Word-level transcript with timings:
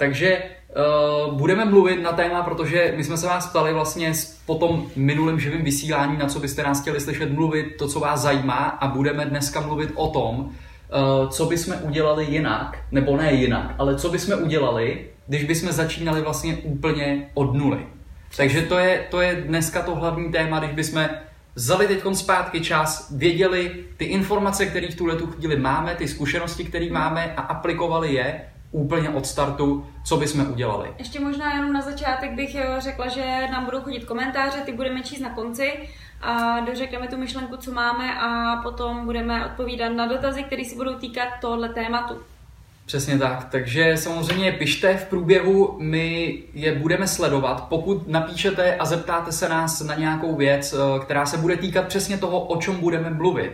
takže 0.00 0.42
uh, 1.28 1.34
budeme 1.34 1.64
mluvit 1.64 2.02
na 2.02 2.12
téma, 2.12 2.42
protože 2.42 2.94
my 2.96 3.04
jsme 3.04 3.16
se 3.16 3.26
vás 3.26 3.46
ptali 3.46 3.72
vlastně 3.72 4.12
po 4.46 4.54
tom 4.54 4.86
minulém 4.96 5.40
živém 5.40 5.62
vysílání, 5.62 6.18
na 6.18 6.26
co 6.26 6.40
byste 6.40 6.62
nás 6.62 6.80
chtěli 6.80 7.00
slyšet 7.00 7.32
mluvit, 7.32 7.76
to, 7.78 7.88
co 7.88 8.00
vás 8.00 8.20
zajímá 8.20 8.54
a 8.54 8.88
budeme 8.88 9.26
dneska 9.26 9.60
mluvit 9.60 9.90
o 9.94 10.08
tom, 10.08 10.38
uh, 10.38 11.28
co 11.28 11.46
bychom 11.46 11.74
udělali 11.82 12.24
jinak, 12.24 12.78
nebo 12.92 13.16
ne 13.16 13.32
jinak, 13.32 13.74
ale 13.78 13.96
co 13.96 14.08
bychom 14.08 14.42
udělali, 14.42 15.06
když 15.26 15.44
bychom 15.44 15.72
začínali 15.72 16.20
vlastně 16.20 16.56
úplně 16.56 17.30
od 17.34 17.54
nuly. 17.54 17.86
Takže 18.36 18.62
to 18.62 18.78
je, 18.78 19.04
to 19.10 19.20
je 19.20 19.34
dneska 19.34 19.82
to 19.82 19.94
hlavní 19.94 20.32
téma, 20.32 20.58
když 20.58 20.72
bychom 20.72 21.08
vzali 21.54 21.86
teď 21.88 22.02
zpátky 22.12 22.60
čas, 22.60 23.12
věděli 23.16 23.84
ty 23.96 24.04
informace, 24.04 24.66
které 24.66 24.88
v 24.88 24.96
tuhle 24.96 25.16
tu 25.16 25.26
chvíli 25.26 25.56
máme, 25.56 25.94
ty 25.94 26.08
zkušenosti, 26.08 26.64
které 26.64 26.90
máme 26.90 27.34
a 27.36 27.40
aplikovali 27.40 28.14
je 28.14 28.40
úplně 28.72 29.10
od 29.10 29.26
startu, 29.26 29.86
co 30.04 30.16
bychom 30.16 30.52
udělali. 30.52 30.94
Ještě 30.98 31.20
možná 31.20 31.54
jenom 31.54 31.72
na 31.72 31.80
začátek 31.80 32.32
bych 32.32 32.54
eh, 32.54 32.76
řekla, 32.78 33.08
že 33.08 33.48
nám 33.52 33.64
budou 33.64 33.80
chodit 33.80 34.04
komentáře, 34.04 34.58
ty 34.60 34.72
budeme 34.72 35.02
číst 35.02 35.20
na 35.20 35.30
konci 35.30 35.72
a 36.20 36.60
dořekneme 36.60 37.08
tu 37.08 37.16
myšlenku, 37.16 37.56
co 37.56 37.72
máme 37.72 38.20
a 38.20 38.56
potom 38.62 39.04
budeme 39.04 39.46
odpovídat 39.46 39.88
na 39.88 40.06
dotazy, 40.06 40.42
které 40.42 40.64
si 40.64 40.76
budou 40.76 40.94
týkat 40.94 41.28
tohle 41.40 41.68
tématu. 41.68 42.14
Přesně 42.86 43.18
tak, 43.18 43.48
takže 43.50 43.96
samozřejmě 43.96 44.52
pište 44.52 44.96
v 44.96 45.04
průběhu, 45.04 45.76
my 45.80 46.38
je 46.54 46.74
budeme 46.74 47.06
sledovat. 47.06 47.66
Pokud 47.68 48.08
napíšete 48.08 48.76
a 48.76 48.84
zeptáte 48.84 49.32
se 49.32 49.48
nás 49.48 49.80
na 49.80 49.94
nějakou 49.94 50.36
věc, 50.36 50.72
eh, 50.74 51.00
která 51.04 51.26
se 51.26 51.36
bude 51.36 51.56
týkat 51.56 51.86
přesně 51.86 52.18
toho, 52.18 52.40
o 52.40 52.56
čem 52.56 52.76
budeme 52.76 53.10
mluvit, 53.10 53.52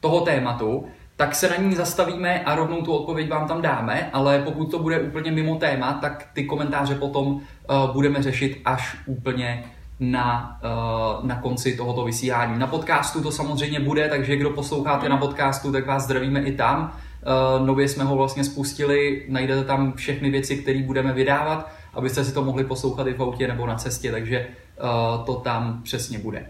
toho 0.00 0.20
tématu, 0.20 0.86
tak 1.16 1.34
se 1.34 1.48
na 1.48 1.56
ní 1.56 1.74
zastavíme 1.74 2.40
a 2.44 2.54
rovnou 2.54 2.82
tu 2.82 2.92
odpověď 2.92 3.30
vám 3.30 3.48
tam 3.48 3.62
dáme, 3.62 4.10
ale 4.12 4.38
pokud 4.38 4.70
to 4.70 4.78
bude 4.78 5.00
úplně 5.00 5.30
mimo 5.30 5.56
téma, 5.56 5.92
tak 5.92 6.28
ty 6.32 6.44
komentáře 6.44 6.94
potom 6.94 7.26
uh, 7.26 7.40
budeme 7.92 8.22
řešit 8.22 8.60
až 8.64 8.96
úplně 9.06 9.64
na, 10.00 10.58
uh, 10.64 11.26
na 11.26 11.40
konci 11.40 11.76
tohoto 11.76 12.04
vysílání. 12.04 12.58
Na 12.58 12.66
podcastu 12.66 13.22
to 13.22 13.32
samozřejmě 13.32 13.80
bude, 13.80 14.08
takže 14.08 14.36
kdo 14.36 14.50
posloucháte 14.50 15.08
na 15.08 15.16
podcastu, 15.16 15.72
tak 15.72 15.86
vás 15.86 16.04
zdravíme 16.04 16.40
i 16.40 16.52
tam. 16.52 16.92
Uh, 17.58 17.66
nově 17.66 17.88
jsme 17.88 18.04
ho 18.04 18.16
vlastně 18.16 18.44
spustili, 18.44 19.24
najdete 19.28 19.64
tam 19.64 19.92
všechny 19.92 20.30
věci, 20.30 20.56
které 20.56 20.82
budeme 20.82 21.12
vydávat, 21.12 21.70
abyste 21.94 22.24
si 22.24 22.34
to 22.34 22.44
mohli 22.44 22.64
poslouchat 22.64 23.06
i 23.06 23.14
v 23.14 23.22
autě 23.22 23.48
nebo 23.48 23.66
na 23.66 23.74
cestě, 23.74 24.10
takže 24.10 24.46
uh, 24.82 25.24
to 25.24 25.34
tam 25.34 25.82
přesně 25.82 26.18
bude. 26.18 26.46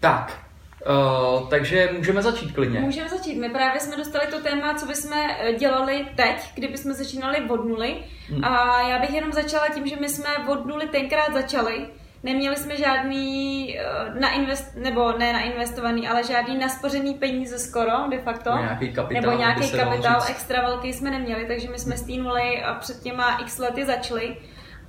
Tak, 0.00 0.47
Uh, 0.86 1.48
takže 1.48 1.88
můžeme 1.96 2.22
začít 2.22 2.52
klidně. 2.52 2.80
Můžeme 2.80 3.08
začít. 3.08 3.34
My 3.34 3.48
právě 3.48 3.80
jsme 3.80 3.96
dostali 3.96 4.26
to 4.26 4.40
téma, 4.40 4.74
co 4.74 4.86
bychom 4.86 5.12
eh, 5.12 5.52
dělali 5.52 6.06
teď, 6.16 6.36
kdyby 6.54 6.78
jsme 6.78 6.94
začínali 6.94 7.40
od 7.48 7.64
nuly. 7.64 7.96
Hmm. 8.28 8.44
A 8.44 8.80
já 8.88 8.98
bych 8.98 9.14
jenom 9.14 9.32
začala 9.32 9.68
tím, 9.68 9.86
že 9.86 9.96
my 10.00 10.08
jsme 10.08 10.28
od 10.48 10.66
nuly 10.66 10.88
tenkrát 10.88 11.32
začali. 11.32 11.86
Neměli 12.22 12.56
jsme 12.56 12.76
žádný 12.76 13.76
uh, 14.10 14.20
na 14.20 14.30
invest, 14.30 14.76
nebo 14.76 15.12
ne 15.18 15.32
na 15.32 15.40
investovaný, 15.40 16.08
ale 16.08 16.24
žádný 16.24 16.58
naspořený 16.58 17.14
peníze 17.14 17.58
skoro, 17.58 18.08
de 18.10 18.18
facto. 18.18 18.50
Nebo 18.50 18.62
nějaký 18.62 18.92
kapitál. 18.92 19.22
Nebo 19.22 19.38
nějaký 19.38 19.70
kapitál 19.70 20.22
extra 20.28 20.62
velký 20.62 20.92
jsme 20.92 21.10
neměli, 21.10 21.46
takže 21.46 21.68
my 21.70 21.78
jsme 21.78 21.96
z 21.96 22.02
té 22.02 22.12
nuly 22.12 22.62
a 22.62 22.74
před 22.74 23.02
těma 23.02 23.38
x 23.38 23.58
lety 23.58 23.86
začali. 23.86 24.36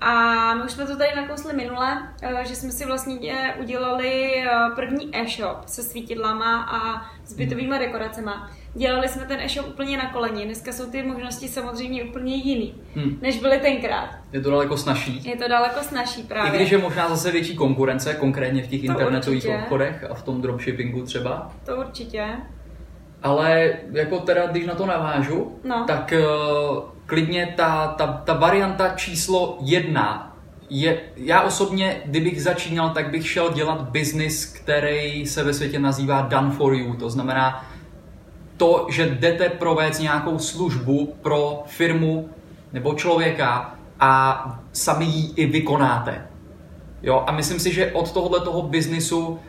A 0.02 0.54
my 0.54 0.64
už 0.64 0.72
jsme 0.72 0.86
to 0.86 0.98
tady 0.98 1.10
nakousli 1.16 1.54
minule, 1.54 2.10
eh, 2.22 2.46
že 2.48 2.56
jsme 2.56 2.72
si 2.72 2.86
vlastně 2.86 3.54
udělali 3.60 4.34
eh, 4.38 4.50
první 4.76 5.10
e-shop 5.14 5.58
se 5.66 5.84
svítidlama 5.84 6.64
a 6.64 7.06
zbytovými 7.26 7.80
dekoracema. 7.80 8.52
Dělali 8.74 9.08
jsme 9.08 9.26
ten 9.26 9.40
e-shop 9.40 9.68
úplně 9.68 9.98
na 9.98 10.14
koleni. 10.14 10.46
Dneska 10.46 10.72
jsou 10.72 10.92
ty 10.92 11.04
možnosti 11.04 11.48
samozřejmě 11.48 12.04
úplně 12.04 12.36
jiný, 12.36 12.76
hmm. 12.96 13.20
než 13.22 13.40
byly 13.40 13.60
tenkrát. 13.60 14.10
Je 14.34 14.42
to 14.42 14.50
daleko 14.50 14.78
snažší. 14.78 15.30
Je 15.30 15.38
to 15.38 15.48
daleko 15.48 15.84
snažší 15.84 16.24
právě. 16.24 16.52
I 16.52 16.56
když 16.56 16.72
je 16.72 16.78
možná 16.78 17.10
zase 17.10 17.32
větší 17.32 17.56
konkurence, 17.56 18.14
konkrétně 18.14 18.64
v 18.64 18.68
těch 18.68 18.82
to 18.82 18.92
internetových 18.92 19.44
určitě. 19.44 19.62
obchodech 19.64 20.06
a 20.10 20.14
v 20.14 20.24
tom 20.24 20.42
dropshippingu 20.42 21.06
třeba. 21.06 21.52
To 21.66 21.76
určitě. 21.76 22.26
Ale 23.24 23.74
jako 23.92 24.20
teda, 24.20 24.48
když 24.48 24.66
na 24.66 24.76
to 24.76 24.86
navážu, 24.86 25.60
no. 25.64 25.86
tak 25.88 26.14
uh, 26.14 26.99
klidně 27.10 27.54
ta, 27.58 27.88
ta, 27.88 28.08
ta 28.08 28.34
varianta 28.34 28.90
číslo 28.90 29.58
jedna 29.62 30.36
je, 30.70 31.00
já 31.16 31.42
osobně, 31.42 32.02
kdybych 32.06 32.44
začínal, 32.44 32.90
tak 32.90 33.12
bych 33.12 33.30
šel 33.30 33.54
dělat 33.54 33.82
biznis, 33.82 34.46
který 34.46 35.26
se 35.26 35.44
ve 35.44 35.54
světě 35.54 35.80
nazývá 35.80 36.22
done 36.22 36.52
for 36.52 36.74
you. 36.74 36.96
To 36.96 37.10
znamená 37.10 37.66
to, 38.58 38.88
že 38.90 39.06
jdete 39.06 39.50
provést 39.50 40.00
nějakou 40.00 40.40
službu 40.40 41.16
pro 41.22 41.64
firmu 41.68 42.30
nebo 42.74 42.94
člověka 42.94 43.76
a 44.00 44.44
sami 44.72 45.06
ji 45.06 45.34
i 45.36 45.46
vykonáte. 45.46 46.28
Jo, 47.02 47.24
a 47.28 47.32
myslím 47.32 47.60
si, 47.60 47.74
že 47.74 47.92
od 47.92 48.12
tohohle 48.12 48.40
toho 48.40 48.62
biznisu 48.62 49.40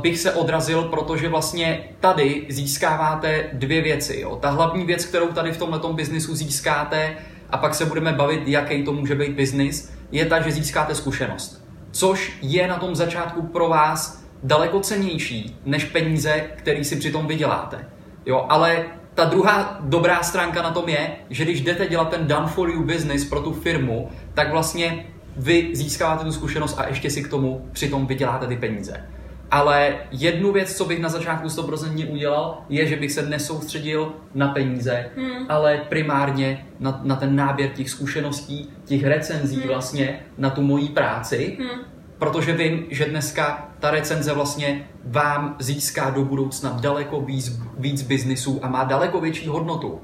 bych 0.00 0.18
se 0.18 0.32
odrazil, 0.32 0.82
protože 0.82 1.28
vlastně 1.28 1.80
tady 2.00 2.46
získáváte 2.48 3.44
dvě 3.52 3.80
věci. 3.80 4.20
Jo. 4.20 4.36
Ta 4.36 4.50
hlavní 4.50 4.84
věc, 4.84 5.04
kterou 5.04 5.28
tady 5.28 5.52
v 5.52 5.58
tomhle 5.58 5.80
biznisu 5.92 6.34
získáte, 6.34 7.16
a 7.50 7.56
pak 7.56 7.74
se 7.74 7.84
budeme 7.84 8.12
bavit, 8.12 8.48
jaký 8.48 8.82
to 8.82 8.92
může 8.92 9.14
být 9.14 9.32
biznis, 9.32 9.92
je 10.12 10.26
ta, 10.26 10.40
že 10.40 10.52
získáte 10.52 10.94
zkušenost. 10.94 11.64
Což 11.90 12.38
je 12.42 12.68
na 12.68 12.76
tom 12.76 12.96
začátku 12.96 13.42
pro 13.42 13.68
vás 13.68 14.24
daleko 14.42 14.80
cenější 14.80 15.56
než 15.64 15.84
peníze, 15.84 16.44
které 16.56 16.84
si 16.84 16.96
přitom 16.96 17.26
vyděláte. 17.26 17.88
Jo, 18.26 18.46
ale 18.48 18.84
ta 19.14 19.24
druhá 19.24 19.78
dobrá 19.80 20.22
stránka 20.22 20.62
na 20.62 20.70
tom 20.70 20.88
je, 20.88 21.10
že 21.30 21.44
když 21.44 21.60
jdete 21.60 21.86
dělat 21.86 22.10
ten 22.10 22.26
done 22.26 22.46
for 22.46 22.70
you 22.70 22.84
business 22.84 23.24
pro 23.24 23.40
tu 23.40 23.52
firmu, 23.52 24.10
tak 24.34 24.50
vlastně 24.50 25.06
vy 25.36 25.70
získáváte 25.72 26.24
tu 26.24 26.32
zkušenost 26.32 26.78
a 26.78 26.88
ještě 26.88 27.10
si 27.10 27.22
k 27.22 27.28
tomu 27.28 27.68
přitom 27.72 28.06
vyděláte 28.06 28.46
ty 28.46 28.56
peníze. 28.56 29.04
Ale 29.50 29.96
jednu 30.10 30.52
věc, 30.52 30.76
co 30.76 30.84
bych 30.84 31.00
na 31.00 31.08
začátku 31.08 31.48
100% 31.48 32.12
udělal, 32.12 32.58
je, 32.68 32.86
že 32.86 32.96
bych 32.96 33.12
se 33.12 33.26
nesoustředil 33.26 34.12
na 34.34 34.48
peníze, 34.48 35.10
hmm. 35.16 35.46
ale 35.48 35.80
primárně 35.88 36.66
na, 36.80 37.00
na 37.04 37.16
ten 37.16 37.36
náběr 37.36 37.70
těch 37.70 37.90
zkušeností, 37.90 38.70
těch 38.84 39.04
recenzí 39.04 39.56
hmm. 39.56 39.68
vlastně, 39.68 40.20
na 40.38 40.50
tu 40.50 40.62
moji 40.62 40.88
práci, 40.88 41.58
hmm. 41.60 41.80
protože 42.18 42.52
vím, 42.52 42.86
že 42.90 43.04
dneska 43.04 43.68
ta 43.78 43.90
recenze 43.90 44.32
vlastně 44.32 44.88
vám 45.04 45.56
získá 45.58 46.10
do 46.10 46.24
budoucna 46.24 46.78
daleko 46.80 47.20
víc, 47.20 47.60
víc 47.78 48.02
biznisů 48.02 48.60
a 48.62 48.68
má 48.68 48.84
daleko 48.84 49.20
větší 49.20 49.48
hodnotu, 49.48 50.00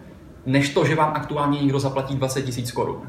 než 0.47 0.69
to, 0.69 0.84
že 0.84 0.94
vám 0.94 1.12
aktuálně 1.15 1.60
někdo 1.60 1.78
zaplatí 1.78 2.15
20 2.15 2.43
tisíc 2.43 2.72
korun 2.72 3.03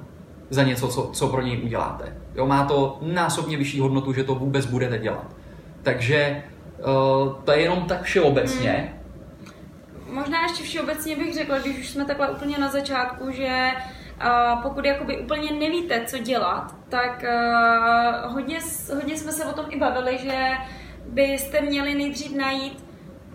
za 0.49 0.63
něco, 0.63 0.87
co, 0.87 1.09
co 1.13 1.27
pro 1.27 1.41
něj 1.41 1.61
uděláte. 1.63 2.17
Jo, 2.35 2.47
má 2.47 2.65
to 2.65 2.99
násobně 3.01 3.57
vyšší 3.57 3.79
hodnotu, 3.79 4.13
že 4.13 4.23
to 4.23 4.35
vůbec 4.35 4.65
budete 4.65 4.97
dělat. 4.97 5.34
Takže 5.85 6.43
uh, 6.77 7.43
to 7.43 7.51
je 7.51 7.59
jenom 7.59 7.85
tak 7.87 8.01
všeobecně. 8.01 8.71
Hmm. 8.71 10.15
Možná 10.15 10.41
ještě 10.41 10.63
všeobecně 10.63 11.15
bych 11.15 11.33
řekla, 11.33 11.59
když 11.59 11.79
už 11.79 11.89
jsme 11.89 12.05
takhle 12.05 12.29
úplně 12.29 12.57
na 12.57 12.69
začátku, 12.69 13.31
že 13.31 13.71
uh, 13.71 14.61
pokud 14.61 14.85
jakoby 14.85 15.17
úplně 15.17 15.51
nevíte, 15.51 16.05
co 16.05 16.17
dělat, 16.17 16.75
tak 16.89 17.23
uh, 17.23 18.33
hodně, 18.33 18.59
hodně 18.95 19.17
jsme 19.17 19.31
se 19.31 19.45
o 19.45 19.53
tom 19.53 19.65
i 19.69 19.79
bavili, 19.79 20.17
že 20.17 20.51
byste 21.05 21.61
měli 21.61 21.95
nejdřív 21.95 22.35
najít 22.35 22.85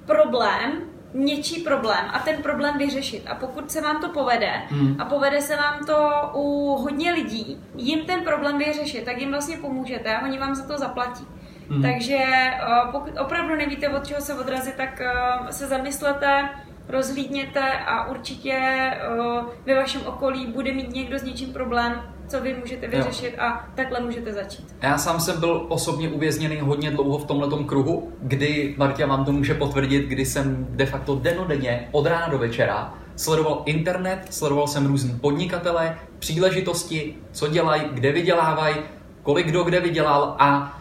problém, 0.06 0.72
něčí 1.15 1.60
problém 1.60 2.05
a 2.12 2.19
ten 2.19 2.43
problém 2.43 2.78
vyřešit. 2.78 3.22
A 3.27 3.34
pokud 3.34 3.71
se 3.71 3.81
vám 3.81 4.00
to 4.00 4.09
povede 4.09 4.53
hmm. 4.69 4.97
a 4.99 5.05
povede 5.05 5.43
se 5.43 5.56
vám 5.56 5.87
to 5.87 6.10
u 6.34 6.77
hodně 6.83 7.12
lidí, 7.12 7.65
jim 7.77 8.07
ten 8.07 8.21
problém 8.21 8.59
vyřešit, 8.59 9.04
tak 9.04 9.21
jim 9.21 9.30
vlastně 9.30 9.57
pomůžete 9.57 10.16
a 10.16 10.25
oni 10.25 10.39
vám 10.39 10.54
za 10.54 10.66
to 10.66 10.78
zaplatí. 10.78 11.27
Mm. 11.71 11.83
Takže 11.83 12.17
eh, 12.17 12.59
pokud 12.93 13.13
opravdu 13.21 13.57
nevíte, 13.57 13.89
od 13.89 14.07
čeho 14.07 14.21
se 14.21 14.34
odrazit, 14.34 14.75
tak 14.75 15.01
eh, 15.01 15.53
se 15.53 15.67
zamyslete, 15.67 16.49
rozhlídněte 16.89 17.72
a 17.87 18.11
určitě 18.11 18.53
eh, 18.53 18.99
ve 19.67 19.75
vašem 19.75 20.01
okolí 20.07 20.47
bude 20.47 20.72
mít 20.72 20.95
někdo 20.95 21.19
s 21.19 21.22
něčím 21.22 21.53
problém, 21.53 22.03
co 22.28 22.41
vy 22.41 22.57
můžete 22.61 22.89
vyřešit 22.89 23.34
jo. 23.37 23.43
a 23.45 23.69
takhle 23.75 24.01
můžete 24.01 24.33
začít. 24.33 24.77
Já 24.83 24.99
sám 24.99 25.21
jsem 25.21 25.41
byl 25.41 25.67
osobně 25.69 26.09
uvězněný 26.09 26.61
hodně 26.61 26.91
dlouho 26.91 27.19
v 27.19 27.25
tomhle 27.25 27.65
kruhu, 27.65 28.13
kdy 28.23 28.75
Martia 28.78 29.09
vám 29.09 29.25
to 29.25 29.33
může 29.33 29.55
potvrdit, 29.55 30.07
kdy 30.07 30.25
jsem 30.25 30.66
de 30.71 30.87
facto 30.87 31.15
denodenně 31.15 31.89
od 31.93 32.07
rána 32.07 32.28
do 32.28 32.39
večera 32.39 32.95
sledoval 33.16 33.63
internet, 33.66 34.27
sledoval 34.31 34.66
jsem 34.66 34.87
různý 34.87 35.19
podnikatele, 35.21 35.97
příležitosti, 36.19 37.16
co 37.33 37.49
dělají, 37.49 37.83
kde 37.93 38.13
vydělávají, 38.13 38.77
kolik 39.23 39.47
kdo 39.47 39.65
kde 39.65 39.81
vydělal 39.81 40.37
a 40.39 40.79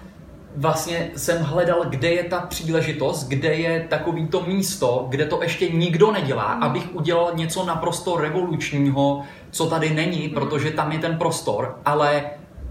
vlastně 0.56 1.12
jsem 1.16 1.44
hledal, 1.44 1.86
kde 1.90 2.10
je 2.10 2.24
ta 2.24 2.40
příležitost, 2.40 3.28
kde 3.28 3.54
je 3.54 3.86
takový 3.90 4.28
to 4.28 4.44
místo, 4.48 5.06
kde 5.10 5.26
to 5.26 5.44
ještě 5.44 5.70
nikdo 5.70 6.12
nedělá, 6.12 6.56
mm. 6.56 6.64
abych 6.64 6.96
udělal 6.96 7.32
něco 7.36 7.66
naprosto 7.66 8.18
revolučního, 8.18 9.22
co 9.52 9.66
tady 9.66 9.90
není, 9.90 10.28
mm. 10.28 10.34
protože 10.34 10.72
tam 10.72 10.92
je 10.92 11.00
ten 11.00 11.18
prostor, 11.18 11.80
ale 11.86 12.24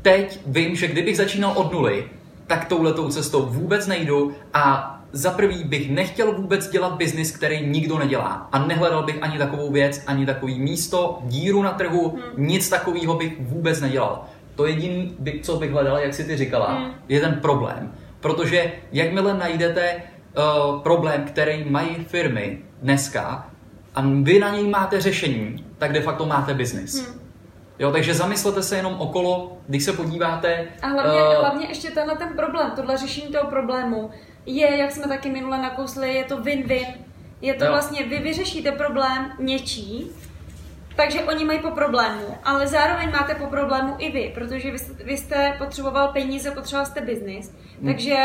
teď 0.03 0.41
vím, 0.47 0.77
že 0.77 0.89
kdybych 0.89 1.17
začínal 1.17 1.53
od 1.57 1.73
nuly, 1.73 2.05
tak 2.47 2.65
touhletou 2.65 3.09
cestou 3.09 3.47
vůbec 3.47 3.87
nejdu 3.87 4.33
a 4.55 4.95
za 5.13 5.31
prvý 5.31 5.65
bych 5.65 5.91
nechtěl 5.91 6.33
vůbec 6.33 6.71
dělat 6.71 6.93
biznis, 6.93 7.37
který 7.37 7.67
nikdo 7.67 7.99
nedělá. 7.99 8.49
A 8.53 8.67
nehledal 8.67 9.03
bych 9.03 9.23
ani 9.23 9.39
takovou 9.39 9.73
věc, 9.73 10.03
ani 10.07 10.27
takový 10.27 10.59
místo, 10.59 11.19
díru 11.23 11.63
na 11.63 11.73
trhu, 11.73 12.09
hmm. 12.09 12.47
nic 12.47 12.69
takového 12.69 13.15
bych 13.15 13.41
vůbec 13.41 13.81
nedělal. 13.81 14.25
To 14.59 14.67
jediné, 14.67 15.11
co 15.43 15.57
bych 15.57 15.71
hledal, 15.71 15.99
jak 15.99 16.15
si 16.15 16.25
ty 16.25 16.37
říkala, 16.37 16.73
hmm. 16.73 16.91
je 17.09 17.21
ten 17.21 17.35
problém. 17.35 17.95
Protože 18.21 18.73
jakmile 18.93 19.35
najdete 19.35 19.95
uh, 19.95 20.83
problém, 20.83 21.25
který 21.25 21.65
mají 21.65 21.95
firmy 21.95 22.59
dneska, 22.83 23.51
a 23.95 24.03
vy 24.23 24.39
na 24.39 24.55
něj 24.55 24.69
máte 24.69 25.01
řešení, 25.01 25.65
tak 25.79 25.93
de 25.93 26.01
facto 26.01 26.27
máte 26.27 26.55
biznis. 26.55 27.07
Hmm. 27.07 27.21
Jo, 27.79 27.93
takže 27.93 28.15
zamyslete 28.15 28.63
se 28.63 28.77
jenom 28.77 28.95
okolo, 28.99 29.59
když 29.67 29.85
se 29.85 29.93
podíváte. 29.93 30.67
A 30.83 30.87
hlavně, 30.87 31.23
uh, 31.23 31.41
hlavně 31.41 31.67
ještě 31.67 31.91
tenhle 31.91 32.17
ten 32.17 32.29
problém, 32.37 32.71
tohle 32.77 32.97
řešení 32.97 33.33
toho 33.33 33.51
problému 33.51 34.11
je, 34.47 34.77
jak 34.77 34.91
jsme 34.91 35.09
taky 35.09 35.31
minule 35.31 35.59
nakousli, 35.59 36.15
je 36.15 36.25
to 36.25 36.37
win-win. 36.37 36.87
Je 37.41 37.55
to 37.55 37.65
jo. 37.65 37.71
vlastně, 37.71 38.05
vy 38.05 38.19
vyřešíte 38.19 38.73
problém 38.73 39.33
něčí, 39.39 40.11
takže 40.99 41.25
oni 41.25 41.45
mají 41.45 41.59
po 41.59 41.71
problému, 41.71 42.39
ale 42.45 42.67
zároveň 42.67 43.11
máte 43.13 43.35
po 43.35 43.47
problému 43.47 43.95
i 43.99 44.11
vy, 44.13 44.33
protože 44.35 44.71
vy 44.71 44.79
jste, 44.79 45.05
vy 45.05 45.17
jste 45.17 45.55
potřeboval 45.59 46.09
peníze, 46.09 46.51
potřeboval 46.51 46.87
jste 46.87 47.01
biznis, 47.01 47.55
hmm. 47.81 47.93
takže 47.93 48.17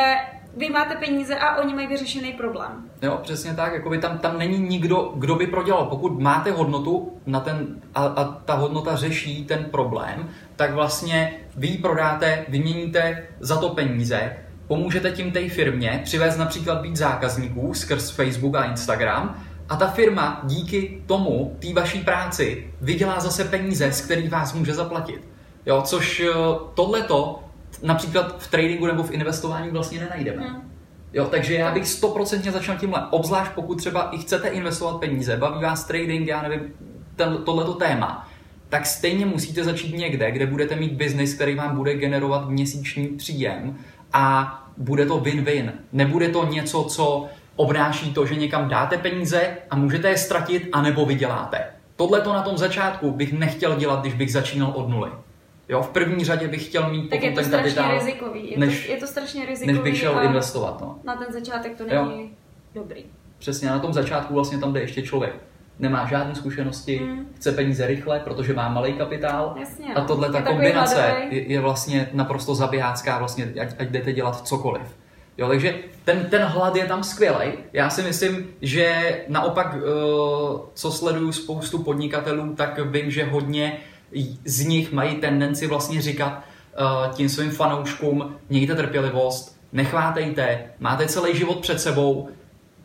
vy 0.58 0.70
máte 0.70 0.96
peníze 0.96 1.36
a 1.36 1.62
oni 1.62 1.74
mají 1.74 1.88
vyřešený 1.88 2.31
problém. 2.31 2.90
Jo, 3.02 3.20
přesně 3.24 3.54
tak, 3.54 3.74
jakoby 3.74 3.98
tam, 3.98 4.18
tam 4.18 4.38
není 4.38 4.60
nikdo, 4.60 5.14
kdo 5.16 5.36
by 5.36 5.48
prodělal. 5.48 5.86
Pokud 5.86 6.20
máte 6.20 6.52
hodnotu 6.52 7.18
na 7.25 7.40
ten, 7.40 7.81
a, 7.96 8.06
a 8.06 8.24
ta 8.24 8.54
hodnota 8.54 8.96
řeší 8.96 9.46
ten 9.46 9.66
problém, 9.66 10.30
tak 10.56 10.74
vlastně 10.74 11.34
vy 11.56 11.68
ji 11.68 11.78
prodáte, 11.78 12.46
vyměníte 12.48 13.28
za 13.40 13.58
to 13.58 13.70
peníze, 13.70 14.38
pomůžete 14.68 15.12
tím 15.12 15.31
té 15.31 15.50
firmě 15.50 16.02
přivést 16.04 16.38
například 16.38 16.81
být 16.81 16.96
zákazníků 16.96 17.74
skrz 17.74 18.10
Facebook 18.10 18.56
a 18.56 18.64
Instagram 18.64 19.44
a 19.69 19.75
ta 19.75 19.88
firma 19.88 20.42
díky 20.44 21.01
tomu, 21.06 21.57
té 21.60 21.74
vaší 21.74 22.00
práci, 22.00 22.68
vydělá 22.81 23.19
zase 23.19 23.44
peníze, 23.44 23.92
z 23.92 24.01
kterých 24.01 24.30
vás 24.30 24.54
může 24.54 24.74
zaplatit. 24.74 25.27
Jo, 25.65 25.81
což 25.86 26.19
eh, 26.19 26.33
tohleto 26.74 27.44
například 27.83 28.42
v 28.42 28.51
tradingu 28.51 28.88
nebo 28.88 29.04
v 29.04 29.12
investování 29.12 29.69
vlastně 29.69 30.00
nenajdeme. 30.00 30.48
Hmm. 30.48 30.71
Jo, 31.13 31.25
takže 31.25 31.54
já 31.54 31.71
bych 31.71 31.88
stoprocentně 31.88 32.51
začal 32.51 32.77
tímhle, 32.77 33.07
obzvlášť 33.10 33.51
pokud 33.51 33.75
třeba 33.75 34.10
i 34.12 34.18
chcete 34.18 34.48
investovat 34.48 34.98
peníze, 34.98 35.38
baví 35.38 35.63
vás 35.63 35.83
trading, 35.83 36.27
já 36.27 36.42
nevím, 36.42 36.74
ten, 37.15 37.38
tohleto 37.38 37.74
téma, 37.74 38.30
tak 38.69 38.86
stejně 38.86 39.25
musíte 39.25 39.63
začít 39.63 39.98
někde, 39.98 40.31
kde 40.31 40.45
budete 40.45 40.75
mít 40.75 40.92
biznis, 40.92 41.33
který 41.33 41.56
vám 41.56 41.75
bude 41.75 41.95
generovat 41.95 42.50
měsíční 42.50 43.07
příjem 43.07 43.77
a 44.13 44.60
bude 44.77 45.06
to 45.06 45.19
win-win. 45.19 45.71
Nebude 45.92 46.30
to 46.30 46.45
něco, 46.45 46.83
co 46.83 47.27
obnáší 47.55 48.13
to, 48.13 48.25
že 48.25 48.35
někam 48.35 48.69
dáte 48.69 48.97
peníze 48.97 49.57
a 49.69 49.75
můžete 49.75 50.09
je 50.09 50.17
ztratit, 50.17 50.69
anebo 50.71 51.05
vyděláte. 51.05 51.65
Tohle 51.95 52.21
to 52.21 52.33
na 52.33 52.41
tom 52.41 52.57
začátku 52.57 53.11
bych 53.11 53.33
nechtěl 53.33 53.75
dělat, 53.75 54.01
když 54.01 54.13
bych 54.13 54.31
začínal 54.31 54.71
od 54.75 54.89
nuly. 54.89 55.09
Jo, 55.69 55.81
v 55.81 55.89
první 55.89 56.25
řadě 56.25 56.47
bych 56.47 56.65
chtěl 56.65 56.89
mít 56.89 57.09
tak 57.09 57.23
je 57.23 57.31
to 57.31 57.41
ten 57.41 57.51
kapitál, 57.51 57.91
rizikový. 57.91 58.51
Je, 58.51 58.57
než, 58.57 58.85
to, 58.85 58.91
je 58.91 58.97
to 58.97 59.07
strašně 59.07 59.45
rizikový. 59.45 59.73
Než 59.73 59.83
bych 59.83 59.97
šel 59.97 60.23
investovat. 60.23 60.81
No. 60.81 61.00
Na 61.03 61.15
ten 61.15 61.33
začátek 61.33 61.77
to 61.77 61.83
není 61.83 62.21
jo. 62.21 62.27
dobrý. 62.75 63.05
Přesně, 63.38 63.69
na 63.69 63.79
tom 63.79 63.94
začátku 63.94 64.33
vlastně 64.33 64.57
tam 64.57 64.73
jde 64.73 64.81
ještě 64.81 65.01
člověk. 65.01 65.33
Nemá 65.79 66.05
žádné 66.05 66.35
zkušenosti, 66.35 66.97
hmm. 66.97 67.27
chce 67.35 67.51
peníze 67.51 67.88
rychle, 67.88 68.19
protože 68.19 68.53
má 68.53 68.69
malý 68.69 68.94
kapitál. 68.94 69.55
Jasně, 69.59 69.94
a 69.94 70.01
tohle 70.01 70.31
ta 70.31 70.41
kombinace 70.41 71.15
je, 71.29 71.51
je, 71.51 71.59
vlastně 71.59 72.09
naprosto 72.13 72.55
zabijácká, 72.55 73.17
vlastně, 73.17 73.53
ať, 73.61 73.75
ať 73.79 73.88
jdete 73.88 74.13
dělat 74.13 74.47
cokoliv. 74.47 74.81
Jo, 75.38 75.47
takže 75.47 75.75
ten, 76.06 76.25
ten 76.30 76.41
hlad 76.41 76.75
je 76.75 76.85
tam 76.85 77.03
skvělý. 77.03 77.53
Já 77.74 77.89
si 77.89 78.01
myslím, 78.01 78.47
že 78.62 79.18
naopak, 79.27 79.75
eh, 79.75 79.81
co 80.74 80.91
sleduju 80.91 81.31
spoustu 81.31 81.83
podnikatelů, 81.83 82.56
tak 82.56 82.80
vím, 82.80 83.12
že 83.12 83.25
hodně 83.25 83.80
z 84.45 84.65
nich 84.65 84.91
mají 84.91 85.15
tendenci 85.15 85.68
vlastně 85.68 86.01
říkat 86.01 86.44
uh, 86.80 87.15
tím 87.15 87.30
svým 87.30 87.51
fanouškům, 87.51 88.35
mějte 88.50 88.75
trpělivost, 88.75 89.59
nechvátejte, 89.71 90.63
máte 90.80 91.07
celý 91.07 91.38
život 91.38 91.59
před 91.59 91.81
sebou. 91.81 92.29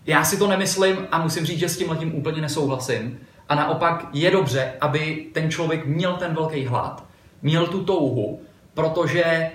Já 0.06 0.24
si 0.24 0.36
to 0.36 0.46
nemyslím 0.46 0.96
a 1.10 1.22
musím 1.22 1.46
říct, 1.46 1.58
že 1.58 1.68
s 1.68 1.78
tím 1.78 1.90
letím 1.90 2.14
úplně 2.14 2.40
nesouhlasím. 2.40 3.18
A 3.48 3.54
naopak 3.54 4.06
je 4.12 4.30
dobře, 4.30 4.72
aby 4.80 5.26
ten 5.32 5.50
člověk 5.50 5.86
měl 5.86 6.12
ten 6.12 6.34
velký 6.34 6.64
hlad, 6.64 7.04
měl 7.42 7.66
tu 7.66 7.84
touhu, 7.84 8.40
protože, 8.74 9.22
eh, 9.24 9.50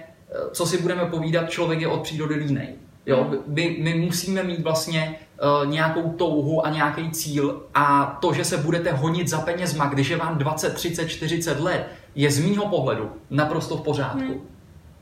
co 0.51 0.65
si 0.65 0.81
budeme 0.81 1.05
povídat, 1.05 1.49
člověk 1.49 1.81
je 1.81 1.87
od 1.87 2.01
přírody 2.01 2.35
línej. 2.35 2.73
Jo, 3.05 3.31
my, 3.47 3.77
my 3.81 3.93
musíme 3.93 4.43
mít 4.43 4.61
vlastně 4.61 5.15
uh, 5.43 5.67
nějakou 5.67 6.09
touhu 6.11 6.65
a 6.65 6.69
nějaký 6.69 7.11
cíl 7.11 7.63
a 7.73 8.17
to, 8.21 8.33
že 8.33 8.45
se 8.45 8.57
budete 8.57 8.91
honit 8.91 9.27
za 9.27 9.41
penězma, 9.41 9.85
když 9.85 10.09
je 10.09 10.17
vám 10.17 10.37
20, 10.37 10.73
30, 10.73 11.07
40 11.07 11.59
let, 11.59 11.87
je 12.15 12.31
z 12.31 12.39
mýho 12.39 12.65
pohledu 12.65 13.11
naprosto 13.29 13.77
v 13.77 13.81
pořádku. 13.81 14.19
Hmm. 14.19 14.41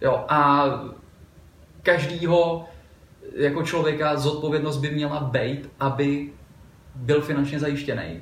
Jo, 0.01 0.25
a 0.29 0.65
každýho 1.83 2.65
jako 3.35 3.63
člověka 3.63 4.17
zodpovědnost 4.17 4.77
by 4.77 4.91
měla 4.91 5.19
být, 5.19 5.69
aby 5.79 6.29
byl 6.95 7.21
finančně 7.21 7.59
zajištěný. 7.59 8.21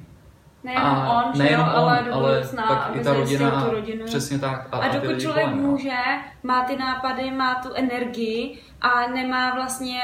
Nejenom 0.64 0.86
a 0.86 1.24
on, 1.24 1.38
nejenom 1.38 1.68
jo, 1.68 1.74
on, 1.74 1.80
ale 1.80 2.04
do 2.04 2.14
budoucna, 2.14 2.64
ale 2.64 2.98
i 2.98 3.04
ta 3.04 3.14
rodina, 3.14 3.66
tu 3.66 3.72
rodinu. 3.72 4.06
Přesně 4.06 4.40
tak. 4.40 4.68
A, 4.72 4.78
a 4.78 4.88
dokud 4.88 5.22
člověk 5.22 5.46
kolem, 5.46 5.64
no. 5.64 5.72
může, 5.72 5.98
má 6.44 6.64
ty 6.64 6.78
nápady, 6.78 7.32
má 7.32 7.56
tu 7.56 7.74
energii 7.74 8.60
a 8.82 9.08
nemá 9.08 9.56
vlastně 9.56 10.02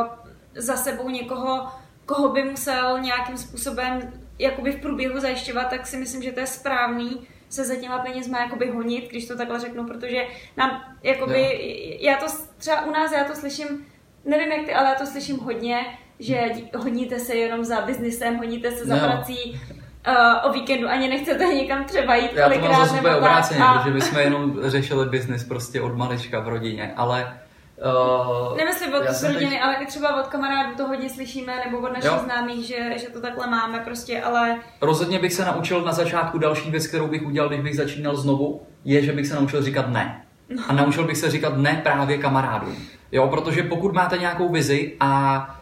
uh, 0.00 0.06
za 0.54 0.76
sebou 0.76 1.08
někoho, 1.10 1.66
koho 2.06 2.28
by 2.28 2.44
musel 2.44 3.00
nějakým 3.00 3.36
způsobem 3.36 4.12
jakoby 4.38 4.72
v 4.72 4.80
průběhu 4.80 5.20
zajišťovat, 5.20 5.70
tak 5.70 5.86
si 5.86 5.96
myslím, 5.96 6.22
že 6.22 6.32
to 6.32 6.40
je 6.40 6.46
správný 6.46 7.26
se 7.48 7.64
za 7.64 7.76
těma 7.76 7.98
penězma 7.98 8.40
jakoby 8.40 8.70
honit, 8.70 9.10
když 9.10 9.26
to 9.26 9.36
takhle 9.36 9.60
řeknu, 9.60 9.86
protože 9.86 10.26
nám, 10.56 10.82
jakoby, 11.02 11.40
jo. 11.40 11.96
já 12.00 12.16
to 12.16 12.26
třeba 12.58 12.86
u 12.86 12.90
nás, 12.90 13.12
já 13.12 13.24
to 13.24 13.34
slyším, 13.34 13.86
nevím 14.24 14.52
jak 14.52 14.66
ty, 14.66 14.74
ale 14.74 14.88
já 14.88 14.94
to 14.94 15.06
slyším 15.06 15.38
hodně, 15.38 15.86
že 16.18 16.50
honíte 16.76 17.18
se 17.18 17.34
jenom 17.34 17.64
za 17.64 17.80
biznisem, 17.80 18.36
honíte 18.36 18.70
se 18.70 18.84
za 18.84 18.94
no. 18.94 19.00
prací, 19.00 19.60
uh, 20.06 20.50
o 20.50 20.52
víkendu 20.52 20.88
ani 20.88 21.08
nechcete 21.08 21.44
někam 21.44 21.84
třeba 21.84 22.16
jít 22.16 22.30
Já 22.34 22.48
to 22.48 22.58
mám 22.58 22.86
zase 22.86 23.16
obráceně, 23.16 23.64
a... 23.64 23.74
protože 23.74 23.90
bychom 23.94 24.18
jenom 24.18 24.56
řešili 24.62 25.06
biznis 25.06 25.44
prostě 25.44 25.80
od 25.80 25.96
malička 25.96 26.40
v 26.40 26.48
rodině, 26.48 26.92
ale 26.96 27.38
Uh, 27.84 28.56
Nemyslím 28.56 28.94
od 28.94 29.02
rodiny, 29.22 29.50
teď... 29.50 29.60
ale 29.62 29.74
i 29.74 29.86
třeba 29.86 30.20
od 30.22 30.26
kamarádů 30.26 30.76
to 30.76 30.86
hodně 30.86 31.10
slyšíme, 31.10 31.52
nebo 31.64 31.78
od 31.78 31.92
našich 31.92 32.10
jo. 32.10 32.20
známých, 32.24 32.66
že, 32.66 32.98
že 32.98 33.06
to 33.06 33.20
takhle 33.20 33.46
máme 33.46 33.78
prostě, 33.78 34.22
ale... 34.22 34.56
Rozhodně 34.80 35.18
bych 35.18 35.32
se 35.32 35.44
naučil 35.44 35.82
na 35.82 35.92
začátku 35.92 36.38
další 36.38 36.70
věc, 36.70 36.86
kterou 36.86 37.08
bych 37.08 37.26
udělal, 37.26 37.48
když 37.48 37.60
bych 37.60 37.76
začínal 37.76 38.16
znovu, 38.16 38.62
je, 38.84 39.02
že 39.02 39.12
bych 39.12 39.26
se 39.26 39.34
naučil 39.34 39.62
říkat 39.62 39.88
ne. 39.88 40.24
No. 40.48 40.62
A 40.68 40.72
naučil 40.72 41.04
bych 41.04 41.16
se 41.16 41.30
říkat 41.30 41.56
ne 41.56 41.80
právě 41.82 42.18
kamarádům. 42.18 42.76
Jo, 43.12 43.28
protože 43.28 43.62
pokud 43.62 43.92
máte 43.92 44.18
nějakou 44.18 44.48
vizi 44.48 44.96
a 45.00 45.57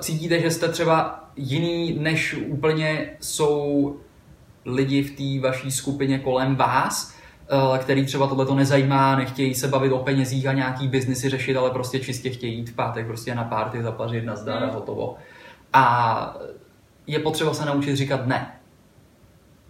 cítíte, 0.00 0.40
že 0.40 0.50
jste 0.50 0.68
třeba 0.68 1.24
jiný, 1.36 1.98
než 1.98 2.36
úplně 2.46 3.10
jsou 3.20 3.96
lidi 4.64 5.02
v 5.02 5.40
té 5.40 5.48
vaší 5.48 5.70
skupině 5.70 6.18
kolem 6.18 6.56
vás, 6.56 7.14
eh, 7.74 7.78
který 7.78 8.06
třeba 8.06 8.26
tohle 8.26 8.46
to 8.46 8.54
nezajímá, 8.54 9.16
nechtějí 9.16 9.54
se 9.54 9.68
bavit 9.68 9.92
o 9.92 9.98
penězích 9.98 10.46
a 10.46 10.52
nějaký 10.52 10.88
biznisy 10.88 11.28
řešit, 11.28 11.56
ale 11.56 11.70
prostě 11.70 12.00
čistě 12.00 12.30
chtějí 12.30 12.56
jít 12.56 12.70
v 12.70 12.74
pátek 12.74 13.06
prostě 13.06 13.34
na 13.34 13.44
párty, 13.44 13.82
zapařit, 13.82 14.24
nazdar 14.24 14.62
a 14.62 14.66
hmm. 14.66 14.74
hotovo. 14.74 15.16
A 15.72 16.36
je 17.06 17.18
potřeba 17.18 17.54
se 17.54 17.64
naučit 17.64 17.96
říkat 17.96 18.26
ne. 18.26 18.54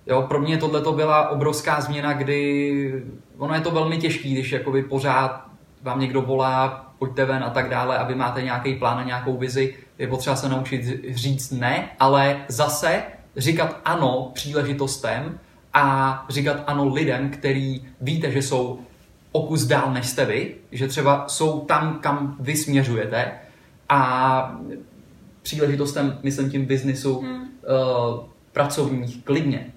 Jo, 0.06 0.22
pro 0.22 0.40
mě 0.40 0.58
tohle 0.58 0.80
to 0.80 0.92
byla 0.92 1.28
obrovská 1.28 1.80
změna, 1.80 2.12
kdy 2.12 3.02
ono 3.38 3.54
je 3.54 3.60
to 3.60 3.70
velmi 3.70 3.98
těžké, 3.98 4.28
když 4.28 4.52
jakoby 4.52 4.82
pořád 4.82 5.44
vám 5.82 6.00
někdo 6.00 6.22
volá, 6.22 6.87
pojďte 6.98 7.24
ven 7.24 7.44
a 7.44 7.50
tak 7.50 7.70
dále 7.70 7.98
a 7.98 8.04
vy 8.04 8.14
máte 8.14 8.42
nějaký 8.42 8.74
plán 8.74 8.98
a 8.98 9.04
nějakou 9.04 9.36
vizi, 9.36 9.74
je 9.98 10.06
potřeba 10.06 10.36
se 10.36 10.48
naučit 10.48 11.14
říct 11.14 11.50
ne, 11.50 11.88
ale 12.00 12.44
zase 12.48 13.02
říkat 13.36 13.80
ano 13.84 14.30
příležitostem 14.34 15.38
a 15.74 16.26
říkat 16.28 16.62
ano 16.66 16.88
lidem, 16.88 17.30
který 17.30 17.82
víte, 18.00 18.30
že 18.30 18.42
jsou 18.42 18.80
o 19.32 19.42
kus 19.42 19.64
dál 19.64 19.92
než 19.92 20.06
jste 20.06 20.24
vy, 20.24 20.54
že 20.72 20.88
třeba 20.88 21.24
jsou 21.28 21.60
tam, 21.60 21.98
kam 22.00 22.36
vy 22.40 22.56
směřujete 22.56 23.32
a 23.88 24.60
příležitostem, 25.42 26.18
myslím 26.22 26.50
tím 26.50 26.64
biznisu, 26.64 27.20
hmm. 27.20 27.42
uh, 27.42 27.48
pracovních, 28.52 29.24
klidně. 29.24 29.72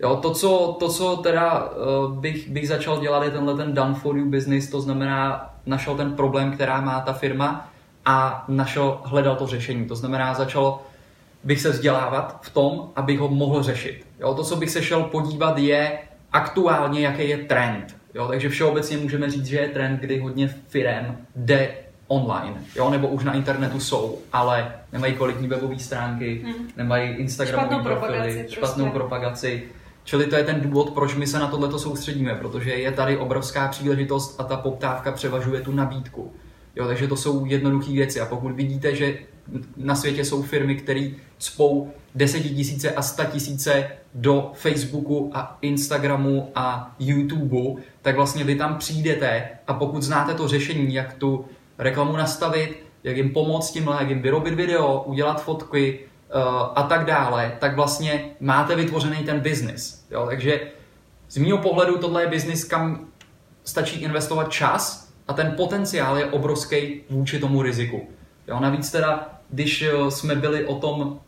Jo, 0.00 0.16
to, 0.16 0.30
co, 0.34 0.76
to, 0.80 0.88
co 0.88 1.16
teda 1.16 1.64
uh, 1.64 2.14
bych, 2.14 2.50
bych 2.50 2.68
začal 2.68 3.00
dělat, 3.00 3.24
je 3.24 3.30
tenhle 3.30 3.56
ten 3.56 3.74
done 3.74 3.94
for 3.94 4.16
you 4.16 4.30
business, 4.30 4.70
to 4.70 4.80
znamená, 4.80 5.54
našel 5.66 5.96
ten 5.96 6.12
problém, 6.12 6.52
která 6.52 6.80
má 6.80 7.00
ta 7.00 7.12
firma 7.12 7.68
a 8.04 8.44
našel, 8.48 9.00
hledal 9.04 9.36
to 9.36 9.46
řešení. 9.46 9.84
To 9.84 9.96
znamená, 9.96 10.34
začal 10.34 10.78
bych 11.44 11.60
se 11.60 11.70
vzdělávat 11.70 12.38
v 12.42 12.50
tom, 12.50 12.90
abych 12.96 13.18
ho 13.18 13.28
mohl 13.28 13.62
řešit. 13.62 14.06
Jo, 14.20 14.34
to, 14.34 14.44
co 14.44 14.56
bych 14.56 14.70
se 14.70 14.82
šel 14.82 15.02
podívat, 15.02 15.58
je 15.58 15.98
aktuálně, 16.32 17.00
jaký 17.00 17.28
je 17.28 17.38
trend. 17.38 17.96
Jo, 18.14 18.28
takže 18.28 18.48
všeobecně 18.48 18.96
můžeme 18.96 19.30
říct, 19.30 19.46
že 19.46 19.56
je 19.56 19.68
trend, 19.68 20.00
kdy 20.00 20.18
hodně 20.18 20.48
firem 20.68 21.16
jde 21.36 21.68
online, 22.08 22.54
jo, 22.76 22.90
nebo 22.90 23.08
už 23.08 23.24
na 23.24 23.32
internetu 23.32 23.80
jsou, 23.80 24.18
ale 24.32 24.72
nemají 24.92 25.14
kvalitní 25.14 25.48
webové 25.48 25.78
stránky, 25.78 26.42
hmm. 26.44 26.68
nemají 26.76 27.10
Instagramové 27.10 27.82
profily, 27.82 28.00
propagaci, 28.00 28.46
špatnou 28.54 28.84
prostě. 28.84 28.98
propagaci. 28.98 29.62
Čili 30.06 30.26
to 30.26 30.36
je 30.36 30.44
ten 30.44 30.60
důvod, 30.60 30.90
proč 30.90 31.14
my 31.14 31.26
se 31.26 31.38
na 31.38 31.46
tohleto 31.46 31.78
soustředíme, 31.78 32.34
protože 32.34 32.70
je 32.70 32.92
tady 32.92 33.16
obrovská 33.16 33.68
příležitost 33.68 34.40
a 34.40 34.44
ta 34.44 34.56
poptávka 34.56 35.12
převažuje 35.12 35.60
tu 35.60 35.72
nabídku. 35.72 36.32
Jo, 36.76 36.86
takže 36.86 37.08
to 37.08 37.16
jsou 37.16 37.46
jednoduché 37.46 37.92
věci. 37.92 38.20
A 38.20 38.26
pokud 38.26 38.52
vidíte, 38.52 38.94
že 38.94 39.18
na 39.76 39.94
světě 39.94 40.24
jsou 40.24 40.42
firmy, 40.42 40.76
které 40.76 41.10
spou 41.38 41.90
desetitisíce 42.14 42.90
a 42.90 43.02
sta 43.02 43.24
tisíce 43.24 43.90
do 44.14 44.50
Facebooku 44.54 45.30
a 45.34 45.58
Instagramu 45.62 46.50
a 46.54 46.94
YouTubeu, 46.98 47.78
tak 48.02 48.16
vlastně 48.16 48.44
vy 48.44 48.54
tam 48.54 48.78
přijdete 48.78 49.48
a 49.66 49.74
pokud 49.74 50.02
znáte 50.02 50.34
to 50.34 50.48
řešení, 50.48 50.94
jak 50.94 51.14
tu 51.14 51.44
reklamu 51.78 52.16
nastavit, 52.16 52.84
jak 53.04 53.16
jim 53.16 53.30
pomoct 53.30 53.70
tímhle, 53.70 53.96
jak 54.00 54.08
jim 54.08 54.22
vyrobit 54.22 54.54
video, 54.54 55.02
udělat 55.06 55.44
fotky 55.44 55.98
a 56.74 56.82
tak 56.82 57.04
dále, 57.04 57.56
tak 57.58 57.76
vlastně 57.76 58.24
máte 58.40 58.76
vytvořený 58.76 59.24
ten 59.24 59.40
biznis. 59.40 60.06
Takže 60.28 60.60
z 61.28 61.36
mého 61.36 61.58
pohledu 61.58 61.98
tohle 61.98 62.22
je 62.22 62.28
biznis, 62.28 62.64
kam 62.64 63.06
stačí 63.64 64.00
investovat 64.00 64.52
čas 64.52 65.12
a 65.28 65.32
ten 65.32 65.52
potenciál 65.56 66.18
je 66.18 66.26
obrovský 66.26 67.00
vůči 67.10 67.38
tomu 67.38 67.62
riziku. 67.62 68.08
Jo, 68.48 68.60
navíc 68.60 68.90
teda, 68.90 69.40
když 69.50 69.82
eh, 69.82 70.10
jsme 70.10 70.34
byli 70.34 70.64
o 70.64 70.74
tom, 70.74 71.20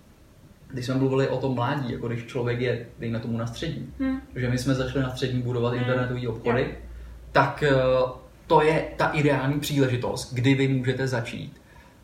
když 0.68 0.86
jsme 0.86 0.94
mluvili 0.94 1.28
o 1.28 1.36
tom 1.36 1.54
mládí, 1.54 1.92
jako 1.92 2.08
když 2.08 2.24
člověk 2.24 2.60
je, 2.60 2.86
dejme 2.98 3.20
tomu 3.20 3.38
na 3.38 3.46
střední, 3.46 3.92
hmm. 4.00 4.20
že 4.36 4.50
my 4.50 4.58
jsme 4.58 4.74
začali 4.74 5.04
na 5.04 5.10
střední 5.10 5.42
budovat 5.42 5.72
hmm. 5.72 5.78
internetové 5.78 6.28
obchody, 6.28 6.74
tak 7.32 7.62
eh, 7.62 7.72
to 8.46 8.62
je 8.62 8.88
ta 8.96 9.06
ideální 9.06 9.60
příležitost, 9.60 10.34
kdy 10.34 10.54
vy 10.54 10.68
můžete 10.68 11.08
začít 11.08 11.60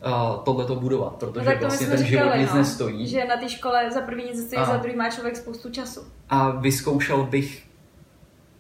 uh, 0.07 0.45
tohle 0.45 0.65
to 0.65 0.77
budovat, 0.77 1.17
protože 1.17 1.51
no 1.55 1.61
vlastně 1.61 1.87
ten 1.87 2.05
život 2.05 2.35
nic 2.37 2.51
no, 2.51 2.57
nestojí. 2.57 3.07
Že 3.07 3.25
na 3.25 3.37
té 3.37 3.49
škole 3.49 3.91
za 3.93 4.01
první 4.01 4.25
nic 4.25 4.47
stojí, 4.47 4.59
a, 4.59 4.65
za 4.65 4.77
druhý 4.77 4.97
má 4.97 5.11
člověk 5.11 5.37
spoustu 5.37 5.71
času. 5.71 6.01
A 6.31 6.51
vyzkoušel 6.51 7.25
bych 7.25 7.67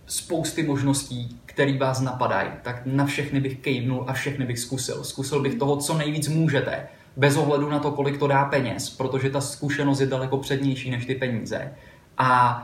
spousty 0.06 0.62
možností, 0.62 1.40
které 1.46 1.78
vás 1.78 2.00
napadají, 2.00 2.50
tak 2.62 2.82
na 2.84 3.06
všechny 3.06 3.40
bych 3.40 3.58
kejvnul 3.58 4.04
a 4.06 4.12
všechny 4.12 4.46
bych 4.46 4.58
zkusil. 4.58 5.04
Zkusil 5.04 5.40
bych 5.40 5.54
toho, 5.54 5.76
co 5.76 5.94
nejvíc 5.94 6.28
můžete, 6.28 6.88
bez 7.16 7.36
ohledu 7.36 7.70
na 7.70 7.78
to, 7.78 7.90
kolik 7.90 8.18
to 8.18 8.26
dá 8.26 8.44
peněz, 8.44 8.90
protože 8.90 9.30
ta 9.30 9.40
zkušenost 9.40 10.00
je 10.00 10.06
daleko 10.06 10.38
přednější 10.38 10.90
než 10.90 11.06
ty 11.06 11.14
peníze. 11.14 11.72
A 12.18 12.62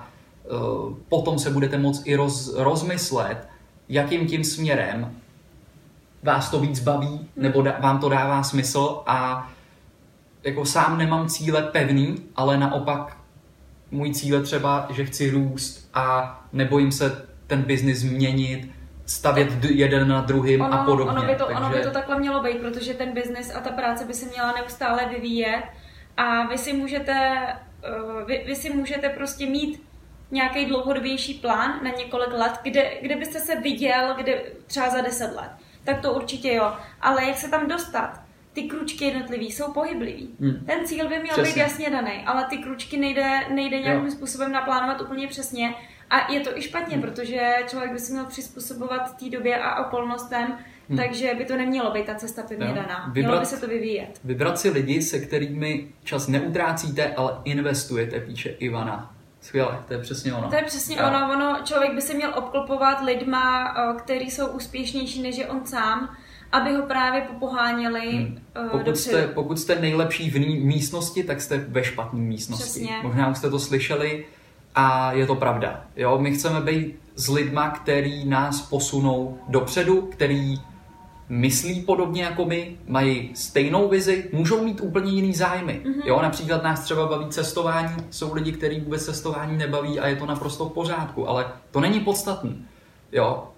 uh, 0.51 0.95
potom 1.09 1.39
se 1.39 1.51
budete 1.51 1.79
moct 1.79 2.03
i 2.05 2.17
roz, 2.17 2.55
rozmyslet, 2.55 3.49
jakým 3.89 4.27
tím 4.27 4.45
směrem 4.45 5.20
vás 6.23 6.51
to 6.51 6.61
víc 6.61 6.81
baví, 6.81 7.29
nebo 7.37 7.63
da, 7.63 7.77
vám 7.81 7.99
to 8.01 8.09
dává 8.09 8.43
smysl 8.43 9.03
a 9.07 9.51
jako 10.43 10.65
sám 10.65 10.99
nemám 10.99 11.29
cíle 11.29 11.63
pevný, 11.63 12.17
ale 12.37 12.59
naopak 12.59 13.17
můj 13.91 14.15
cíle 14.15 14.43
třeba, 14.43 14.87
že 14.91 15.05
chci 15.05 15.31
růst 15.31 15.91
a 15.95 16.37
nebojím 16.53 16.93
se 16.93 17.27
ten 17.47 17.63
biznis 17.63 17.99
změnit, 17.99 18.71
stavět 19.07 19.65
jeden 19.65 20.09
na 20.09 20.21
druhým 20.21 20.61
ono, 20.61 20.81
a 20.81 20.85
podobně. 20.85 21.19
Ono 21.19 21.23
by, 21.23 21.35
to, 21.35 21.45
Takže... 21.45 21.61
ono 21.61 21.71
by 21.71 21.83
to 21.83 21.91
takhle 21.91 22.19
mělo 22.19 22.43
být, 22.43 22.59
protože 22.59 22.95
ten 22.95 23.13
biznis 23.13 23.55
a 23.55 23.61
ta 23.61 23.71
práce 23.71 24.05
by 24.05 24.15
se 24.15 24.27
měla 24.27 24.53
neustále 24.53 25.09
vyvíjet 25.09 25.63
a 26.17 26.47
vy 26.47 26.59
si 26.59 26.73
můžete, 26.73 27.37
eh, 27.85 28.25
vy, 28.27 28.45
vy 28.47 28.57
si 28.57 28.71
můžete 28.71 29.09
prostě 29.09 29.47
mít 29.47 29.83
nějaký 30.31 30.65
dlouhodobější 30.65 31.35
plán 31.35 31.81
na 31.83 31.91
několik 31.91 32.33
let, 32.33 32.53
kde, 32.63 32.91
kde 33.03 33.17
byste 33.17 33.41
se 33.41 33.61
viděl 33.61 34.15
kde, 34.17 34.43
třeba 34.67 34.91
za 34.91 35.01
deset 35.01 35.37
let. 35.37 35.51
Tak 35.85 36.01
to 36.01 36.13
určitě 36.13 36.53
jo. 36.53 36.73
Ale 37.01 37.25
jak 37.25 37.37
se 37.37 37.49
tam 37.49 37.69
dostat? 37.69 38.21
Ty 38.53 38.63
kručky 38.63 39.05
jednotlivý 39.05 39.53
jsou 39.53 39.73
pohyblivý. 39.73 40.31
Hmm. 40.41 40.65
Ten 40.67 40.87
cíl 40.87 41.09
by 41.09 41.19
měl 41.19 41.33
přesně. 41.33 41.53
být 41.53 41.61
jasně 41.61 41.91
daný, 41.91 42.23
ale 42.27 42.45
ty 42.45 42.59
kručky 42.59 42.97
nejde, 42.97 43.41
nejde 43.55 43.81
nějakým 43.81 44.07
jo. 44.07 44.13
způsobem 44.13 44.53
naplánovat 44.53 45.01
úplně 45.01 45.29
přesně. 45.29 45.75
A 46.11 46.33
je 46.33 46.41
to 46.41 46.59
i 46.59 46.63
špatně, 46.63 46.97
hmm. 46.97 47.03
protože 47.03 47.55
člověk 47.67 47.93
by 47.93 47.99
si 47.99 48.13
měl 48.13 48.25
přizpůsobovat 48.25 49.17
té 49.17 49.31
době 49.31 49.63
a 49.63 49.87
okolnostem, 49.87 50.59
Hmm. 50.91 50.99
Takže 50.99 51.35
by 51.39 51.45
to 51.45 51.57
nemělo 51.57 51.91
být 51.91 52.07
ta 52.07 52.15
cesta 52.15 52.43
pevně 52.43 52.67
daná. 52.67 53.13
Vybrat, 53.13 53.29
Mělo 53.29 53.41
by 53.41 53.47
se 53.47 53.61
to 53.61 53.69
vyvíjet. 53.69 54.21
Vybrat 54.25 54.59
si 54.59 54.71
lidi, 54.71 55.03
se 55.03 55.19
kterými 55.19 55.89
čas 56.05 56.29
neutrácíte, 56.29 57.15
ale 57.15 57.33
investujete, 57.45 58.21
píše 58.21 58.49
Ivana. 58.49 59.15
Skvěle, 59.51 59.79
to 59.89 59.93
je 59.93 59.99
přesně 59.99 60.35
ono. 60.35 60.49
To 60.49 60.57
je 60.57 60.63
přesně 60.63 60.97
Já. 60.97 61.09
ono, 61.09 61.33
ono. 61.35 61.59
Člověk 61.65 61.95
by 61.95 62.01
se 62.01 62.15
měl 62.15 62.33
obklopovat 62.37 63.03
lidma, 63.05 63.75
kteří 63.99 64.31
jsou 64.31 64.47
úspěšnější 64.47 65.23
než 65.23 65.37
je 65.37 65.47
on 65.47 65.67
sám, 65.67 66.17
aby 66.53 66.75
ho 66.75 66.83
právě 66.83 67.21
popoháněli 67.21 68.13
hmm. 68.13 68.39
pokud 68.71 68.97
jste, 68.97 69.27
pokud 69.27 69.59
jste 69.59 69.81
nejlepší 69.81 70.31
v 70.31 70.39
místnosti, 70.65 71.23
tak 71.23 71.41
jste 71.41 71.59
ve 71.69 71.85
špatné 71.85 72.21
místnosti. 72.21 72.65
Přesně. 72.65 73.01
Možná 73.03 73.29
už 73.29 73.39
jste 73.39 73.51
to 73.51 73.59
slyšeli 73.59 74.27
a 74.75 75.13
je 75.13 75.27
to 75.27 75.35
pravda. 75.35 75.85
Jo? 75.97 76.19
My 76.19 76.33
chceme 76.33 76.61
být 76.61 76.99
s 77.17 77.29
lidma, 77.29 77.71
který 77.71 78.25
nás 78.25 78.63
posunou 78.63 79.39
dopředu, 79.49 80.03
který 80.03 80.61
myslí 81.31 81.81
podobně 81.81 82.23
jako 82.23 82.45
my, 82.45 82.77
mají 82.87 83.31
stejnou 83.35 83.89
vizi, 83.89 84.31
můžou 84.33 84.65
mít 84.65 84.81
úplně 84.81 85.13
jiný 85.13 85.35
zájmy. 85.35 85.83
Mm-hmm. 85.85 86.03
Jo, 86.05 86.23
například 86.23 86.63
nás 86.63 86.81
třeba 86.81 87.07
baví 87.07 87.27
cestování, 87.29 87.89
jsou 88.11 88.35
lidi, 88.35 88.53
kteří 88.53 88.81
vůbec 88.81 89.05
cestování 89.05 89.59
nebaví 89.59 90.01
a 90.01 90.07
je 90.07 90.17
to 90.17 90.27
naprosto 90.27 90.65
v 90.65 90.73
pořádku, 90.73 91.29
ale 91.29 91.47
to 91.71 91.81
není 91.81 92.01
podstatné. 92.01 92.51
Jo. 93.13 93.49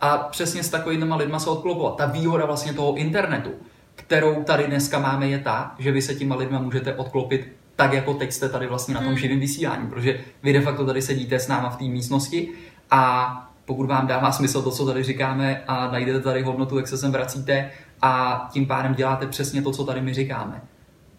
A 0.00 0.18
přesně 0.18 0.62
s 0.62 0.68
takovými 0.68 1.14
lidma 1.14 1.38
se 1.38 1.50
odklopovat. 1.50 1.96
Ta 1.96 2.06
výhoda 2.06 2.46
vlastně 2.46 2.72
toho 2.72 2.94
internetu, 2.94 3.50
kterou 3.94 4.42
tady 4.44 4.66
dneska 4.66 4.98
máme, 4.98 5.28
je 5.28 5.38
ta, 5.38 5.74
že 5.78 5.92
vy 5.92 6.02
se 6.02 6.14
těma 6.14 6.36
lidma 6.36 6.58
můžete 6.58 6.94
odklopit 6.94 7.52
tak, 7.76 7.92
jako 7.92 8.14
teď 8.14 8.32
jste 8.32 8.48
tady 8.48 8.66
vlastně 8.66 8.94
na 8.94 9.00
tom 9.00 9.10
mm. 9.10 9.16
živém 9.16 9.40
vysílání, 9.40 9.86
protože 9.86 10.20
vy 10.42 10.52
de 10.52 10.60
facto 10.60 10.86
tady 10.86 11.02
sedíte 11.02 11.38
s 11.38 11.48
náma 11.48 11.70
v 11.70 11.76
té 11.76 11.84
místnosti 11.84 12.48
a 12.90 13.52
pokud 13.66 13.86
vám 13.86 14.06
dává 14.06 14.32
smysl 14.32 14.62
to, 14.62 14.70
co 14.70 14.86
tady 14.86 15.02
říkáme 15.02 15.62
a 15.66 15.90
najdete 15.90 16.20
tady 16.20 16.42
hodnotu, 16.42 16.76
jak 16.76 16.88
se 16.88 16.98
sem 16.98 17.12
vracíte 17.12 17.70
a 18.02 18.48
tím 18.52 18.66
pádem 18.66 18.94
děláte 18.94 19.26
přesně 19.26 19.62
to, 19.62 19.70
co 19.70 19.84
tady 19.84 20.00
my 20.00 20.14
říkáme. 20.14 20.62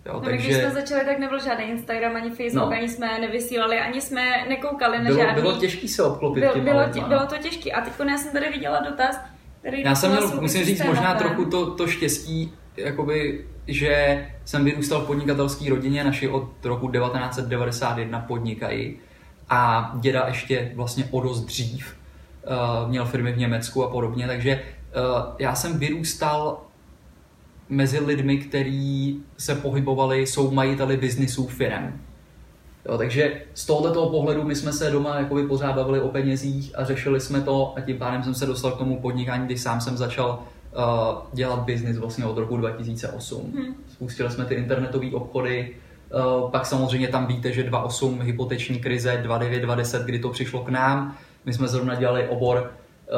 Jo, 0.06 0.14
no, 0.14 0.22
takže... 0.22 0.48
Když 0.48 0.58
jsme 0.58 0.72
začali, 0.72 1.06
tak 1.06 1.20
nebyl 1.20 1.44
žádný 1.44 1.66
Instagram, 1.66 2.16
ani 2.16 2.30
Facebook, 2.30 2.70
no. 2.70 2.78
ani 2.78 2.90
jsme 2.90 3.20
nevysílali, 3.20 3.80
ani 3.80 4.02
jsme 4.02 4.46
nekoukali 4.50 4.98
na 4.98 5.04
bylo, 5.04 5.24
žádný. 5.24 5.42
Bylo 5.42 5.58
těžké 5.58 5.88
se 5.88 6.04
obklopit 6.04 6.44
Byl, 6.44 6.62
bylo, 6.62 6.90
tě, 6.92 7.02
bylo 7.02 7.26
to 7.26 7.38
těžké. 7.38 7.72
A 7.72 7.82
teď 7.82 7.94
já 8.10 8.18
jsem 8.18 8.32
tady 8.32 8.50
viděla 8.50 8.80
dotaz, 8.80 9.20
který 9.60 9.82
Já 9.82 9.96
jsem 9.96 10.12
měl, 10.12 10.42
musím 10.42 10.66
říct, 10.66 10.86
možná 10.86 11.16
trochu 11.16 11.46
to, 11.46 11.72
to 11.72 11.88
štěstí, 11.88 12.54
jakoby, 12.78 13.46
že 13.68 14.26
jsem 14.46 14.66
vyrůstal 14.66 15.02
v 15.02 15.08
podnikatelské 15.08 15.70
rodině, 15.70 16.04
naši 16.04 16.30
od 16.30 16.66
roku 16.66 16.92
1991 16.92 18.20
podnikají 18.20 19.00
a 19.50 19.92
děda 20.00 20.26
ještě 20.28 20.72
vlastně 20.76 21.08
o 21.12 21.22
dost 21.22 21.42
dřív 21.42 21.98
měl 22.88 23.06
firmy 23.06 23.32
v 23.32 23.38
Německu 23.38 23.84
a 23.84 23.90
podobně, 23.90 24.28
takže 24.28 24.62
uh, 24.96 25.36
já 25.40 25.56
jsem 25.56 25.80
vyrůstal 25.80 26.62
mezi 27.70 28.00
lidmi, 28.00 28.38
kteří 28.38 29.22
se 29.38 29.56
pohybovali, 29.56 30.28
jsou 30.28 30.52
majiteli 30.52 30.98
biznisů 30.98 31.48
firm. 31.48 32.00
Jo, 32.90 32.98
takže 32.98 33.42
z 33.54 33.66
tohoto 33.66 34.10
pohledu 34.10 34.44
my 34.44 34.56
jsme 34.56 34.74
se 34.74 34.92
doma 34.92 35.20
jakoby 35.20 35.48
pořád 35.48 35.76
bavili 35.76 36.02
o 36.02 36.08
penězích 36.08 36.80
a 36.80 36.84
řešili 36.84 37.22
jsme 37.22 37.42
to 37.42 37.74
a 37.78 37.82
tím 37.82 37.98
pádem 37.98 38.24
jsem 38.24 38.36
se 38.36 38.46
dostal 38.46 38.72
k 38.72 38.78
tomu 38.78 39.02
podnikání, 39.02 39.46
když 39.46 39.62
sám 39.62 39.82
jsem 39.82 39.98
začal 39.98 40.40
uh, 40.78 40.84
dělat 41.34 41.60
biznis 41.60 41.98
vlastně 41.98 42.26
od 42.26 42.38
roku 42.38 42.58
2008. 42.58 43.54
Hmm. 43.56 43.76
Spustili 43.88 44.32
jsme 44.32 44.46
ty 44.46 44.56
internetové 44.56 45.12
obchody, 45.12 45.76
uh, 46.44 46.52
pak 46.52 46.66
samozřejmě 46.66 47.08
tam 47.08 47.28
víte, 47.28 47.52
že 47.52 47.64
2008 47.64 48.22
hypoteční 48.22 48.80
krize, 48.80 49.20
2009, 49.24 49.60
2010, 49.60 50.06
kdy 50.06 50.20
to 50.20 50.30
přišlo 50.30 50.64
k 50.64 50.70
nám, 50.70 51.18
my 51.48 51.54
jsme 51.54 51.68
zrovna 51.68 51.96
dělali 51.96 52.28
obor, 52.28 52.72
eh, 52.72 53.12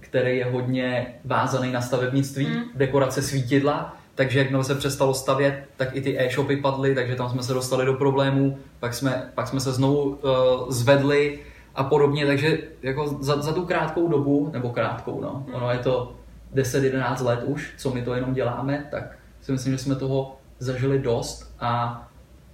který 0.00 0.38
je 0.38 0.44
hodně 0.44 1.14
vázaný 1.24 1.72
na 1.72 1.80
stavebnictví, 1.80 2.46
mm. 2.46 2.62
dekorace 2.74 3.22
svítidla, 3.22 3.96
takže 4.14 4.38
jakmile 4.38 4.64
se 4.64 4.74
přestalo 4.74 5.14
stavět, 5.14 5.64
tak 5.76 5.96
i 5.96 6.00
ty 6.00 6.20
e-shopy 6.20 6.56
padly, 6.56 6.94
takže 6.94 7.16
tam 7.16 7.30
jsme 7.30 7.42
se 7.42 7.54
dostali 7.54 7.86
do 7.86 7.94
problémů, 7.94 8.58
pak 8.80 8.94
jsme, 8.94 9.30
pak 9.34 9.48
jsme 9.48 9.60
se 9.60 9.72
znovu 9.72 10.02
uh, 10.02 10.70
zvedli 10.70 11.38
a 11.74 11.84
podobně, 11.84 12.26
takže 12.26 12.58
jako 12.82 13.06
za, 13.20 13.42
za 13.42 13.52
tu 13.52 13.66
krátkou 13.66 14.08
dobu, 14.08 14.50
nebo 14.52 14.70
krátkou, 14.70 15.20
no, 15.20 15.44
mm. 15.48 15.54
ono 15.54 15.70
je 15.70 15.78
to 15.78 16.14
10-11 16.54 17.24
let 17.24 17.40
už, 17.44 17.74
co 17.76 17.90
my 17.90 18.02
to 18.02 18.14
jenom 18.14 18.34
děláme, 18.34 18.88
tak 18.90 19.18
si 19.40 19.52
myslím, 19.52 19.72
že 19.72 19.78
jsme 19.78 19.94
toho 19.94 20.36
zažili 20.58 20.98
dost 20.98 21.54
a 21.60 22.02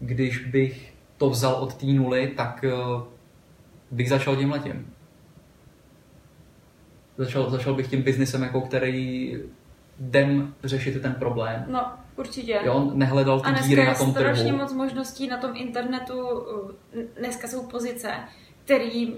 když 0.00 0.46
bych 0.46 0.94
to 1.16 1.30
vzal 1.30 1.54
od 1.54 1.74
té 1.74 1.86
nuly, 1.86 2.32
tak 2.36 2.64
uh, 2.64 3.02
bych 3.90 4.08
začal 4.08 4.36
tím 4.36 4.50
letím 4.50 4.95
začal, 7.18 7.50
začal 7.50 7.74
bych 7.74 7.88
tím 7.88 8.02
biznisem, 8.02 8.42
jako 8.42 8.60
který 8.60 9.32
jdem 10.00 10.54
řešit 10.64 11.02
ten 11.02 11.14
problém. 11.14 11.64
No, 11.68 11.86
určitě. 12.16 12.60
Jo, 12.64 12.90
nehledal 12.94 13.40
ty 13.40 13.62
díry 13.62 13.86
na 13.86 13.94
tom 13.94 14.14
trhu. 14.14 14.26
A 14.26 14.34
strašně 14.34 14.52
moc 14.52 14.72
možností 14.72 15.26
na 15.26 15.36
tom 15.36 15.50
internetu. 15.54 16.46
Dneska 17.18 17.48
jsou 17.48 17.66
pozice, 17.66 18.10
který 18.64 19.14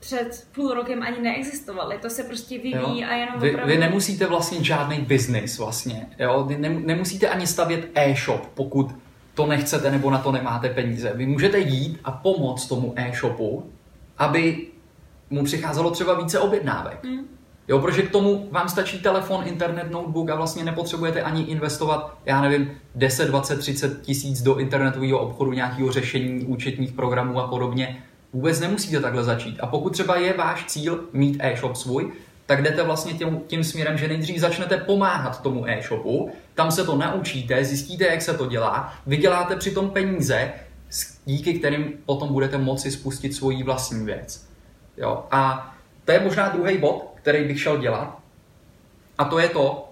před 0.00 0.46
půl 0.54 0.74
rokem 0.74 1.02
ani 1.02 1.20
neexistovaly. 1.20 1.98
To 1.98 2.10
se 2.10 2.24
prostě 2.24 2.58
vyvíjí 2.58 3.00
jo. 3.00 3.08
a 3.08 3.14
jenom 3.14 3.40
vy, 3.40 3.50
opravdu... 3.50 3.72
Vy 3.72 3.78
nemusíte 3.78 4.26
vlastně 4.26 4.64
žádný 4.64 4.98
biznis 4.98 5.58
vlastně. 5.58 6.06
Jo? 6.18 6.44
Vy 6.44 6.56
nemusíte 6.58 7.28
ani 7.28 7.46
stavět 7.46 7.90
e-shop, 7.94 8.46
pokud 8.54 8.94
to 9.34 9.46
nechcete 9.46 9.90
nebo 9.90 10.10
na 10.10 10.18
to 10.18 10.32
nemáte 10.32 10.68
peníze. 10.68 11.12
Vy 11.14 11.26
můžete 11.26 11.58
jít 11.58 12.00
a 12.04 12.10
pomoct 12.10 12.66
tomu 12.66 12.92
e-shopu, 12.96 13.70
aby 14.18 14.66
mu 15.30 15.44
přicházelo 15.44 15.90
třeba 15.90 16.14
více 16.14 16.38
objednávek. 16.38 17.04
Hmm. 17.04 17.24
Jo, 17.68 17.78
protože 17.78 18.02
k 18.02 18.10
tomu 18.10 18.48
vám 18.50 18.68
stačí 18.68 18.98
telefon, 18.98 19.44
internet, 19.46 19.90
notebook 19.90 20.30
a 20.30 20.34
vlastně 20.34 20.64
nepotřebujete 20.64 21.22
ani 21.22 21.42
investovat, 21.42 22.18
já 22.24 22.40
nevím, 22.40 22.70
10, 22.94 23.26
20, 23.28 23.58
30 23.58 24.02
tisíc 24.02 24.42
do 24.42 24.58
internetového 24.58 25.18
obchodu, 25.18 25.52
nějakého 25.52 25.92
řešení 25.92 26.44
účetních 26.44 26.92
programů 26.92 27.40
a 27.40 27.48
podobně. 27.48 28.02
Vůbec 28.32 28.60
nemusíte 28.60 29.00
takhle 29.00 29.24
začít. 29.24 29.60
A 29.60 29.66
pokud 29.66 29.92
třeba 29.92 30.16
je 30.16 30.32
váš 30.32 30.64
cíl 30.66 31.04
mít 31.12 31.36
e-shop 31.40 31.76
svůj, 31.76 32.12
tak 32.46 32.62
jdete 32.62 32.82
vlastně 32.82 33.12
tím, 33.12 33.40
tím 33.46 33.64
směrem, 33.64 33.98
že 33.98 34.08
nejdřív 34.08 34.38
začnete 34.38 34.76
pomáhat 34.76 35.42
tomu 35.42 35.68
e-shopu, 35.68 36.30
tam 36.54 36.70
se 36.70 36.84
to 36.84 36.96
naučíte, 36.96 37.64
zjistíte, 37.64 38.04
jak 38.04 38.22
se 38.22 38.34
to 38.34 38.46
dělá, 38.46 38.94
vyděláte 39.06 39.56
přitom 39.56 39.90
peníze, 39.90 40.52
díky 41.24 41.54
kterým 41.54 41.92
potom 42.06 42.32
budete 42.32 42.58
moci 42.58 42.90
spustit 42.90 43.34
svoji 43.34 43.62
vlastní 43.62 44.04
věc. 44.04 44.48
Jo? 44.96 45.24
A 45.30 45.72
to 46.04 46.12
je 46.12 46.20
možná 46.20 46.48
druhý 46.48 46.78
bod, 46.78 47.11
který 47.22 47.44
bych 47.44 47.62
šel 47.62 47.78
dělat. 47.78 48.18
A 49.18 49.24
to 49.24 49.38
je 49.38 49.48
to, 49.48 49.88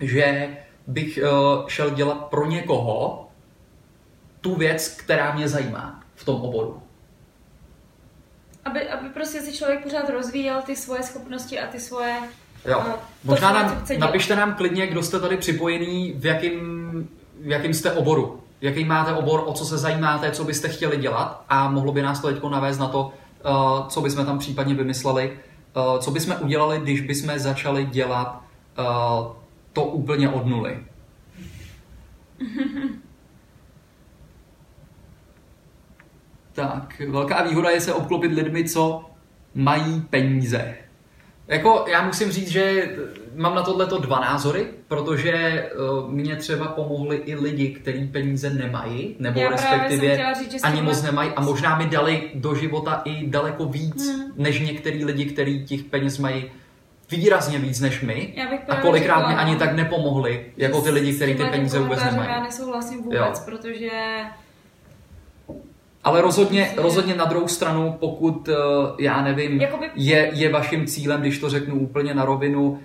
že 0.00 0.56
bych 0.86 1.18
uh, 1.22 1.68
šel 1.68 1.90
dělat 1.90 2.24
pro 2.24 2.46
někoho 2.46 3.28
tu 4.40 4.54
věc, 4.54 4.88
která 4.88 5.34
mě 5.34 5.48
zajímá 5.48 6.00
v 6.14 6.24
tom 6.24 6.40
oboru. 6.40 6.82
Aby, 8.64 8.88
aby 8.88 9.08
prostě 9.08 9.40
si 9.40 9.52
člověk 9.52 9.82
pořád 9.82 10.08
rozvíjel 10.08 10.62
ty 10.62 10.76
svoje 10.76 11.02
schopnosti 11.02 11.60
a 11.60 11.66
ty 11.66 11.80
svoje... 11.80 12.16
Jo. 12.64 12.78
Uh, 12.78 12.92
Možná 13.24 13.52
nám, 13.52 13.84
napište 13.98 14.36
nám 14.36 14.54
klidně, 14.54 14.86
kdo 14.86 15.02
jste 15.02 15.20
tady 15.20 15.36
připojený, 15.36 16.12
v 16.16 16.26
jakým, 16.26 16.58
v 17.40 17.48
jakým 17.48 17.74
jste 17.74 17.92
oboru. 17.92 18.40
Jaký 18.60 18.84
máte 18.84 19.12
obor, 19.12 19.42
o 19.46 19.52
co 19.52 19.64
se 19.64 19.78
zajímáte, 19.78 20.30
co 20.30 20.44
byste 20.44 20.68
chtěli 20.68 20.96
dělat 20.96 21.44
a 21.48 21.70
mohlo 21.70 21.92
by 21.92 22.02
nás 22.02 22.20
to 22.20 22.28
teď 22.28 22.42
navést 22.42 22.80
na 22.80 22.88
to, 22.88 23.12
uh, 23.44 23.88
co 23.88 24.00
bychom 24.00 24.26
tam 24.26 24.38
případně 24.38 24.74
vymysleli 24.74 25.38
co 25.98 26.10
bychom 26.10 26.36
udělali, 26.40 26.80
když 26.80 27.00
bychom 27.00 27.38
začali 27.38 27.84
dělat 27.84 28.42
uh, 28.78 28.84
to 29.72 29.84
úplně 29.84 30.28
od 30.28 30.46
nuly? 30.46 30.78
tak, 36.52 37.02
velká 37.08 37.42
výhoda 37.42 37.70
je 37.70 37.80
se 37.80 37.94
obklopit 37.94 38.32
lidmi, 38.32 38.68
co 38.68 39.10
mají 39.54 40.00
peníze. 40.00 40.76
Jako 41.48 41.84
já 41.88 42.06
musím 42.06 42.30
říct, 42.30 42.48
že 42.48 42.96
mám 43.34 43.54
na 43.54 43.62
tohleto 43.62 43.98
dva 43.98 44.20
názory, 44.20 44.66
protože 44.88 45.66
uh, 46.04 46.10
mě 46.10 46.36
třeba 46.36 46.66
pomohli 46.66 47.16
i 47.16 47.34
lidi, 47.34 47.68
kteří 47.68 48.06
peníze 48.06 48.50
nemají, 48.50 49.16
nebo 49.18 49.40
já 49.40 49.50
respektive 49.50 50.34
říct, 50.34 50.64
ani 50.64 50.82
moc 50.82 51.02
nemají 51.02 51.30
a 51.36 51.40
možná 51.40 51.78
mi 51.78 51.86
dali 51.86 52.30
do 52.34 52.54
života 52.54 53.02
i 53.04 53.26
daleko 53.26 53.64
víc, 53.64 54.08
hmm. 54.08 54.32
než 54.36 54.60
některý 54.60 55.04
lidi, 55.04 55.24
kteří 55.24 55.64
těch 55.64 55.82
peněz 55.82 56.18
mají 56.18 56.50
výrazně 57.10 57.58
víc 57.58 57.80
než 57.80 58.00
my 58.00 58.34
a 58.68 58.76
kolikrát 58.76 59.28
mi 59.28 59.34
ani 59.34 59.56
tak 59.56 59.72
nepomohli, 59.72 60.46
jako 60.56 60.80
ty 60.80 60.90
lidi, 60.90 61.12
kteří 61.12 61.34
ty 61.34 61.44
peníze 61.44 61.78
vůbec 61.78 62.04
nemají. 62.04 62.30
Já 62.30 62.42
nesouhlasím 62.42 63.02
vůbec, 63.02 63.18
jo. 63.18 63.32
protože 63.44 63.90
ale 66.04 66.20
rozhodně, 66.20 66.70
rozhodně 66.76 67.14
na 67.14 67.24
druhou 67.24 67.48
stranu, 67.48 67.96
pokud, 68.00 68.48
eh, 68.48 68.54
já 68.98 69.22
nevím, 69.22 69.60
Jakoby... 69.60 69.90
je, 69.94 70.30
je 70.34 70.52
vaším 70.52 70.86
cílem, 70.86 71.20
když 71.20 71.38
to 71.38 71.50
řeknu 71.50 71.80
úplně 71.80 72.14
na 72.14 72.24
rovinu, 72.24 72.78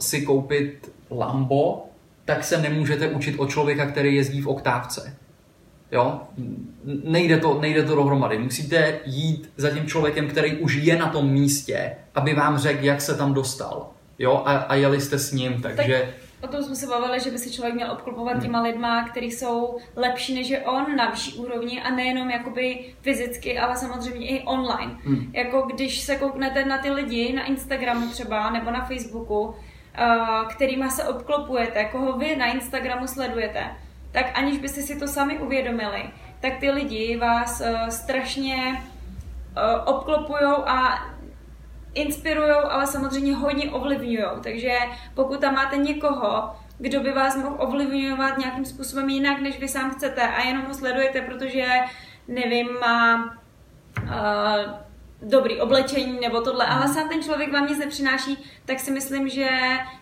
si 0.00 0.22
koupit 0.22 0.92
Lambo, 1.10 1.84
tak 2.24 2.44
se 2.44 2.58
nemůžete 2.58 3.08
učit 3.08 3.36
od 3.38 3.50
člověka, 3.50 3.86
který 3.86 4.14
jezdí 4.14 4.40
v 4.40 4.48
oktávce. 4.48 5.16
Jo? 5.92 6.20
Nejde 7.04 7.38
to, 7.38 7.60
nejde 7.60 7.82
to 7.82 7.94
dohromady. 7.94 8.38
Musíte 8.38 9.00
jít 9.04 9.50
za 9.56 9.70
tím 9.70 9.86
člověkem, 9.86 10.28
který 10.28 10.56
už 10.56 10.74
je 10.74 10.96
na 10.96 11.08
tom 11.08 11.30
místě, 11.30 11.96
aby 12.14 12.34
vám 12.34 12.58
řekl, 12.58 12.84
jak 12.84 13.00
se 13.00 13.14
tam 13.14 13.34
dostal. 13.34 13.86
Jo? 14.18 14.42
A, 14.44 14.56
a 14.56 14.74
jeli 14.74 15.00
jste 15.00 15.18
s 15.18 15.32
ním, 15.32 15.62
takže... 15.62 15.98
Tak 15.98 16.23
o 16.44 16.48
tom 16.48 16.62
jsme 16.62 16.74
se 16.76 16.86
bavili, 16.86 17.20
že 17.20 17.30
by 17.30 17.38
si 17.38 17.52
člověk 17.52 17.74
měl 17.74 17.92
obklopovat 17.92 18.42
těma 18.42 18.62
lidma, 18.62 19.08
kteří 19.08 19.30
jsou 19.30 19.78
lepší 19.96 20.34
než 20.34 20.48
je 20.48 20.60
on 20.60 20.96
na 20.96 21.10
vyšší 21.10 21.34
úrovni 21.34 21.82
a 21.82 21.90
nejenom 21.90 22.30
jakoby 22.30 22.94
fyzicky, 23.00 23.58
ale 23.58 23.76
samozřejmě 23.76 24.26
i 24.26 24.42
online. 24.42 24.96
Hmm. 25.04 25.30
Jako 25.32 25.62
když 25.62 26.00
se 26.00 26.16
kouknete 26.16 26.64
na 26.64 26.78
ty 26.78 26.90
lidi 26.90 27.32
na 27.32 27.44
Instagramu 27.44 28.08
třeba 28.08 28.50
nebo 28.50 28.70
na 28.70 28.84
Facebooku, 28.84 29.40
uh, 29.40 29.54
kterýma 30.48 30.88
se 30.88 31.04
obklopujete, 31.04 31.84
koho 31.84 32.18
vy 32.18 32.36
na 32.36 32.46
Instagramu 32.46 33.06
sledujete, 33.06 33.64
tak 34.12 34.38
aniž 34.38 34.58
byste 34.58 34.82
si 34.82 34.98
to 34.98 35.08
sami 35.08 35.38
uvědomili, 35.38 36.02
tak 36.40 36.56
ty 36.60 36.70
lidi 36.70 37.16
vás 37.16 37.60
uh, 37.60 37.88
strašně 37.88 38.56
uh, 38.76 39.94
obklopují 39.94 40.52
a 40.66 40.98
inspirují, 41.94 42.50
ale 42.50 42.86
samozřejmě 42.86 43.34
hodně 43.34 43.70
ovlivňují. 43.70 44.24
Takže 44.42 44.72
pokud 45.14 45.40
tam 45.40 45.54
máte 45.54 45.76
někoho, 45.76 46.50
kdo 46.78 47.00
by 47.00 47.12
vás 47.12 47.36
mohl 47.36 47.56
ovlivňovat 47.58 48.38
nějakým 48.38 48.64
způsobem 48.64 49.08
jinak, 49.08 49.40
než 49.40 49.58
vy 49.58 49.68
sám 49.68 49.90
chcete 49.90 50.22
a 50.22 50.46
jenom 50.46 50.64
ho 50.64 50.74
sledujete, 50.74 51.20
protože, 51.20 51.66
nevím, 52.28 52.68
má 52.80 53.24
uh, 54.02 54.84
dobrý 55.22 55.60
oblečení 55.60 56.20
nebo 56.20 56.40
tohle, 56.40 56.66
ale 56.66 56.88
sám 56.88 57.08
ten 57.08 57.22
člověk 57.22 57.52
vám 57.52 57.66
nic 57.66 57.78
nepřináší, 57.78 58.38
tak 58.64 58.80
si 58.80 58.90
myslím, 58.90 59.28
že 59.28 59.48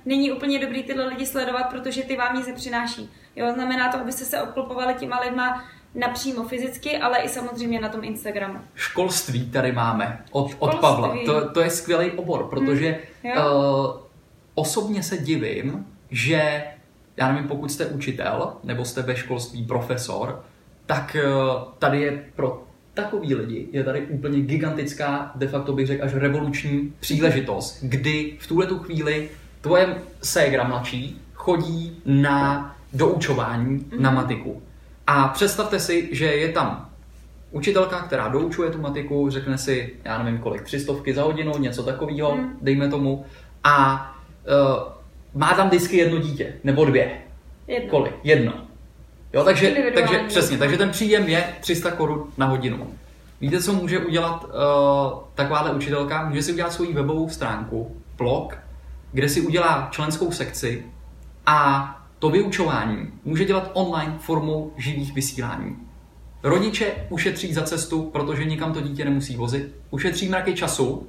není 0.05 0.33
úplně 0.33 0.59
dobrý 0.59 0.83
tyhle 0.83 1.05
lidi 1.05 1.27
sledovat, 1.27 1.63
protože 1.63 2.03
ty 2.03 2.17
vám 2.17 2.37
nic 2.37 2.47
nepřináší. 2.47 3.11
Jo, 3.37 3.53
znamená 3.53 3.93
to, 3.93 3.99
abyste 3.99 4.25
se 4.25 4.43
obklopovali 4.43 4.95
těma 4.95 5.21
lidma, 5.21 5.65
napřímo 5.95 6.45
fyzicky, 6.45 6.99
ale 6.99 7.19
i 7.19 7.29
samozřejmě 7.29 7.81
na 7.81 7.89
tom 7.89 8.05
Instagramu. 8.05 8.59
Školství 8.75 9.51
tady 9.51 9.73
máme 9.73 10.25
od, 10.31 10.51
od 10.59 10.75
Pavla. 10.75 11.17
To, 11.27 11.51
to 11.51 11.61
je 11.61 11.71
skvělý 11.71 12.11
obor, 12.11 12.47
protože 12.51 12.99
hmm. 13.23 13.33
uh, 13.33 13.91
osobně 14.55 15.03
se 15.03 15.19
divím, 15.19 15.87
že 16.11 16.65
já 17.17 17.33
nevím, 17.33 17.49
pokud 17.49 17.73
jste 17.73 17.87
učitel 17.87 18.53
nebo 18.65 18.85
jste 18.85 19.03
ve 19.03 19.17
školství 19.17 19.65
profesor, 19.65 20.45
tak 20.87 21.17
uh, 21.25 21.63
tady 21.79 22.01
je 22.01 22.25
pro 22.37 22.63
takový 22.95 23.35
lidi 23.35 23.69
je 23.73 23.85
tady 23.85 24.01
úplně 24.01 24.41
gigantická, 24.41 25.33
de 25.35 25.49
facto 25.49 25.73
bych 25.73 25.87
řekl 25.87 26.05
až 26.05 26.15
revoluční 26.15 26.93
příležitost, 27.01 27.79
kdy 27.83 28.37
v 28.41 28.47
tuhle 28.47 28.67
tu 28.67 28.79
chvíli 28.79 29.29
tvoje 29.61 29.97
ségra 30.23 30.65
mladší 30.65 31.21
chodí 31.35 32.03
na 32.07 32.77
doučování 32.93 33.79
mm-hmm. 33.79 34.01
na 34.01 34.11
matiku. 34.11 34.63
A 35.07 35.29
představte 35.29 35.81
si, 35.81 36.09
že 36.13 36.25
je 36.25 36.53
tam 36.53 36.91
učitelka, 37.51 38.01
která 38.01 38.29
doučuje 38.29 38.71
tu 38.71 38.81
matiku, 38.81 39.31
řekne 39.31 39.59
si, 39.59 39.97
já 40.05 40.23
nevím 40.23 40.41
kolik, 40.41 40.63
tři 40.63 40.81
stovky 40.81 41.15
za 41.15 41.23
hodinu, 41.23 41.59
něco 41.59 41.83
takového, 41.83 42.33
hmm. 42.33 42.59
dejme 42.63 42.89
tomu, 42.89 43.25
a 43.65 44.07
uh, 44.45 45.41
má 45.41 45.55
tam 45.55 45.69
vždycky 45.69 45.97
jedno 45.97 46.19
dítě, 46.19 46.55
nebo 46.65 46.85
dvě. 46.85 47.19
Jedno. 47.69 47.91
Kolik? 47.91 48.15
Jedno. 48.25 48.53
Jo, 49.33 49.45
takže, 49.45 49.77
takže 49.95 50.19
přesně, 50.29 50.59
takže 50.59 50.79
ten 50.79 50.91
příjem 50.91 51.29
je 51.29 51.45
300 51.61 51.91
korun 51.91 52.27
na 52.37 52.47
hodinu. 52.47 52.95
Víte, 53.41 53.63
co 53.63 53.73
může 53.73 53.99
udělat 53.99 54.45
uh, 54.45 54.51
takováhle 55.35 55.75
učitelka? 55.75 56.29
Může 56.29 56.43
si 56.43 56.53
udělat 56.53 56.73
svoji 56.73 56.93
webovou 56.93 57.29
stránku, 57.29 57.97
blog, 58.17 58.59
kde 59.13 59.29
si 59.29 59.41
udělá 59.41 59.89
členskou 59.91 60.33
sekci 60.33 60.85
a 61.47 62.02
to 62.23 62.31
vyučování 62.31 63.09
může 63.25 63.45
dělat 63.45 63.71
online 63.75 64.15
formou 64.19 64.73
živých 64.77 65.15
vysílání. 65.15 65.77
Rodiče 66.43 66.93
ušetří 67.11 67.53
za 67.53 67.63
cestu, 67.63 68.03
protože 68.03 68.45
nikam 68.45 68.73
to 68.73 68.81
dítě 68.81 69.05
nemusí 69.05 69.37
vozit, 69.37 69.75
ušetří 69.91 70.29
mraky 70.29 70.55
času 70.55 71.07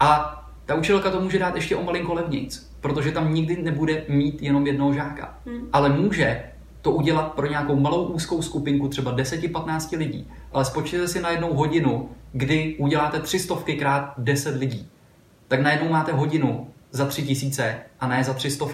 a 0.00 0.38
ta 0.66 0.74
učitelka 0.74 1.10
to 1.10 1.20
může 1.20 1.38
dát 1.38 1.54
ještě 1.54 1.76
o 1.76 1.82
malinko 1.82 2.14
levnějc, 2.14 2.70
protože 2.80 3.12
tam 3.12 3.34
nikdy 3.34 3.62
nebude 3.62 4.04
mít 4.08 4.42
jenom 4.42 4.66
jednoho 4.66 4.92
žáka. 4.92 5.38
Hmm. 5.46 5.68
Ale 5.72 5.88
může 5.88 6.44
to 6.82 6.90
udělat 6.90 7.32
pro 7.32 7.46
nějakou 7.46 7.76
malou 7.76 8.04
úzkou 8.04 8.42
skupinku, 8.42 8.88
třeba 8.88 9.16
10-15 9.16 9.98
lidí. 9.98 10.30
Ale 10.52 10.64
spočítejte 10.64 11.08
si 11.08 11.20
na 11.20 11.30
jednou 11.30 11.54
hodinu, 11.54 12.08
kdy 12.32 12.76
uděláte 12.78 13.20
300 13.20 13.54
krát 13.78 14.14
10 14.18 14.56
lidí. 14.56 14.88
Tak 15.48 15.60
najednou 15.60 15.88
máte 15.88 16.12
hodinu 16.12 16.68
za 16.90 17.06
3000 17.06 17.80
a 18.00 18.08
ne 18.08 18.24
za 18.24 18.34
300 18.34 18.66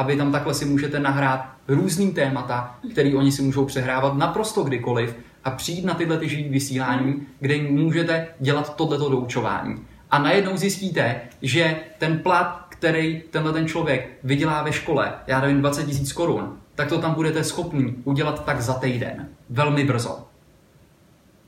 a 0.00 0.02
vy 0.02 0.16
tam 0.16 0.32
takhle 0.32 0.54
si 0.54 0.64
můžete 0.64 1.00
nahrát 1.00 1.46
různý 1.68 2.12
témata, 2.12 2.74
který 2.92 3.14
oni 3.14 3.32
si 3.32 3.42
můžou 3.42 3.64
přehrávat 3.64 4.16
naprosto 4.16 4.62
kdykoliv 4.62 5.16
a 5.44 5.50
přijít 5.50 5.84
na 5.84 5.94
tyhle 5.94 6.18
ty 6.18 6.28
živý 6.28 6.48
vysílání, 6.48 7.26
kde 7.40 7.62
můžete 7.62 8.26
dělat 8.38 8.76
tohleto 8.76 9.08
doučování. 9.08 9.76
A 10.10 10.18
najednou 10.18 10.56
zjistíte, 10.56 11.20
že 11.42 11.76
ten 11.98 12.18
plat, 12.18 12.66
který 12.68 13.22
tenhle 13.30 13.52
ten 13.52 13.68
člověk 13.68 14.18
vydělá 14.24 14.62
ve 14.62 14.72
škole, 14.72 15.12
já 15.26 15.40
nevím, 15.40 15.60
20 15.60 15.86
000 15.86 15.98
korun, 16.14 16.56
tak 16.74 16.88
to 16.88 16.98
tam 16.98 17.14
budete 17.14 17.44
schopni 17.44 17.94
udělat 18.04 18.44
tak 18.44 18.60
za 18.60 18.74
týden. 18.74 19.28
Velmi 19.50 19.84
brzo. 19.84 20.18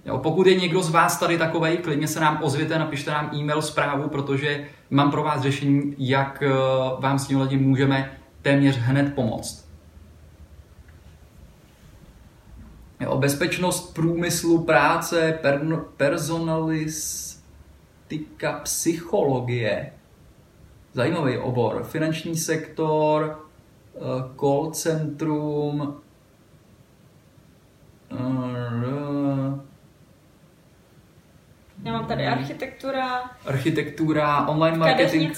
Jo, 0.06 0.18
pokud 0.18 0.46
je 0.46 0.60
někdo 0.60 0.82
z 0.82 0.90
vás 0.90 1.18
tady 1.18 1.38
takovej, 1.38 1.76
klidně 1.76 2.08
se 2.08 2.20
nám 2.20 2.38
ozvěte, 2.42 2.78
napište 2.78 3.10
nám 3.10 3.30
e-mail 3.34 3.62
zprávu, 3.62 4.08
protože 4.08 4.64
mám 4.90 5.10
pro 5.10 5.22
vás 5.22 5.42
řešení, 5.42 5.94
jak 5.98 6.42
eh, 6.42 6.50
vám 7.00 7.18
s 7.18 7.26
tím 7.26 7.62
můžeme 7.62 8.21
téměř 8.42 8.78
hned 8.78 9.14
pomoct. 9.14 9.68
Jo, 13.00 13.18
bezpečnost 13.18 13.94
průmyslu, 13.94 14.64
práce, 14.64 15.38
per, 15.42 15.60
personalistika, 15.96 18.52
psychologie. 18.62 19.92
Zajímavý 20.92 21.38
obor. 21.38 21.84
Finanční 21.84 22.36
sektor, 22.36 23.46
eh, 23.94 23.98
call 24.40 24.70
centrum, 24.70 26.00
eh, 28.10 29.71
já 31.84 31.92
mám 31.92 32.06
tady 32.06 32.26
architektura. 32.26 33.30
Architektura, 33.46 34.46
online 34.46 34.78
marketing 34.78 35.36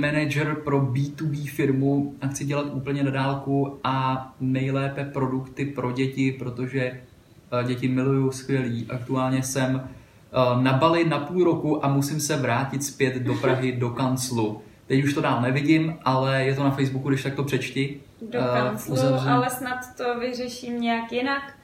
manager 0.00 0.54
pro 0.54 0.80
B2B 0.80 1.50
firmu 1.50 2.14
a 2.20 2.26
chci 2.26 2.44
dělat 2.44 2.66
úplně 2.72 3.02
na 3.02 3.10
dálku 3.10 3.80
a 3.84 4.26
nejlépe 4.40 5.04
produkty 5.04 5.64
pro 5.64 5.92
děti, 5.92 6.32
protože 6.32 6.80
eh, 6.82 7.64
děti 7.64 7.88
miluju 7.88 8.32
skvělý. 8.32 8.86
Aktuálně 8.90 9.42
jsem 9.42 9.88
eh, 9.88 10.62
na 10.62 10.72
Bali 10.72 11.04
na 11.04 11.18
půl 11.18 11.44
roku 11.44 11.84
a 11.84 11.88
musím 11.88 12.20
se 12.20 12.36
vrátit 12.36 12.84
zpět 12.84 13.14
do 13.14 13.34
Prahy, 13.34 13.72
do 13.72 13.90
kanclu. 13.90 14.62
Teď 14.86 15.04
už 15.04 15.14
to 15.14 15.20
dál 15.20 15.42
nevidím, 15.42 15.98
ale 16.04 16.44
je 16.44 16.54
to 16.54 16.64
na 16.64 16.70
Facebooku, 16.70 17.08
když 17.08 17.22
tak 17.22 17.34
to 17.34 17.44
přečti. 17.44 18.00
Do 18.30 18.38
eh, 18.38 18.58
kanclu, 18.60 18.94
uh, 18.94 19.32
ale 19.32 19.50
snad 19.50 19.96
to 19.96 20.18
vyřeším 20.18 20.80
nějak 20.80 21.12
jinak 21.12 21.54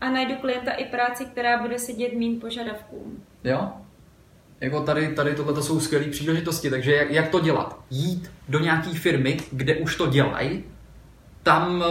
a 0.00 0.10
najdu 0.10 0.34
klienta 0.34 0.72
i 0.72 0.84
práci, 0.84 1.24
která 1.24 1.62
bude 1.62 1.78
sedět 1.78 2.12
mým 2.12 2.40
požadavkům. 2.40 3.24
Jo? 3.48 3.68
Jako 4.60 4.80
tady, 4.80 5.08
tady 5.08 5.34
tohle 5.34 5.62
jsou 5.62 5.80
skvělé 5.80 6.04
příležitosti, 6.04 6.70
takže 6.70 6.96
jak, 6.96 7.10
jak 7.10 7.28
to 7.28 7.40
dělat? 7.40 7.78
Jít 7.90 8.30
do 8.48 8.58
nějaké 8.58 8.90
firmy, 8.90 9.40
kde 9.52 9.76
už 9.76 9.96
to 9.96 10.06
dělají, 10.06 10.64
tam 11.42 11.80
uh, 11.80 11.84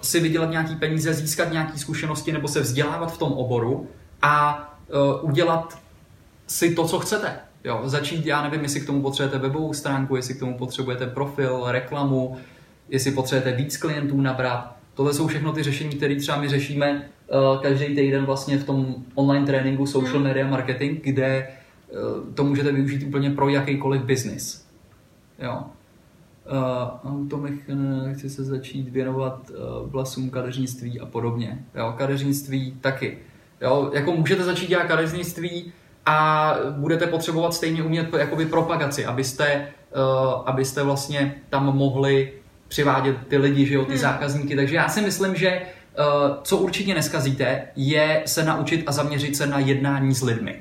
si 0.00 0.20
vydělat 0.20 0.50
nějaký 0.50 0.76
peníze, 0.76 1.14
získat 1.14 1.52
nějaké 1.52 1.78
zkušenosti 1.78 2.32
nebo 2.32 2.48
se 2.48 2.60
vzdělávat 2.60 3.12
v 3.12 3.18
tom 3.18 3.32
oboru 3.32 3.88
a 4.22 4.64
uh, 5.20 5.30
udělat 5.30 5.78
si 6.46 6.74
to, 6.74 6.88
co 6.88 6.98
chcete. 6.98 7.40
Jo, 7.64 7.82
začít, 7.84 8.26
já 8.26 8.42
nevím, 8.42 8.62
jestli 8.62 8.80
k 8.80 8.86
tomu 8.86 9.02
potřebujete 9.02 9.38
webovou 9.38 9.72
stránku, 9.72 10.16
jestli 10.16 10.34
k 10.34 10.38
tomu 10.38 10.58
potřebujete 10.58 11.06
profil, 11.06 11.64
reklamu, 11.66 12.36
jestli 12.88 13.10
potřebujete 13.10 13.62
víc 13.62 13.76
klientů 13.76 14.20
nabrat. 14.20 14.77
Tohle 14.98 15.14
jsou 15.14 15.26
všechno 15.26 15.52
ty 15.52 15.62
řešení, 15.62 15.96
které 15.96 16.16
třeba 16.16 16.40
my 16.40 16.48
řešíme 16.48 17.08
uh, 17.54 17.62
každý 17.62 17.86
týden 17.86 18.24
vlastně 18.24 18.58
v 18.58 18.64
tom 18.64 18.94
online 19.14 19.46
tréninku 19.46 19.86
social 19.86 20.14
hmm. 20.14 20.22
media 20.22 20.46
marketing, 20.46 21.00
kde 21.02 21.48
uh, 21.90 22.34
to 22.34 22.44
můžete 22.44 22.72
využít 22.72 23.06
úplně 23.06 23.30
pro 23.30 23.48
jakýkoliv 23.48 24.02
biznis. 24.02 24.66
Jo. 25.38 25.62
Uh, 27.04 27.12
automechan, 27.12 28.14
chci 28.14 28.30
se 28.30 28.44
začít 28.44 28.88
věnovat 28.88 29.50
uh, 29.50 29.90
vlasům 29.90 30.30
kadeřnictví 30.30 31.00
a 31.00 31.06
podobně. 31.06 31.64
Jo, 31.74 31.94
kadeřnictví 31.98 32.76
taky. 32.80 33.18
Jo, 33.60 33.90
jako 33.94 34.12
můžete 34.12 34.44
začít 34.44 34.68
dělat 34.68 34.86
kadeřnictví 34.86 35.72
a 36.06 36.54
budete 36.70 37.06
potřebovat 37.06 37.54
stejně 37.54 37.82
umět 37.82 38.14
jakoby 38.14 38.46
propagaci, 38.46 39.06
abyste, 39.06 39.68
uh, 39.96 40.42
abyste 40.46 40.82
vlastně 40.82 41.34
tam 41.50 41.76
mohli 41.76 42.32
přivádět 42.68 43.16
ty 43.28 43.36
lidi, 43.36 43.66
že 43.66 43.74
jo, 43.74 43.84
ty 43.84 43.92
hmm. 43.92 44.00
zákazníky. 44.00 44.56
Takže 44.56 44.76
já 44.76 44.88
si 44.88 45.00
myslím, 45.00 45.34
že 45.34 45.62
uh, 45.98 46.36
co 46.42 46.56
určitě 46.56 46.94
neskazíte, 46.94 47.62
je 47.76 48.22
se 48.26 48.44
naučit 48.44 48.84
a 48.86 48.92
zaměřit 48.92 49.36
se 49.36 49.46
na 49.46 49.58
jednání 49.58 50.14
s 50.14 50.22
lidmi. 50.22 50.56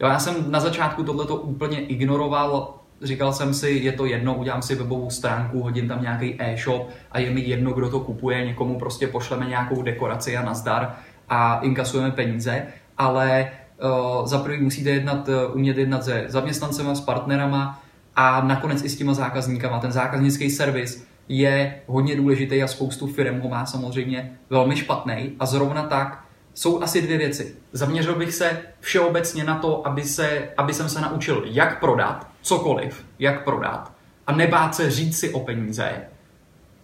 Jo, 0.00 0.08
já 0.08 0.18
jsem 0.18 0.34
na 0.48 0.60
začátku 0.60 1.04
tohleto 1.04 1.36
úplně 1.36 1.80
ignoroval, 1.80 2.74
říkal 3.02 3.32
jsem 3.32 3.54
si, 3.54 3.70
je 3.70 3.92
to 3.92 4.06
jedno, 4.06 4.34
udělám 4.34 4.62
si 4.62 4.74
webovou 4.74 5.10
stránku, 5.10 5.62
hodím 5.62 5.88
tam 5.88 6.02
nějaký 6.02 6.34
e-shop 6.38 6.88
a 7.12 7.18
je 7.18 7.30
mi 7.30 7.40
jedno, 7.40 7.72
kdo 7.72 7.90
to 7.90 8.00
kupuje, 8.00 8.46
někomu 8.46 8.78
prostě 8.78 9.06
pošleme 9.06 9.46
nějakou 9.46 9.82
dekoraci 9.82 10.36
a 10.36 10.42
nazdar 10.42 10.96
a 11.28 11.60
inkasujeme 11.60 12.10
peníze, 12.10 12.66
ale 12.98 13.50
uh, 13.84 14.26
za 14.26 14.38
prvý 14.38 14.62
musíte 14.62 14.90
jednat, 14.90 15.28
uh, 15.28 15.34
umět 15.56 15.78
jednat 15.78 16.04
se 16.04 16.24
zaměstnancema, 16.28 16.94
s 16.94 17.00
partnerama 17.00 17.82
a 18.16 18.40
nakonec 18.40 18.82
i 18.84 18.88
s 18.88 18.96
těma 18.96 19.14
zákazníkama. 19.14 19.80
Ten 19.80 19.92
zákaznický 19.92 20.50
servis 20.50 21.06
je 21.28 21.80
hodně 21.86 22.16
důležitý 22.16 22.62
a 22.62 22.66
spoustu 22.66 23.06
firm 23.06 23.40
ho 23.40 23.48
má 23.48 23.66
samozřejmě 23.66 24.32
velmi 24.50 24.76
špatný 24.76 25.32
a 25.40 25.46
zrovna 25.46 25.82
tak 25.82 26.24
jsou 26.54 26.82
asi 26.82 27.02
dvě 27.02 27.18
věci. 27.18 27.56
Zaměřil 27.72 28.14
bych 28.14 28.34
se 28.34 28.62
všeobecně 28.80 29.44
na 29.44 29.58
to, 29.58 29.86
aby, 29.86 30.02
se, 30.02 30.48
aby 30.56 30.74
jsem 30.74 30.88
se 30.88 31.00
naučil, 31.00 31.42
jak 31.46 31.80
prodat 31.80 32.26
cokoliv, 32.42 33.06
jak 33.18 33.44
prodat 33.44 33.92
a 34.26 34.32
nebát 34.32 34.74
se 34.74 34.90
říct 34.90 35.18
si 35.18 35.30
o 35.30 35.40
peníze. 35.40 35.92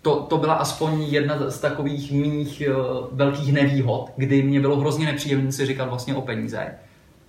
To, 0.02 0.20
to 0.22 0.36
byla 0.36 0.54
aspoň 0.54 1.02
jedna 1.02 1.50
z 1.50 1.60
takových 1.60 2.12
mých 2.12 2.62
uh, 2.68 3.06
velkých 3.12 3.52
nevýhod, 3.52 4.12
kdy 4.16 4.42
mě 4.42 4.60
bylo 4.60 4.76
hrozně 4.76 5.06
nepříjemné 5.06 5.52
si 5.52 5.66
říkat 5.66 5.84
vlastně 5.84 6.14
o 6.14 6.22
peníze, 6.22 6.74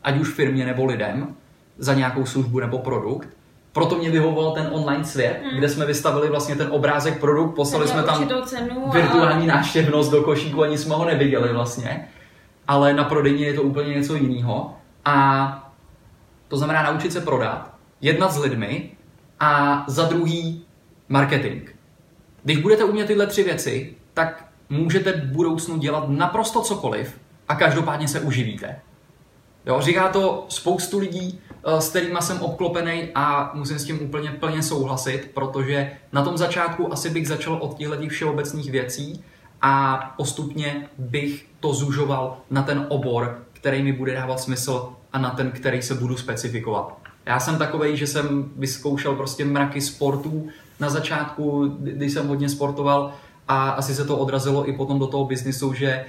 ať 0.03 0.19
už 0.19 0.33
firmě 0.33 0.65
nebo 0.65 0.85
lidem, 0.85 1.35
za 1.77 1.93
nějakou 1.93 2.25
službu 2.25 2.59
nebo 2.59 2.79
produkt 2.79 3.29
proto 3.73 3.95
mě 3.95 4.09
vyhovoval 4.09 4.51
ten 4.51 4.69
online 4.71 5.05
svět, 5.05 5.41
hmm. 5.43 5.57
kde 5.57 5.69
jsme 5.69 5.85
vystavili 5.85 6.29
vlastně 6.29 6.55
ten 6.55 6.67
obrázek 6.71 7.19
produkt, 7.19 7.55
poslali 7.55 7.87
jsme 7.87 8.03
tam 8.03 8.27
cenu 8.45 8.89
virtuální 8.91 9.49
a... 9.49 9.55
náštěvnost 9.55 10.11
do 10.11 10.23
košíku, 10.23 10.63
ani 10.63 10.77
jsme 10.77 10.95
ho 10.95 11.05
neviděli 11.05 11.53
vlastně. 11.53 12.07
Ale 12.67 12.93
na 12.93 13.03
prodejně 13.03 13.45
je 13.45 13.53
to 13.53 13.61
úplně 13.61 13.93
něco 13.93 14.15
jiného. 14.15 14.73
A 15.05 15.71
to 16.47 16.57
znamená 16.57 16.83
naučit 16.83 17.13
se 17.13 17.21
prodat, 17.21 17.71
jednat 18.01 18.31
s 18.31 18.37
lidmi 18.37 18.91
a 19.39 19.83
za 19.87 20.03
druhý 20.03 20.65
marketing. 21.09 21.69
Když 22.43 22.57
budete 22.57 22.83
umět 22.83 23.07
tyhle 23.07 23.27
tři 23.27 23.43
věci, 23.43 23.95
tak 24.13 24.45
můžete 24.69 25.11
v 25.11 25.31
budoucnu 25.31 25.77
dělat 25.77 26.09
naprosto 26.09 26.61
cokoliv 26.61 27.19
a 27.47 27.55
každopádně 27.55 28.07
se 28.07 28.19
uživíte. 28.19 28.79
Jo, 29.65 29.81
říká 29.81 30.09
to 30.09 30.45
spoustu 30.49 30.99
lidí, 30.99 31.41
s 31.63 31.89
kterými 31.89 32.17
jsem 32.19 32.41
obklopený 32.41 33.09
a 33.15 33.51
musím 33.53 33.79
s 33.79 33.85
tím 33.85 33.99
úplně 34.01 34.31
plně 34.31 34.63
souhlasit, 34.63 35.31
protože 35.33 35.91
na 36.11 36.23
tom 36.23 36.37
začátku 36.37 36.93
asi 36.93 37.09
bych 37.09 37.27
začal 37.27 37.53
od 37.61 37.77
těchto 37.77 38.07
všeobecných 38.09 38.71
věcí 38.71 39.23
a 39.61 39.99
postupně 40.17 40.89
bych 40.97 41.45
to 41.59 41.73
zužoval 41.73 42.37
na 42.49 42.63
ten 42.63 42.85
obor, 42.89 43.39
který 43.53 43.83
mi 43.83 43.93
bude 43.93 44.13
dávat 44.13 44.39
smysl 44.39 44.89
a 45.13 45.19
na 45.19 45.29
ten, 45.29 45.51
který 45.51 45.81
se 45.81 45.95
budu 45.95 46.17
specifikovat. 46.17 46.97
Já 47.25 47.39
jsem 47.39 47.57
takový, 47.57 47.97
že 47.97 48.07
jsem 48.07 48.51
vyzkoušel 48.55 49.15
prostě 49.15 49.45
mraky 49.45 49.81
sportů 49.81 50.47
na 50.79 50.89
začátku, 50.89 51.75
když 51.79 52.13
jsem 52.13 52.27
hodně 52.27 52.49
sportoval 52.49 53.13
a 53.47 53.69
asi 53.69 53.95
se 53.95 54.05
to 54.05 54.17
odrazilo 54.17 54.69
i 54.69 54.73
potom 54.73 54.99
do 54.99 55.07
toho 55.07 55.25
biznisu, 55.25 55.73
že 55.73 56.05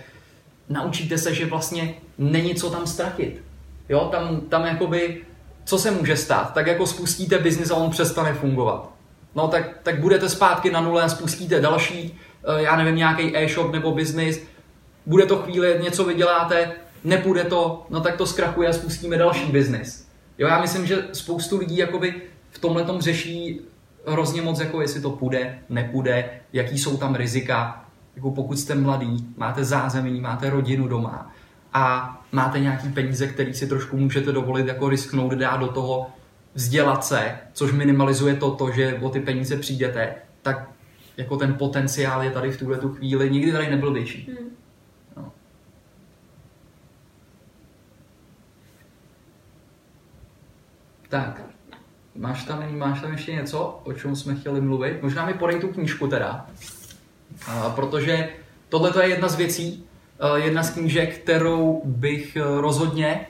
naučíte 0.69 1.19
se, 1.19 1.35
že 1.35 1.47
vlastně 1.47 1.95
není 2.19 2.55
co 2.55 2.71
tam 2.71 2.87
ztratit. 2.87 3.43
Jo, 3.89 4.09
tam, 4.13 4.41
tam 4.41 4.67
jakoby 4.67 5.23
co 5.71 5.79
se 5.79 5.91
může 5.91 6.17
stát? 6.17 6.55
Tak 6.55 6.67
jako 6.67 6.87
spustíte 6.87 7.39
biznis 7.39 7.71
a 7.71 7.75
on 7.75 7.91
přestane 7.91 8.35
fungovat. 8.35 8.93
No 9.35 9.49
tak, 9.49 9.79
tak 9.83 10.01
budete 10.01 10.29
zpátky 10.29 10.71
na 10.71 10.81
nule 10.81 11.03
a 11.03 11.09
spustíte 11.09 11.61
další, 11.61 12.19
eh, 12.45 12.63
já 12.63 12.77
nevím, 12.77 12.97
nějaký 12.97 13.37
e-shop 13.37 13.73
nebo 13.73 13.93
biznis, 13.93 14.43
bude 15.07 15.27
to 15.27 15.37
chvíli, 15.37 15.81
něco 15.83 16.05
vyděláte, 16.05 16.73
nepůjde 17.05 17.45
to, 17.45 17.87
no 17.91 18.01
tak 18.01 18.17
to 18.17 18.27
zkrachuje 18.27 18.69
a 18.69 18.73
spustíme 18.73 19.17
další 19.17 19.53
biznis. 19.53 20.09
Jo, 20.39 20.49
já 20.49 20.61
myslím, 20.61 20.87
že 20.87 21.05
spoustu 21.13 21.59
lidí 21.59 21.77
jakoby 21.77 22.23
v 22.51 22.59
tomhle 22.59 22.85
tom 22.85 23.01
řeší 23.01 23.61
hrozně 24.07 24.43
moc, 24.43 24.61
jako 24.61 24.81
jestli 24.81 25.01
to 25.01 25.11
půjde, 25.11 25.59
nepůjde, 25.69 26.31
jaký 26.53 26.79
jsou 26.79 26.97
tam 26.97 27.15
rizika. 27.15 27.85
Jako 28.17 28.31
pokud 28.31 28.59
jste 28.59 28.75
mladý, 28.75 29.27
máte 29.37 29.65
zázemí, 29.65 30.21
máte 30.21 30.51
rodinu 30.51 30.89
doma, 30.89 31.33
a 31.73 32.17
máte 32.33 32.61
nějaký 32.61 32.89
peníze, 32.89 33.27
který 33.27 33.55
si 33.55 33.67
trošku 33.67 33.97
můžete 33.97 34.33
dovolit 34.33 34.67
jako 34.67 34.89
risknout, 34.89 35.33
dát 35.33 35.57
do 35.57 35.69
toho 35.69 36.11
vzdělat 36.55 37.05
se, 37.05 37.39
což 37.53 37.73
minimalizuje 37.73 38.35
to, 38.35 38.51
to, 38.51 38.71
že 38.71 38.95
o 38.95 39.09
ty 39.09 39.21
peníze 39.21 39.57
přijdete, 39.57 40.15
tak 40.43 40.71
jako 41.17 41.37
ten 41.37 41.55
potenciál 41.55 42.23
je 42.23 42.31
tady 42.31 42.51
v 42.51 42.59
tuhle 42.59 42.79
tu 42.79 42.89
chvíli, 42.95 43.31
nikdy 43.31 43.53
tady 43.53 43.71
nebyl 43.71 43.93
větší. 43.93 44.31
Hmm. 44.39 44.51
No. 45.17 45.33
Tak, 51.09 51.43
máš 52.17 52.45
tam, 52.45 52.79
máš 52.79 53.01
tam 53.01 53.13
ještě 53.13 53.33
něco, 53.33 53.81
o 53.85 53.93
čem 53.93 54.17
jsme 54.17 54.35
chtěli 54.35 54.61
mluvit? 54.61 55.03
Možná 55.03 55.27
mi 55.27 55.35
podej 55.35 55.61
tu 55.61 55.69
knížku 55.69 56.09
teda, 56.09 56.47
a, 57.47 57.71
protože 57.71 58.29
tohle 58.69 59.05
je 59.05 59.09
jedna 59.09 59.29
z 59.29 59.37
věcí, 59.37 59.85
jedna 60.37 60.63
z 60.63 60.71
knížek, 60.71 61.19
kterou 61.19 61.83
bych 61.85 62.37
eh, 62.37 62.43
rozhodně 62.61 63.27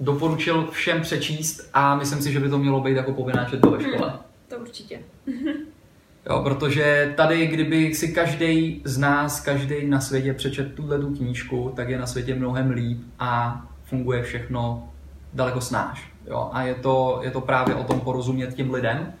doporučil 0.00 0.68
všem 0.70 1.00
přečíst 1.00 1.70
a 1.74 1.96
myslím 1.96 2.22
si, 2.22 2.32
že 2.32 2.40
by 2.40 2.48
to 2.48 2.58
mělo 2.58 2.80
být 2.80 2.96
jako 2.96 3.12
povinná 3.12 3.44
četba 3.44 3.70
ve 3.70 3.82
škole. 3.82 4.08
Hmm, 4.10 4.18
to 4.48 4.56
určitě. 4.56 4.98
jo, 6.26 6.40
protože 6.44 7.12
tady, 7.16 7.46
kdyby 7.46 7.94
si 7.94 8.08
každý 8.08 8.82
z 8.84 8.98
nás, 8.98 9.40
každý 9.40 9.86
na 9.86 10.00
světě 10.00 10.32
přečet 10.32 10.74
tuhle 10.74 10.98
tu 10.98 11.14
knížku, 11.14 11.72
tak 11.76 11.88
je 11.88 11.98
na 11.98 12.06
světě 12.06 12.34
mnohem 12.34 12.70
líp 12.70 12.98
a 13.18 13.62
funguje 13.84 14.22
všechno 14.22 14.88
daleko 15.32 15.60
snáš. 15.60 16.10
Jo? 16.26 16.50
A 16.52 16.62
je 16.62 16.74
to, 16.74 17.20
je 17.22 17.30
to 17.30 17.40
právě 17.40 17.74
o 17.74 17.84
tom 17.84 18.00
porozumět 18.00 18.54
těm 18.54 18.74
lidem, 18.74 19.12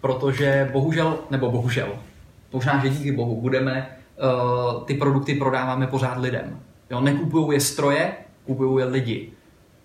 protože 0.00 0.70
bohužel, 0.72 1.18
nebo 1.30 1.50
bohužel, 1.50 1.88
možná, 2.52 2.80
že 2.84 2.90
díky 2.90 3.12
bohu, 3.12 3.40
budeme 3.40 3.97
uh, 4.18 4.84
ty 4.84 4.94
produkty 4.94 5.34
prodáváme 5.34 5.86
pořád 5.86 6.18
lidem. 6.18 6.60
Jo? 6.90 7.00
Nekupují 7.00 7.56
je 7.56 7.60
stroje, 7.60 8.12
kupují 8.46 8.78
je 8.78 8.84
lidi, 8.84 9.30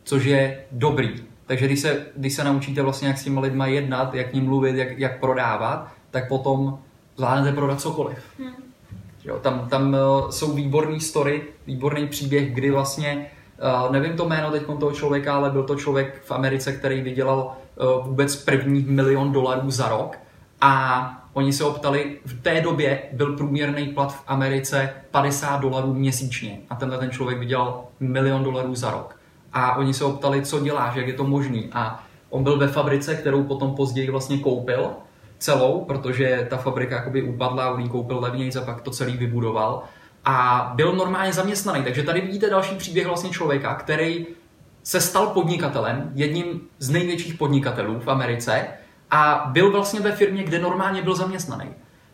což 0.03 0.25
je 0.25 0.63
dobrý. 0.71 1.09
Takže 1.45 1.65
když 1.65 1.79
se, 1.79 2.05
když 2.15 2.33
se 2.33 2.43
naučíte 2.43 2.81
vlastně, 2.81 3.07
jak 3.07 3.17
s 3.17 3.23
těmi 3.23 3.39
lidmi 3.39 3.63
jednat, 3.67 4.13
jak 4.13 4.33
ním 4.33 4.45
mluvit, 4.45 4.75
jak, 4.75 4.99
jak 4.99 5.19
prodávat, 5.19 5.87
tak 6.11 6.27
potom 6.27 6.79
zvládnete 7.17 7.55
prodat 7.55 7.81
cokoliv. 7.81 8.17
Hmm. 8.39 8.53
Jo, 9.25 9.39
tam, 9.39 9.67
tam 9.69 9.93
uh, 9.93 10.29
jsou 10.29 10.53
výborný 10.53 10.99
story, 10.99 11.41
výborný 11.67 12.07
příběh, 12.07 12.53
kdy 12.53 12.71
vlastně, 12.71 13.31
uh, 13.85 13.91
nevím 13.91 14.17
to 14.17 14.25
jméno 14.25 14.51
teď 14.51 14.63
toho 14.79 14.91
člověka, 14.91 15.35
ale 15.35 15.49
byl 15.49 15.63
to 15.63 15.75
člověk 15.75 16.21
v 16.25 16.31
Americe, 16.31 16.73
který 16.73 17.01
vydělal 17.01 17.55
uh, 17.75 18.07
vůbec 18.07 18.35
první 18.35 18.85
milion 18.87 19.31
dolarů 19.31 19.71
za 19.71 19.89
rok 19.89 20.17
a 20.61 21.22
oni 21.33 21.53
se 21.53 21.63
optali, 21.63 22.17
v 22.25 22.41
té 22.41 22.61
době 22.61 23.01
byl 23.11 23.37
průměrný 23.37 23.87
plat 23.87 24.15
v 24.15 24.23
Americe 24.27 24.93
50 25.11 25.61
dolarů 25.61 25.93
měsíčně 25.93 26.57
a 26.69 26.75
tenhle 26.75 26.97
ten 26.97 27.11
člověk 27.11 27.39
vydělal 27.39 27.83
milion 27.99 28.43
dolarů 28.43 28.75
za 28.75 28.91
rok. 28.91 29.19
A 29.53 29.75
oni 29.75 29.93
se 29.93 30.05
optali, 30.05 30.41
co 30.41 30.59
děláš, 30.59 30.95
jak 30.95 31.07
je 31.07 31.13
to 31.13 31.23
možný. 31.23 31.69
A 31.73 32.03
on 32.29 32.43
byl 32.43 32.57
ve 32.57 32.67
fabrice, 32.67 33.15
kterou 33.15 33.43
potom 33.43 33.75
později 33.75 34.11
vlastně 34.11 34.37
koupil 34.37 34.89
celou, 35.37 35.85
protože 35.85 36.47
ta 36.49 36.57
fabrika 36.57 36.95
jakoby 36.95 37.23
upadla, 37.23 37.71
on 37.71 37.79
ji 37.79 37.89
koupil 37.89 38.19
levněji 38.19 38.51
a 38.53 38.61
pak 38.61 38.81
to 38.81 38.91
celý 38.91 39.17
vybudoval. 39.17 39.83
A 40.25 40.71
byl 40.75 40.93
normálně 40.93 41.33
zaměstnaný. 41.33 41.83
Takže 41.83 42.03
tady 42.03 42.21
vidíte 42.21 42.49
další 42.49 42.75
příběh 42.75 43.07
vlastně 43.07 43.29
člověka, 43.29 43.75
který 43.75 44.27
se 44.83 45.01
stal 45.01 45.27
podnikatelem, 45.27 46.11
jedním 46.15 46.61
z 46.79 46.89
největších 46.89 47.33
podnikatelů 47.33 47.99
v 47.99 48.07
Americe 48.07 48.67
a 49.13 49.49
byl 49.51 49.71
vlastně 49.71 49.99
ve 49.99 50.11
firmě, 50.11 50.43
kde 50.43 50.59
normálně 50.59 51.01
byl 51.01 51.15
zaměstnaný. 51.15 51.65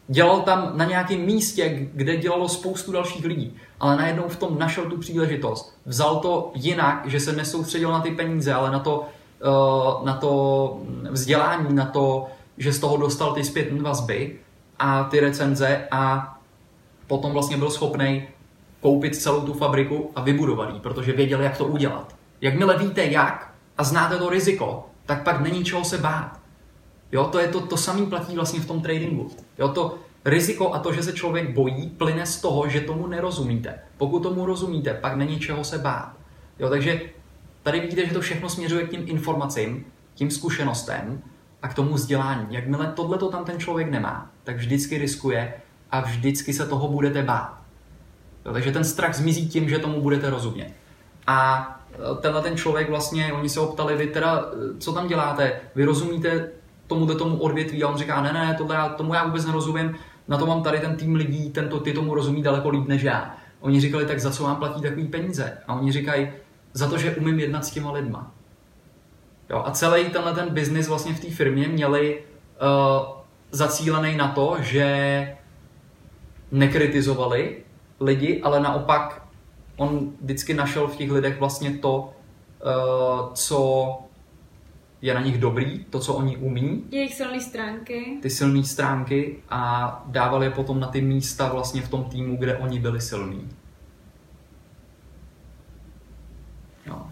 Dělal 0.08 0.42
tam 0.42 0.72
na 0.76 0.86
nějakém 0.86 1.20
místě, 1.22 1.88
kde 1.94 2.18
dělalo 2.18 2.50
spoustu 2.50 2.92
dalších 2.92 3.26
lidí, 3.26 3.56
ale 3.80 3.96
najednou 3.96 4.24
v 4.28 4.36
tom 4.36 4.60
našel 4.60 4.86
tu 4.86 4.98
příležitost. 4.98 5.78
Vzal 5.86 6.16
to 6.16 6.52
jinak, 6.56 7.04
že 7.06 7.20
se 7.20 7.32
nesoustředil 7.32 7.92
na 7.92 8.02
ty 8.02 8.12
peníze, 8.12 8.54
ale 8.54 8.72
na 8.72 8.80
to, 8.80 9.08
eh, 9.42 10.06
na 10.06 10.14
to 10.14 10.80
vzdělání, 11.10 11.76
na 11.76 11.86
to, 11.86 12.28
že 12.58 12.74
z 12.74 12.80
toho 12.80 12.98
dostal 12.98 13.34
ty 13.34 13.44
zpětné 13.44 13.82
vazby 13.82 14.40
a 14.80 15.04
ty 15.04 15.20
recenze 15.20 15.88
a 15.92 16.34
potom 17.08 17.32
vlastně 17.32 17.58
byl 17.58 17.70
schopný 17.70 18.28
koupit 18.82 19.16
celou 19.16 19.42
tu 19.42 19.54
fabriku 19.54 20.12
a 20.16 20.22
vybudovat 20.22 20.74
ji, 20.74 20.80
protože 20.80 21.12
věděl, 21.12 21.42
jak 21.42 21.58
to 21.58 21.66
udělat. 21.66 22.16
Jakmile 22.42 22.78
víte 22.78 23.04
jak 23.04 23.54
a 23.78 23.84
znáte 23.84 24.18
to 24.18 24.30
riziko, 24.30 24.86
tak 25.06 25.24
pak 25.24 25.42
není 25.42 25.64
čeho 25.64 25.86
se 25.86 25.98
bát. 25.98 26.39
Jo, 27.12 27.24
to 27.26 27.40
je 27.40 27.48
to, 27.48 27.62
to 27.62 27.78
samé 27.78 28.06
platí 28.06 28.36
vlastně 28.36 28.60
v 28.60 28.66
tom 28.66 28.82
tradingu. 28.82 29.32
Jo, 29.58 29.68
to 29.68 29.98
riziko 30.26 30.74
a 30.74 30.80
to, 30.80 30.94
že 30.94 31.04
se 31.04 31.14
člověk 31.14 31.54
bojí, 31.54 31.90
plyne 31.90 32.26
z 32.26 32.42
toho, 32.42 32.70
že 32.70 32.82
tomu 32.82 33.08
nerozumíte. 33.08 33.80
Pokud 33.98 34.24
tomu 34.24 34.46
rozumíte, 34.46 34.94
pak 34.94 35.16
není 35.16 35.40
čeho 35.40 35.64
se 35.64 35.78
bát. 35.78 36.14
Jo, 36.60 36.70
takže 36.70 37.02
tady 37.64 37.80
vidíte, 37.80 38.06
že 38.06 38.14
to 38.14 38.22
všechno 38.22 38.50
směřuje 38.50 38.88
k 38.88 38.92
tím 38.92 39.04
informacím, 39.06 39.86
tím 40.16 40.32
zkušenostem 40.32 41.22
a 41.62 41.68
k 41.68 41.74
tomu 41.74 41.94
vzdělání. 41.94 42.48
Jakmile 42.50 42.94
tohle 42.96 43.18
to 43.18 43.30
tam 43.30 43.46
ten 43.46 43.60
člověk 43.60 43.90
nemá, 43.90 44.32
tak 44.44 44.56
vždycky 44.56 44.98
riskuje 44.98 45.54
a 45.92 46.02
vždycky 46.02 46.54
se 46.54 46.68
toho 46.68 46.88
budete 46.88 47.24
bát. 47.24 47.60
Jo, 48.46 48.54
takže 48.54 48.72
ten 48.72 48.84
strach 48.84 49.16
zmizí 49.16 49.50
tím, 49.50 49.70
že 49.70 49.80
tomu 49.80 50.02
budete 50.02 50.30
rozumět. 50.30 50.74
A 51.28 51.68
e, 51.94 52.22
tenhle 52.22 52.42
ten 52.42 52.58
člověk 52.58 52.90
vlastně, 52.90 53.34
oni 53.34 53.50
se 53.50 53.60
optali, 53.60 53.98
vy 53.98 54.08
teda, 54.08 54.40
e, 54.40 54.80
co 54.80 54.94
tam 54.94 55.08
děláte, 55.08 55.62
vy 55.76 55.84
rozumíte 55.84 56.50
tomuto 56.90 57.16
tomu 57.16 57.38
odvětví 57.38 57.84
a 57.84 57.88
on 57.88 57.98
říká, 57.98 58.22
ne, 58.22 58.34
ne, 58.34 58.56
tohle 58.58 58.76
já, 58.76 58.90
tomu 58.90 59.14
já 59.14 59.26
vůbec 59.26 59.46
nerozumím, 59.46 59.96
na 60.28 60.38
to 60.38 60.46
mám 60.46 60.64
tady 60.64 60.80
ten 60.80 60.96
tým 60.96 61.16
lidí, 61.16 61.50
tento, 61.50 61.80
ty 61.80 61.94
tomu 61.94 62.14
rozumí 62.14 62.44
daleko 62.44 62.70
líp 62.70 62.88
než 62.88 63.02
já. 63.02 63.36
Oni 63.60 63.82
říkali, 63.82 64.06
tak 64.06 64.20
za 64.20 64.32
co 64.32 64.44
vám 64.44 64.56
platí 64.56 64.82
takový 64.82 65.08
peníze? 65.08 65.58
A 65.68 65.74
oni 65.74 65.92
říkají, 65.92 66.30
za 66.74 66.90
to, 66.90 66.98
že 66.98 67.16
umím 67.16 67.40
jednat 67.40 67.66
s 67.66 67.72
těma 67.72 67.92
lidma. 67.92 68.32
Jo, 69.50 69.64
a 69.66 69.72
celý 69.72 70.10
tenhle 70.10 70.34
ten 70.34 70.50
biznis 70.50 70.88
vlastně 70.88 71.14
v 71.14 71.20
té 71.20 71.30
firmě 71.30 71.68
měli 71.68 72.22
uh, 72.22 73.08
zacílený 73.52 74.18
na 74.18 74.28
to, 74.28 74.58
že 74.60 74.88
nekritizovali 76.52 77.58
lidi, 78.00 78.42
ale 78.42 78.60
naopak 78.60 79.24
on 79.78 80.12
vždycky 80.22 80.54
našel 80.54 80.88
v 80.88 80.96
těch 80.96 81.12
lidech 81.12 81.40
vlastně 81.40 81.72
to, 81.72 82.14
uh, 82.66 83.34
co 83.34 83.90
je 85.02 85.14
na 85.14 85.22
nich 85.22 85.38
dobrý, 85.38 85.86
to, 85.90 86.00
co 86.00 86.14
oni 86.14 86.38
umí. 86.38 86.84
Jejich 86.92 87.14
silné 87.14 87.40
stránky. 87.40 88.18
Ty 88.22 88.30
silné 88.30 88.64
stránky 88.64 89.36
a 89.50 90.04
dával 90.08 90.44
je 90.44 90.50
potom 90.50 90.80
na 90.80 90.88
ty 90.88 91.02
místa 91.02 91.50
vlastně 91.50 91.82
v 91.82 91.90
tom 91.90 92.04
týmu, 92.04 92.38
kde 92.38 92.58
oni 92.58 92.80
byli 92.80 93.02
silní. 93.02 93.50
No. 96.88 97.12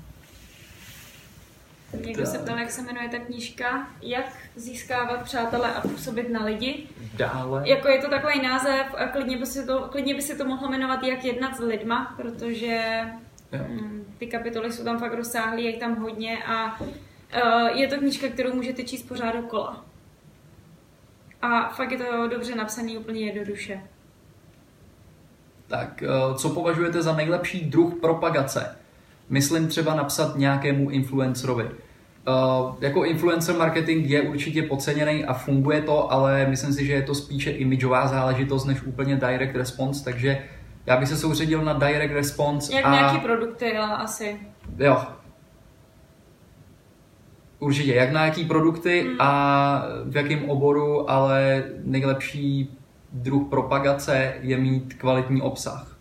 Někdo 2.06 2.26
se 2.26 2.40
ptal, 2.40 2.60
jak 2.60 2.72
se 2.72 2.82
jmenuje 2.82 3.10
ta 3.10 3.20
knížka, 3.20 3.88
jak 4.02 4.38
získávat 4.56 5.24
přátele 5.24 5.74
a 5.74 5.82
působit 5.82 6.30
na 6.30 6.46
lidi. 6.46 6.88
Dále. 7.14 7.70
Jako 7.70 7.88
je 7.88 8.02
to 8.02 8.10
takový 8.10 8.42
název 8.42 8.88
a 8.98 9.08
klidně 9.08 9.38
by, 9.38 9.46
si 9.46 9.66
to, 9.66 9.82
klidně 9.82 10.16
by 10.16 10.22
si 10.22 10.38
to 10.38 10.46
mohlo 10.46 10.70
jmenovat 10.70 11.04
jak 11.04 11.26
jednat 11.26 11.56
s 11.56 11.60
lidma, 11.60 12.14
protože 12.18 13.02
jo. 13.54 13.66
Mm, 13.70 14.06
ty 14.18 14.28
kapitoly 14.28 14.72
jsou 14.72 14.84
tam 14.84 15.00
fakt 15.00 15.14
rozsáhlé, 15.14 15.62
je 15.62 15.78
tam 15.78 15.96
hodně 15.96 16.44
a 16.44 16.80
je 17.74 17.88
to 17.88 17.98
knížka, 17.98 18.28
kterou 18.28 18.54
můžete 18.54 18.84
číst 18.84 19.04
pořád 19.04 19.36
dokola. 19.36 19.86
A 21.42 21.70
fakt 21.70 21.92
je 21.92 21.98
to 21.98 22.28
dobře 22.28 22.56
napsaný 22.56 22.98
úplně 22.98 23.26
jednoduše. 23.26 23.82
Tak, 25.68 26.04
uh, 26.30 26.36
co 26.36 26.50
považujete 26.50 27.02
za 27.02 27.16
nejlepší 27.16 27.66
druh 27.66 27.94
propagace? 28.02 28.78
Myslím 29.30 29.68
třeba 29.68 29.96
napsat 29.96 30.36
nějakému 30.36 30.90
influencerovi. 30.90 31.64
Uh, 31.64 32.76
jako 32.80 33.06
influencer 33.06 33.56
marketing 33.56 34.10
je 34.10 34.22
určitě 34.22 34.64
podceněný 34.64 35.26
a 35.26 35.34
funguje 35.34 35.82
to, 35.82 36.12
ale 36.12 36.46
myslím 36.46 36.74
si, 36.74 36.86
že 36.86 36.94
je 36.94 37.02
to 37.02 37.16
spíše 37.16 37.52
imidžová 37.52 38.08
záležitost 38.08 38.66
než 38.66 38.84
úplně 38.84 39.16
direct 39.16 39.56
response, 39.56 40.04
takže 40.04 40.44
já 40.86 40.98
bych 40.98 41.08
se 41.08 41.18
soustředil 41.18 41.64
na 41.64 41.74
direct 41.74 42.14
response. 42.14 42.74
Jak 42.74 42.86
a... 42.86 42.92
nějaký 42.92 43.20
produkty, 43.20 43.78
asi. 43.78 44.40
Jo, 44.78 45.06
Určitě, 47.60 47.96
jak 47.96 48.12
na 48.12 48.26
jaký 48.26 48.46
produkty 48.46 49.02
hmm. 49.02 49.16
a 49.20 49.84
v 50.06 50.16
jakém 50.16 50.50
oboru, 50.50 51.12
ale 51.12 51.64
nejlepší 51.84 52.78
druh 53.12 53.48
propagace 53.50 54.34
je 54.42 54.58
mít 54.58 54.94
kvalitní 54.94 55.42
obsah. 55.42 55.98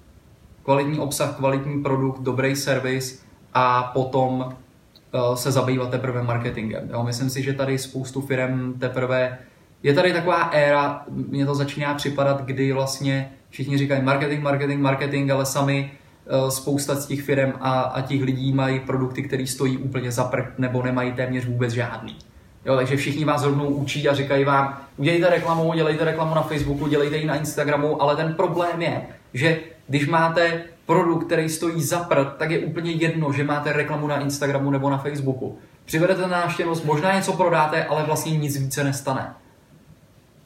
Kvalitní 0.64 0.99
obsah, 0.99 1.37
kvalitní 1.37 1.83
produkt, 1.83 2.21
dobrý 2.21 2.57
servis 2.57 3.25
a 3.55 3.83
potom 3.83 4.33
uh, 4.33 5.35
se 5.35 5.53
zabývat 5.53 5.90
teprve 5.90 6.23
marketingem. 6.23 6.88
Jo? 6.92 7.03
Myslím 7.03 7.31
si, 7.31 7.42
že 7.42 7.53
tady 7.53 7.79
spoustu 7.79 8.21
firm 8.21 8.75
teprve... 8.79 9.38
Je 9.83 9.95
tady 9.95 10.12
taková 10.12 10.42
éra, 10.42 11.05
mně 11.11 11.47
to 11.47 11.55
začíná 11.55 11.95
připadat, 11.95 12.45
kdy 12.45 12.73
vlastně 12.73 13.33
všichni 13.51 13.79
říkají 13.79 14.03
marketing, 14.03 14.42
marketing, 14.42 14.81
marketing, 14.81 15.31
ale 15.31 15.47
sami 15.47 15.90
Eh, 15.90 16.06
spousta 16.49 16.95
z 16.95 17.07
těch 17.07 17.23
firm 17.23 17.53
a, 17.61 17.81
a 17.81 18.01
těch 18.01 18.23
lidí 18.23 18.53
mají 18.53 18.81
produkty, 18.81 19.23
které 19.23 19.47
stojí 19.47 19.79
úplně 19.79 20.12
za 20.12 20.25
prd 20.25 20.59
nebo 20.59 20.83
nemají 20.83 21.12
téměř 21.12 21.47
vůbec 21.47 21.73
žádný. 21.73 22.17
Jo, 22.65 22.77
takže 22.77 22.97
všichni 22.97 23.25
vás 23.25 23.45
rovnou 23.45 23.67
učí 23.67 24.09
a 24.09 24.15
říkají 24.15 24.45
vám, 24.45 24.81
udělejte 24.97 25.31
reklamu, 25.31 25.75
dělejte 25.75 26.05
reklamu 26.05 26.35
na 26.35 26.43
Facebooku, 26.43 26.89
dělejte 26.89 27.17
ji 27.17 27.27
na 27.27 27.37
Instagramu, 27.37 28.03
ale 28.03 28.17
ten 28.17 28.35
problém 28.35 28.83
je, 28.83 29.07
že 29.35 29.61
když 29.89 30.09
máte 30.09 30.62
produkt, 30.87 31.25
který 31.25 31.49
stojí 31.49 31.83
za 31.83 31.99
prd, 31.99 32.37
tak 32.37 32.51
je 32.51 32.59
úplně 32.59 32.91
jedno, 32.91 33.33
že 33.33 33.45
máte 33.45 33.73
reklamu 33.73 34.07
na 34.07 34.21
Instagramu 34.21 34.71
nebo 34.71 34.91
na 34.91 34.99
Facebooku. 34.99 35.59
Přivedete 35.85 36.27
návštěvnost, 36.27 36.85
možná 36.85 37.15
něco 37.15 37.33
prodáte, 37.33 37.85
ale 37.85 38.03
vlastně 38.03 38.39
nic 38.39 38.57
více 38.57 38.85
nestane. 38.85 39.35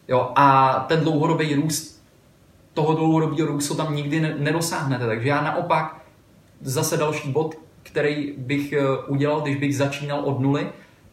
Jo, 0.08 0.32
a 0.36 0.72
ten 0.88 1.00
dlouhodobý 1.00 1.54
růst 1.54 1.99
toho 2.74 2.94
dlouhodobého 2.94 3.48
růstu 3.48 3.74
tam 3.74 3.96
nikdy 3.96 4.34
nedosáhnete. 4.38 5.06
Takže 5.06 5.28
já 5.28 5.42
naopak 5.42 6.00
zase 6.60 6.96
další 6.96 7.32
bod, 7.32 7.54
který 7.82 8.34
bych 8.38 8.72
eh, 8.72 8.82
udělal, 9.06 9.40
když 9.40 9.56
bych 9.56 9.76
začínal 9.76 10.20
od 10.20 10.40
nuly, 10.40 10.66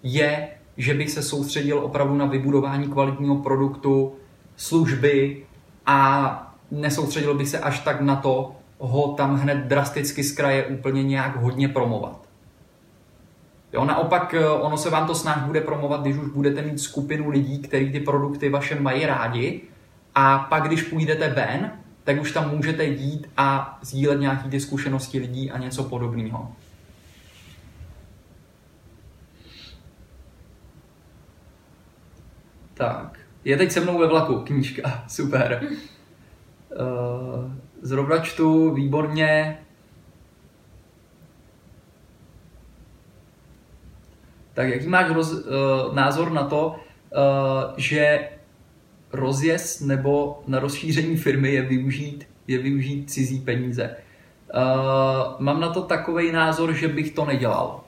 je, 0.03 0.49
že 0.77 0.93
bych 0.93 1.11
se 1.11 1.23
soustředil 1.23 1.79
opravdu 1.79 2.15
na 2.15 2.25
vybudování 2.25 2.87
kvalitního 2.87 3.35
produktu, 3.35 4.15
služby 4.55 5.43
a 5.85 6.53
nesoustředil 6.71 7.33
bych 7.33 7.49
se 7.49 7.59
až 7.59 7.79
tak 7.79 8.01
na 8.01 8.15
to, 8.15 8.55
ho 8.79 9.13
tam 9.13 9.35
hned 9.35 9.57
drasticky 9.57 10.23
z 10.23 10.31
kraje 10.31 10.65
úplně 10.65 11.03
nějak 11.03 11.41
hodně 11.41 11.69
promovat. 11.69 12.27
Jo, 13.73 13.85
naopak 13.85 14.33
eh, 14.33 14.49
ono 14.49 14.77
se 14.77 14.89
vám 14.89 15.07
to 15.07 15.15
snad 15.15 15.37
bude 15.37 15.61
promovat, 15.61 16.01
když 16.01 16.17
už 16.17 16.29
budete 16.29 16.61
mít 16.61 16.79
skupinu 16.79 17.29
lidí, 17.29 17.59
kteří 17.59 17.91
ty 17.91 17.99
produkty 17.99 18.49
vaše 18.49 18.79
mají 18.79 19.05
rádi 19.05 19.61
a 20.19 20.39
pak, 20.39 20.63
když 20.63 20.81
půjdete 20.81 21.29
ven, 21.29 21.71
tak 22.03 22.21
už 22.21 22.31
tam 22.31 22.55
můžete 22.55 22.85
jít 22.85 23.29
a 23.37 23.79
sdílet 23.81 24.19
nějaké 24.19 24.49
ty 24.49 24.59
zkušenosti 24.59 25.19
lidí 25.19 25.51
a 25.51 25.57
něco 25.57 25.83
podobného. 25.83 26.55
Tak. 32.73 33.19
Je 33.45 33.57
teď 33.57 33.71
se 33.71 33.79
mnou 33.79 33.97
ve 33.99 34.07
vlaku 34.07 34.39
knížka. 34.39 35.03
Super. 35.07 35.61
Eh, 36.71 36.77
zrovna 37.81 38.19
čtu 38.19 38.73
výborně. 38.73 39.59
Tak 44.53 44.67
jaký 44.67 44.87
máš 44.87 45.11
roz, 45.11 45.33
eh, 45.33 45.95
názor 45.95 46.31
na 46.31 46.43
to, 46.43 46.75
eh, 47.13 47.73
že 47.77 48.29
rozjezd 49.13 49.81
nebo 49.81 50.43
na 50.47 50.59
rozšíření 50.59 51.17
firmy 51.17 51.53
je 51.53 51.61
využít, 51.61 52.27
je 52.47 52.57
využít 52.57 53.11
cizí 53.11 53.39
peníze? 53.39 53.95
Uh, 54.53 54.61
mám 55.39 55.59
na 55.59 55.69
to 55.69 55.81
takový 55.81 56.31
názor, 56.31 56.73
že 56.73 56.87
bych 56.87 57.11
to 57.11 57.25
nedělal. 57.25 57.83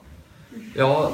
Jo, 0.76 1.12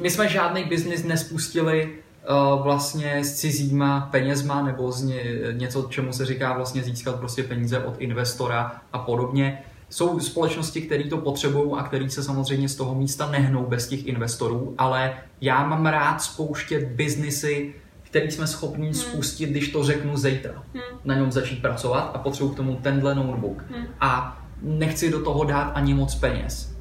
my 0.00 0.10
jsme 0.10 0.28
žádný 0.28 0.64
biznis 0.64 1.04
nespustili 1.04 1.88
uh, 1.88 2.62
vlastně 2.62 3.24
s 3.24 3.34
cizíma 3.34 4.08
penězma 4.10 4.62
nebo 4.62 4.92
z 4.92 5.02
ně, 5.02 5.22
něco, 5.52 5.86
čemu 5.90 6.12
se 6.12 6.26
říká 6.26 6.52
vlastně 6.52 6.82
získat 6.82 7.16
prostě 7.16 7.42
peníze 7.42 7.78
od 7.78 7.94
investora 7.98 8.80
a 8.92 8.98
podobně. 8.98 9.62
Jsou 9.90 10.20
společnosti, 10.20 10.82
které 10.82 11.04
to 11.04 11.18
potřebují 11.18 11.72
a 11.76 11.82
které 11.82 12.10
se 12.10 12.22
samozřejmě 12.22 12.68
z 12.68 12.76
toho 12.76 12.94
místa 12.94 13.30
nehnou 13.30 13.66
bez 13.66 13.88
těch 13.88 14.06
investorů, 14.06 14.74
ale 14.78 15.14
já 15.40 15.66
mám 15.66 15.86
rád 15.86 16.22
spouštět 16.22 16.84
biznisy, 16.84 17.74
který 18.12 18.30
jsme 18.30 18.46
schopni 18.46 18.84
hmm. 18.84 18.94
spustit, 18.94 19.50
když 19.50 19.68
to 19.68 19.84
řeknu 19.84 20.16
zítra. 20.16 20.52
Hmm. 20.74 20.82
Na 21.04 21.14
něm 21.14 21.32
začít 21.32 21.62
pracovat 21.62 22.10
a 22.14 22.18
potřebuji 22.18 22.48
k 22.48 22.56
tomu 22.56 22.76
tenhle 22.82 23.14
notebook. 23.14 23.64
Hmm. 23.70 23.86
A 24.00 24.42
nechci 24.62 25.10
do 25.10 25.24
toho 25.24 25.44
dát 25.44 25.72
ani 25.74 25.94
moc 25.94 26.14
peněz. 26.14 26.76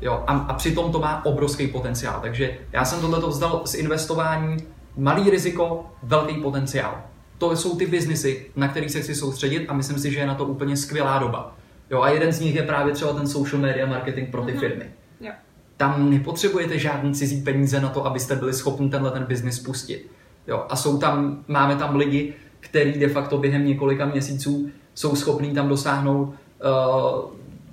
Jo, 0.00 0.24
a, 0.26 0.32
a 0.32 0.54
přitom 0.54 0.92
to 0.92 0.98
má 0.98 1.24
obrovský 1.24 1.66
potenciál. 1.66 2.20
Takže 2.20 2.58
já 2.72 2.84
jsem 2.84 3.00
tohle 3.00 3.28
vzdal 3.28 3.62
z 3.64 3.74
investování 3.74 4.56
malý 4.96 5.30
riziko, 5.30 5.86
velký 6.02 6.34
potenciál. 6.34 7.02
To 7.38 7.56
jsou 7.56 7.76
ty 7.76 7.86
biznisy, 7.86 8.46
na 8.56 8.68
kterých 8.68 8.90
se 8.90 9.00
chci 9.00 9.14
soustředit 9.14 9.66
a 9.66 9.74
myslím 9.74 9.98
si, 9.98 10.12
že 10.12 10.18
je 10.18 10.26
na 10.26 10.34
to 10.34 10.44
úplně 10.44 10.76
skvělá 10.76 11.18
doba. 11.18 11.56
Jo, 11.90 12.00
a 12.00 12.10
jeden 12.10 12.32
z 12.32 12.40
nich 12.40 12.54
je 12.54 12.62
právě 12.62 12.94
třeba 12.94 13.12
ten 13.12 13.28
social 13.28 13.62
media 13.62 13.86
marketing 13.86 14.30
pro 14.30 14.42
ty 14.42 14.52
mm-hmm. 14.52 14.60
firmy. 14.60 14.90
Jo. 15.20 15.32
Tam 15.76 16.10
nepotřebujete 16.10 16.78
žádný 16.78 17.14
cizí 17.14 17.42
peníze 17.42 17.80
na 17.80 17.88
to, 17.88 18.06
abyste 18.06 18.36
byli 18.36 18.52
schopni 18.52 18.90
tenhle 18.90 19.10
ten 19.10 19.24
biznis 19.24 19.56
spustit. 19.56 20.10
Jo, 20.46 20.66
a 20.68 20.76
jsou 20.76 20.98
tam, 20.98 21.44
máme 21.48 21.76
tam 21.76 21.96
lidi, 21.96 22.34
kteří 22.60 23.00
de 23.00 23.08
facto 23.08 23.38
během 23.38 23.66
několika 23.66 24.06
měsíců 24.06 24.70
jsou 24.94 25.16
schopní 25.16 25.54
tam 25.54 25.68
dosáhnout 25.68 26.22
uh, 26.28 26.34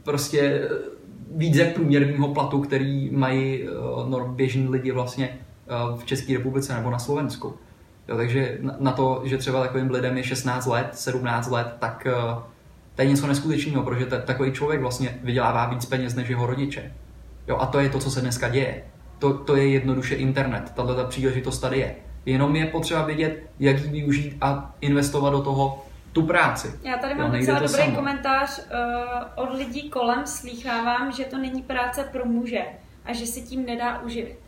prostě 0.03 0.69
více 1.35 1.65
průměrného 1.65 2.33
platu, 2.33 2.61
který 2.61 3.09
mají 3.09 3.69
uh, 4.07 4.27
běžní 4.27 4.67
lidi 4.67 4.91
vlastně 4.91 5.29
uh, 5.29 5.99
v 5.99 6.05
České 6.05 6.33
republice 6.33 6.73
nebo 6.73 6.89
na 6.89 6.99
Slovensku. 6.99 7.53
Jo, 8.07 8.17
takže 8.17 8.57
na, 8.61 8.75
na 8.79 8.91
to, 8.91 9.21
že 9.25 9.37
třeba 9.37 9.61
takovým 9.61 9.91
lidem 9.91 10.17
je 10.17 10.23
16 10.23 10.65
let, 10.65 10.89
17 10.93 11.51
let, 11.51 11.75
tak 11.79 12.07
uh, 12.35 12.43
to 12.95 13.01
je 13.01 13.07
něco 13.07 13.27
neskutečného, 13.27 13.83
protože 13.83 14.05
t- 14.05 14.21
takový 14.21 14.51
člověk 14.51 14.81
vlastně 14.81 15.19
vydělává 15.23 15.65
víc 15.65 15.85
peněz 15.85 16.15
než 16.15 16.29
jeho 16.29 16.45
rodiče. 16.45 16.93
Jo, 17.47 17.57
a 17.57 17.65
to 17.65 17.79
je 17.79 17.89
to, 17.89 17.99
co 17.99 18.11
se 18.11 18.21
dneska 18.21 18.49
děje. 18.49 18.83
To, 19.19 19.33
to 19.33 19.55
je 19.55 19.69
jednoduše 19.69 20.15
internet. 20.15 20.71
Tahle 20.75 20.95
ta 20.95 21.03
příležitost 21.03 21.59
tady 21.59 21.79
je. 21.79 21.95
Jenom 22.25 22.55
je 22.55 22.65
potřeba 22.65 23.05
vědět, 23.05 23.49
jak 23.59 23.79
ji 23.79 23.89
využít 23.89 24.37
a 24.41 24.75
investovat 24.81 25.29
do 25.29 25.41
toho 25.41 25.85
tu 26.13 26.21
práci. 26.21 26.79
Já 26.83 26.97
tady 26.97 27.15
mám 27.15 27.31
docela 27.31 27.59
dobrý 27.59 27.73
samo. 27.73 27.95
komentář 27.95 28.59
uh, 28.59 29.43
od 29.43 29.53
lidí 29.53 29.89
kolem, 29.89 30.27
slýchávám, 30.27 31.11
že 31.11 31.25
to 31.25 31.37
není 31.37 31.61
práce 31.61 32.03
pro 32.11 32.25
muže 32.25 32.65
a 33.05 33.13
že 33.13 33.25
se 33.25 33.41
tím 33.41 33.65
nedá 33.65 33.99
uživit. 33.99 34.39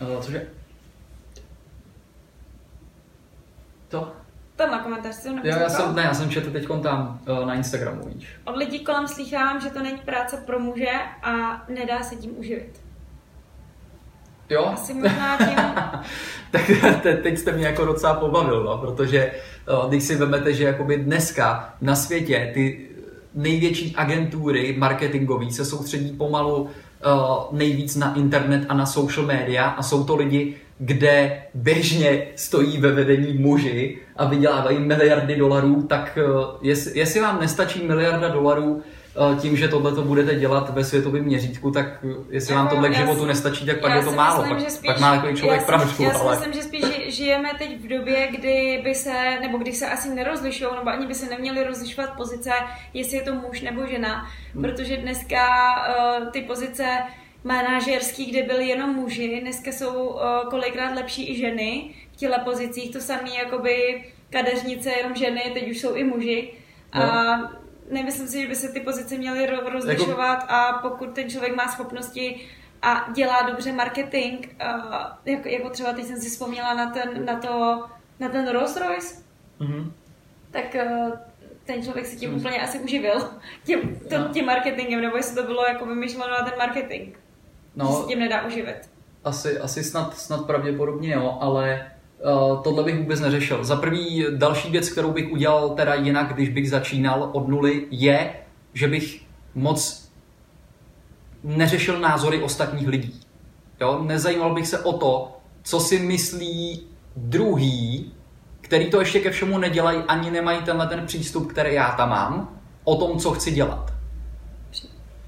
Uh, 0.00 0.22
cože? 0.22 0.46
To? 3.88 4.12
Tenhle 4.56 4.78
komentář 4.78 5.14
jsem 5.14 5.40
já, 5.44 5.58
já 5.58 5.68
jsem, 5.68 5.94
ne, 5.94 6.02
já 6.02 6.14
jsem 6.14 6.30
četl 6.30 6.50
teď 6.50 6.66
tam 6.82 7.20
uh, 7.28 7.46
na 7.46 7.54
Instagramu, 7.54 8.02
víš. 8.08 8.28
Od 8.44 8.56
lidí 8.56 8.84
kolem 8.84 9.08
slýchávám, 9.08 9.60
že 9.60 9.70
to 9.70 9.82
není 9.82 9.98
práce 9.98 10.36
pro 10.36 10.58
muže 10.58 10.92
a 11.22 11.64
nedá 11.68 12.02
se 12.02 12.16
tím 12.16 12.38
uživit. 12.38 12.85
Jo? 14.50 14.70
Asi 14.74 14.94
možná 14.94 15.38
tím... 15.38 15.56
tak 16.50 16.70
te, 17.02 17.16
teď 17.16 17.38
jste 17.38 17.52
mě 17.52 17.66
jako 17.66 17.84
docela 17.84 18.14
pobavil, 18.14 18.64
no, 18.64 18.78
protože 18.78 19.30
uh, 19.82 19.88
když 19.88 20.04
si 20.04 20.16
vezmete, 20.16 20.52
že 20.52 20.64
jakoby 20.64 20.96
dneska 20.96 21.74
na 21.80 21.94
světě 21.94 22.50
ty 22.54 22.88
největší 23.34 23.94
agentury 23.96 24.74
marketingové 24.78 25.50
se 25.50 25.64
soustředí 25.64 26.12
pomalu 26.12 26.62
uh, 26.62 26.68
nejvíc 27.52 27.96
na 27.96 28.14
internet 28.14 28.66
a 28.68 28.74
na 28.74 28.86
social 28.86 29.26
media 29.26 29.64
a 29.68 29.82
jsou 29.82 30.04
to 30.04 30.16
lidi, 30.16 30.54
kde 30.78 31.42
běžně 31.54 32.26
stojí 32.36 32.78
ve 32.78 32.92
vedení 32.92 33.32
muži 33.32 33.98
a 34.16 34.24
vydělávají 34.24 34.78
miliardy 34.78 35.36
dolarů, 35.36 35.82
tak 35.82 36.18
uh, 36.28 36.44
jest, 36.62 36.96
jestli 36.96 37.20
vám 37.20 37.40
nestačí 37.40 37.86
miliarda 37.86 38.28
dolarů 38.28 38.82
Eh, 38.82 38.95
tím, 39.40 39.56
že 39.56 39.68
tohle 39.68 39.94
to 39.94 40.02
budete 40.02 40.34
dělat 40.34 40.74
ve 40.74 40.84
světovém 40.84 41.24
měřítku, 41.24 41.70
tak 41.70 41.86
jestli 42.30 42.54
vám 42.54 42.68
tohle 42.68 42.88
k 42.88 42.96
životu 42.96 43.26
si, 43.26 43.34
spíš, 43.34 43.66
tak 43.66 43.80
pak 43.80 43.94
je 43.94 44.02
to 44.02 44.12
málo. 44.12 44.42
Myslím, 44.42 44.58
pak, 44.58 44.70
spíš, 44.70 44.86
pak 44.86 45.00
má 45.00 45.16
takový 45.16 45.36
člověk 45.36 45.60
já 45.60 45.66
pravdu. 45.66 46.04
Já 46.04 46.10
si 46.10 46.20
ale... 46.20 46.36
myslím, 46.36 46.52
že 46.52 46.62
spíš 46.62 47.16
žijeme 47.16 47.50
teď 47.58 47.80
v 47.80 47.88
době, 47.88 48.28
kdy 48.30 48.80
by 48.84 48.94
se, 48.94 49.40
nebo 49.40 49.58
kdy 49.58 49.72
se 49.72 49.86
asi 49.86 50.14
nerozlišují, 50.14 50.70
nebo 50.78 50.90
ani 50.90 51.06
by 51.06 51.14
se 51.14 51.30
neměly 51.30 51.64
rozlišovat 51.64 52.16
pozice, 52.16 52.50
jestli 52.94 53.16
je 53.16 53.22
to 53.22 53.34
muž 53.34 53.60
nebo 53.60 53.86
žena, 53.86 54.26
hmm. 54.54 54.62
protože 54.62 54.96
dneska 54.96 55.46
uh, 56.20 56.28
ty 56.30 56.40
pozice 56.40 56.86
manažerský, 57.44 58.30
kde 58.30 58.42
byly 58.42 58.68
jenom 58.68 58.94
muži, 58.94 59.40
dneska 59.40 59.72
jsou 59.72 60.06
uh, 60.06 60.20
kolikrát 60.50 60.94
lepší 60.94 61.32
i 61.32 61.36
ženy 61.36 61.90
v 62.12 62.16
těle 62.16 62.38
pozicích, 62.44 62.92
to 62.92 63.00
samé 63.00 63.30
jakoby 63.38 64.04
kadeřnice, 64.30 64.90
jenom 64.90 65.14
ženy, 65.14 65.42
teď 65.54 65.70
už 65.70 65.78
jsou 65.80 65.94
i 65.94 66.04
muži. 66.04 66.52
No. 66.94 67.02
A 67.02 67.65
nemyslím 67.90 68.28
si, 68.28 68.42
že 68.42 68.48
by 68.48 68.56
se 68.56 68.68
ty 68.68 68.80
pozice 68.80 69.18
měly 69.18 69.46
rozlišovat 69.46 70.40
jako... 70.40 70.52
a 70.52 70.78
pokud 70.82 71.14
ten 71.14 71.30
člověk 71.30 71.56
má 71.56 71.68
schopnosti 71.68 72.48
a 72.82 73.12
dělá 73.12 73.42
dobře 73.42 73.72
marketing, 73.72 74.46
uh, 74.46 74.94
jako, 75.24 75.48
jako 75.48 75.70
třeba 75.70 75.92
teď 75.92 76.04
jsem 76.04 76.16
si 76.16 76.30
vzpomněla 76.30 76.74
na 76.74 76.90
ten, 76.90 77.24
na 77.24 77.40
to, 77.40 77.84
na 78.20 78.28
ten 78.28 78.48
Rolls 78.48 78.76
Royce, 78.76 79.22
mm-hmm. 79.60 79.92
tak 80.50 80.76
uh, 80.86 81.12
ten 81.64 81.82
člověk 81.82 82.06
se 82.06 82.16
tím 82.16 82.30
mm. 82.30 82.36
úplně 82.36 82.60
asi 82.60 82.78
uživil, 82.78 83.30
tím, 83.64 84.00
to, 84.08 84.18
no. 84.18 84.28
tím 84.28 84.46
marketingem, 84.46 85.00
nebo 85.00 85.16
jestli 85.16 85.36
to 85.36 85.42
bylo 85.42 85.64
jako 85.64 85.86
vymyšleno 85.86 86.30
na 86.30 86.44
ten 86.44 86.58
marketing, 86.58 87.16
no, 87.76 87.86
že 87.86 87.92
se 87.92 88.08
tím 88.08 88.18
nedá 88.18 88.46
uživit. 88.46 88.90
Asi, 89.24 89.58
asi 89.58 89.84
snad, 89.84 90.18
snad 90.18 90.46
pravděpodobně 90.46 91.14
jo, 91.14 91.38
ale 91.40 91.90
Uh, 92.24 92.62
tohle 92.62 92.82
bych 92.82 92.98
vůbec 92.98 93.20
neřešil. 93.20 93.64
Za 93.64 93.76
prvý 93.76 94.26
další 94.36 94.70
věc, 94.70 94.88
kterou 94.88 95.12
bych 95.12 95.32
udělal 95.32 95.68
teda 95.68 95.94
jinak, 95.94 96.34
když 96.34 96.48
bych 96.48 96.70
začínal 96.70 97.30
od 97.32 97.48
nuly, 97.48 97.86
je, 97.90 98.34
že 98.74 98.88
bych 98.88 99.22
moc 99.54 100.10
neřešil 101.44 101.98
názory 101.98 102.42
ostatních 102.42 102.88
lidí. 102.88 103.20
Jo? 103.80 104.02
Nezajímal 104.02 104.54
bych 104.54 104.66
se 104.66 104.78
o 104.78 104.92
to, 104.92 105.36
co 105.62 105.80
si 105.80 105.98
myslí 105.98 106.86
druhý, 107.16 108.12
který 108.60 108.90
to 108.90 109.00
ještě 109.00 109.20
ke 109.20 109.30
všemu 109.30 109.58
nedělají, 109.58 109.98
ani 110.08 110.30
nemají 110.30 110.62
tenhle 110.62 110.86
ten 110.86 111.06
přístup, 111.06 111.52
který 111.52 111.74
já 111.74 111.90
tam 111.90 112.08
mám, 112.08 112.58
o 112.84 112.96
tom, 112.96 113.18
co 113.18 113.30
chci 113.30 113.50
dělat. 113.50 113.92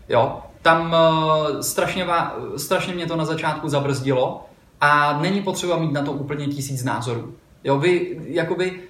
Jo? 0.08 0.42
Tam 0.62 0.92
uh, 0.92 1.60
strašně, 1.60 2.06
strašně 2.56 2.94
mě 2.94 3.06
to 3.06 3.16
na 3.16 3.24
začátku 3.24 3.68
zabrzdilo, 3.68 4.47
a 4.80 5.18
není 5.22 5.42
potřeba 5.42 5.78
mít 5.78 5.92
na 5.92 6.02
to 6.02 6.12
úplně 6.12 6.46
tisíc 6.46 6.84
názorů. 6.84 7.34
Jo, 7.64 7.78
vy, 7.78 8.20
jakoby, 8.24 8.80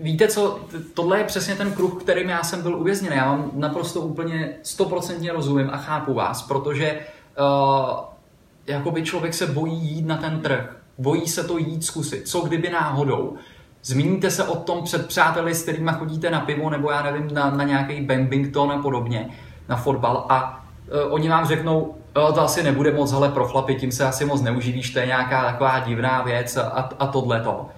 víte 0.00 0.28
co, 0.28 0.60
tohle 0.94 1.18
je 1.18 1.24
přesně 1.24 1.54
ten 1.54 1.72
kruh, 1.72 2.02
kterým 2.02 2.28
já 2.28 2.42
jsem 2.42 2.62
byl 2.62 2.76
uvězněný. 2.76 3.16
Já 3.16 3.30
vám 3.30 3.50
naprosto 3.54 4.00
úplně 4.00 4.54
stoprocentně 4.62 5.32
rozumím 5.32 5.70
a 5.72 5.76
chápu 5.76 6.14
vás, 6.14 6.42
protože 6.42 6.98
uh, 7.38 8.00
jakoby 8.66 9.02
člověk 9.02 9.34
se 9.34 9.46
bojí 9.46 9.76
jít 9.76 10.06
na 10.06 10.16
ten 10.16 10.40
trh. 10.40 10.76
Bojí 10.98 11.28
se 11.28 11.44
to 11.44 11.58
jít 11.58 11.84
zkusit. 11.84 12.28
Co 12.28 12.40
kdyby 12.40 12.70
náhodou? 12.70 13.36
Zmíníte 13.82 14.30
se 14.30 14.44
o 14.44 14.56
tom 14.56 14.82
před 14.82 15.06
přáteli, 15.06 15.54
s 15.54 15.62
kterými 15.62 15.90
chodíte 15.98 16.30
na 16.30 16.40
pivo, 16.40 16.70
nebo 16.70 16.90
já 16.90 17.02
nevím, 17.02 17.34
na, 17.34 17.50
na 17.50 17.64
nějaký 17.64 18.00
Bambington 18.00 18.72
a 18.72 18.82
podobně, 18.82 19.30
na 19.68 19.76
fotbal 19.76 20.26
a 20.28 20.64
uh, 21.06 21.14
oni 21.14 21.28
vám 21.28 21.46
řeknou, 21.46 21.94
jo, 22.16 22.32
to 22.32 22.40
asi 22.40 22.62
nebude 22.62 22.92
moc 22.92 23.12
ale 23.12 23.28
pro 23.28 23.48
chlapy, 23.48 23.74
tím 23.74 23.92
se 23.92 24.04
asi 24.04 24.24
moc 24.24 24.42
neuživíš, 24.42 24.90
to 24.90 24.98
je 24.98 25.06
nějaká 25.06 25.44
taková 25.44 25.78
divná 25.78 26.22
věc 26.22 26.56
a, 26.56 26.90
a 26.98 27.06
tohle 27.06 27.40
to. 27.40 27.68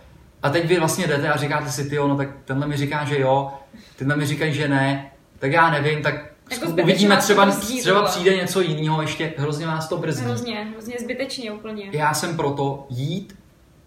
A 0.43 0.51
teď 0.51 0.69
vy 0.69 0.79
vlastně 0.79 1.07
jdete 1.07 1.29
a 1.29 1.37
říkáte 1.37 1.71
si, 1.71 1.91
ty 1.91 1.97
no 1.97 2.17
tak 2.17 2.29
tenhle 2.45 2.67
mi 2.67 2.77
říká, 2.77 3.05
že 3.05 3.21
jo, 3.21 3.53
tenhle 3.97 4.17
mi 4.17 4.27
říkají, 4.27 4.55
že 4.55 4.69
ne, 4.69 5.11
tak 5.39 5.53
já 5.53 5.71
nevím, 5.71 6.03
tak 6.03 6.15
jako 6.51 6.71
uvidíme, 6.83 7.17
třeba, 7.17 7.47
brzdí, 7.47 7.81
třeba 7.81 8.03
přijde 8.03 8.37
něco 8.37 8.61
jiného, 8.61 9.03
ještě 9.03 9.35
hrozně 9.37 9.67
vás 9.67 9.89
to 9.89 9.97
brzdí. 9.97 10.25
Hrozně, 10.25 10.67
hrozně 10.73 10.97
zbytečně 11.01 11.53
úplně. 11.53 11.89
Já 11.93 12.15
jsem 12.15 12.37
proto 12.37 12.87
jít, 12.91 13.39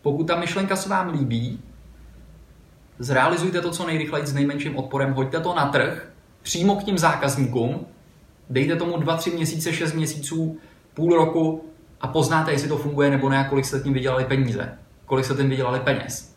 pokud 0.02 0.24
ta 0.24 0.36
myšlenka 0.36 0.76
se 0.76 0.90
vám 0.90 1.10
líbí, 1.10 1.60
zrealizujte 3.00 3.62
to 3.62 3.72
co 3.72 3.88
nejrychleji 3.88 4.26
s 4.26 4.34
nejmenším 4.34 4.78
odporem, 4.78 5.14
hoďte 5.14 5.40
to 5.40 5.54
na 5.56 5.66
trh, 5.66 6.10
přímo 6.42 6.76
k 6.76 6.84
tím 6.84 6.98
zákazníkům, 6.98 7.86
dejte 8.50 8.76
tomu 8.76 8.98
2-3 8.98 9.34
měsíce, 9.36 9.74
6 9.74 9.94
měsíců, 9.94 10.58
půl 10.94 11.16
roku 11.16 11.66
a 12.02 12.08
poznáte, 12.08 12.52
jestli 12.52 12.70
to 12.70 12.78
funguje 12.78 13.10
nebo 13.10 13.30
ne, 13.30 13.46
kolik 13.50 13.66
jste 13.66 13.80
tím 13.80 13.94
vydělali 13.94 14.26
peníze, 14.26 14.78
kolik 15.06 15.26
jste 15.26 15.36
tím 15.36 15.50
vydělali 15.50 15.80
peněz. 15.80 16.36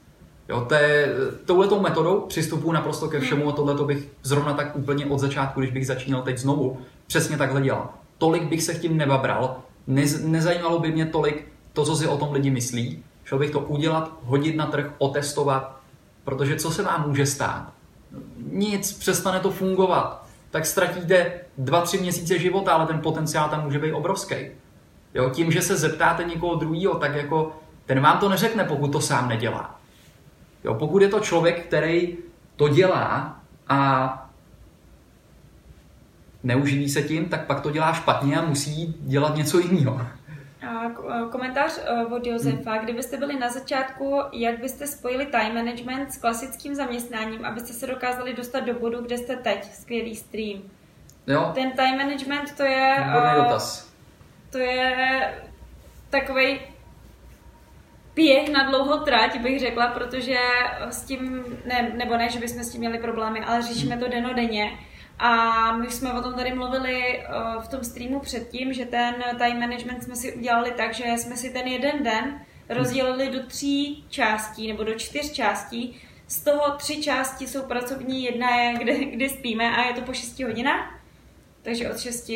Jo, 0.49 0.65
to 0.69 0.75
je, 0.75 1.09
touhletou 1.45 1.81
metodou 1.81 2.21
přistupuji 2.21 2.73
naprosto 2.73 3.09
ke 3.09 3.21
všemu 3.21 3.49
a 3.49 3.53
tohle 3.53 3.85
bych 3.85 4.09
zrovna 4.23 4.53
tak 4.53 4.77
úplně 4.77 5.07
od 5.07 5.19
začátku, 5.19 5.61
když 5.61 5.73
bych 5.73 5.87
začínal 5.87 6.23
teď 6.23 6.39
znovu, 6.39 6.79
přesně 7.07 7.37
takhle 7.37 7.63
dělal. 7.63 7.91
Tolik 8.19 8.43
bych 8.43 8.63
se 8.63 8.75
tím 8.75 8.97
nebabral, 8.97 9.57
ne, 9.87 10.03
nezajímalo 10.25 10.79
by 10.79 10.93
mě 10.93 11.07
tolik 11.07 11.49
to, 11.73 11.85
co 11.85 11.97
si 11.97 12.07
o 12.07 12.17
tom 12.17 12.33
lidi 12.33 12.51
myslí, 12.51 13.05
šel 13.25 13.39
bych 13.39 13.51
to 13.51 13.61
udělat, 13.61 14.13
hodit 14.23 14.57
na 14.57 14.67
trh, 14.67 14.93
otestovat, 14.99 15.81
protože 16.25 16.57
co 16.57 16.71
se 16.71 16.83
vám 16.83 17.09
může 17.09 17.27
stát? 17.27 17.73
Nic, 18.53 18.93
přestane 18.93 19.41
to 19.41 19.51
fungovat. 19.51 20.22
Tak 20.53 20.67
ztratíte 20.67 21.33
dva, 21.59 21.81
tři 21.81 21.99
měsíce 21.99 22.39
života, 22.39 22.73
ale 22.73 22.87
ten 22.87 23.01
potenciál 23.01 23.49
tam 23.49 23.65
může 23.65 23.79
být 23.79 23.93
obrovský. 23.93 24.37
Jo, 25.15 25.31
tím, 25.31 25.53
že 25.53 25.63
se 25.63 25.77
zeptáte 25.77 26.25
někoho 26.25 26.55
druhého, 26.55 26.95
tak 26.95 27.15
jako 27.15 27.57
ten 27.87 28.01
vám 28.01 28.19
to 28.19 28.29
neřekne, 28.29 28.65
pokud 28.65 28.93
to 28.93 29.01
sám 29.01 29.29
nedělá. 29.29 29.81
Jo, 30.65 30.75
pokud 30.75 31.03
je 31.03 31.09
to 31.09 31.21
člověk, 31.21 31.67
který 31.67 32.17
to 32.57 32.69
dělá 32.69 33.41
a 33.69 34.31
neuživí 36.43 36.89
se 36.89 37.03
tím, 37.03 37.25
tak 37.25 37.47
pak 37.47 37.61
to 37.61 37.71
dělá 37.71 37.93
špatně 37.93 38.37
a 38.37 38.45
musí 38.45 38.95
dělat 39.01 39.37
něco 39.37 39.59
jiného. 39.59 40.01
Komentář 41.31 41.79
e, 41.79 42.07
od 42.07 42.27
Josefa. 42.27 42.73
Hmm. 42.73 42.85
Kdybyste 42.85 43.17
byli 43.17 43.39
na 43.39 43.49
začátku, 43.49 44.21
jak 44.33 44.59
byste 44.59 44.87
spojili 44.87 45.27
time 45.27 45.55
management 45.55 46.13
s 46.13 46.17
klasickým 46.17 46.75
zaměstnáním, 46.75 47.45
abyste 47.45 47.73
se 47.73 47.87
dokázali 47.87 48.35
dostat 48.35 48.61
do 48.61 48.75
bodu, 48.75 49.03
kde 49.03 49.19
jste 49.19 49.37
teď? 49.37 49.65
Skvělý 49.65 50.17
stream. 50.17 50.63
Jo. 51.27 51.51
Ten 51.55 51.73
time 51.73 51.99
management 51.99 52.57
to 52.57 52.63
je... 52.63 52.97
Výborný 52.99 53.39
uh, 53.39 53.45
dotaz. 53.45 53.93
To 54.51 54.59
je 54.59 55.35
takový 56.11 56.61
běh 58.15 58.49
na 58.49 58.71
dlouhou 58.71 58.99
trať, 58.99 59.41
bych 59.41 59.61
řekla, 59.61 59.87
protože 59.87 60.39
s 60.91 61.03
tím, 61.03 61.45
ne, 61.67 61.93
nebo 61.97 62.17
ne, 62.17 62.29
že 62.29 62.39
bychom 62.39 62.65
s 62.65 62.73
tím 62.73 62.79
měli 62.79 62.99
problémy, 62.99 63.41
ale 63.41 63.63
řešíme 63.63 63.97
to 63.97 64.09
denodenně. 64.09 64.79
A 65.19 65.73
my 65.77 65.91
jsme 65.91 66.13
o 66.13 66.23
tom 66.23 66.35
tady 66.35 66.55
mluvili 66.55 67.19
eh, 67.19 67.25
v 67.61 67.69
tom 67.69 67.85
streamu 67.85 68.21
předtím, 68.21 68.73
že 68.73 68.85
ten 68.85 69.15
time 69.39 69.61
management 69.61 70.05
jsme 70.05 70.17
si 70.17 70.33
udělali 70.33 70.71
tak, 70.71 70.95
že 70.95 71.05
jsme 71.05 71.37
si 71.37 71.51
ten 71.51 71.67
jeden 71.67 72.03
den 72.03 72.41
rozdělili 72.69 73.31
do 73.31 73.47
tří 73.47 74.05
částí 74.09 74.69
nebo 74.69 74.85
do 74.85 74.95
čtyř 74.95 75.33
částí. 75.33 75.97
Z 76.29 76.41
toho 76.41 76.77
tři 76.77 77.03
části 77.03 77.49
jsou 77.49 77.63
pracovní, 77.63 78.25
jedna 78.25 78.57
je, 78.57 78.75
kde, 78.79 79.05
kde 79.05 79.29
spíme 79.29 79.77
a 79.77 79.87
je 79.87 79.95
to 79.95 80.01
po 80.01 80.13
6 80.13 80.41
hodinách. 80.41 80.99
Takže 81.63 81.91
od 81.91 82.01
6 82.01 82.33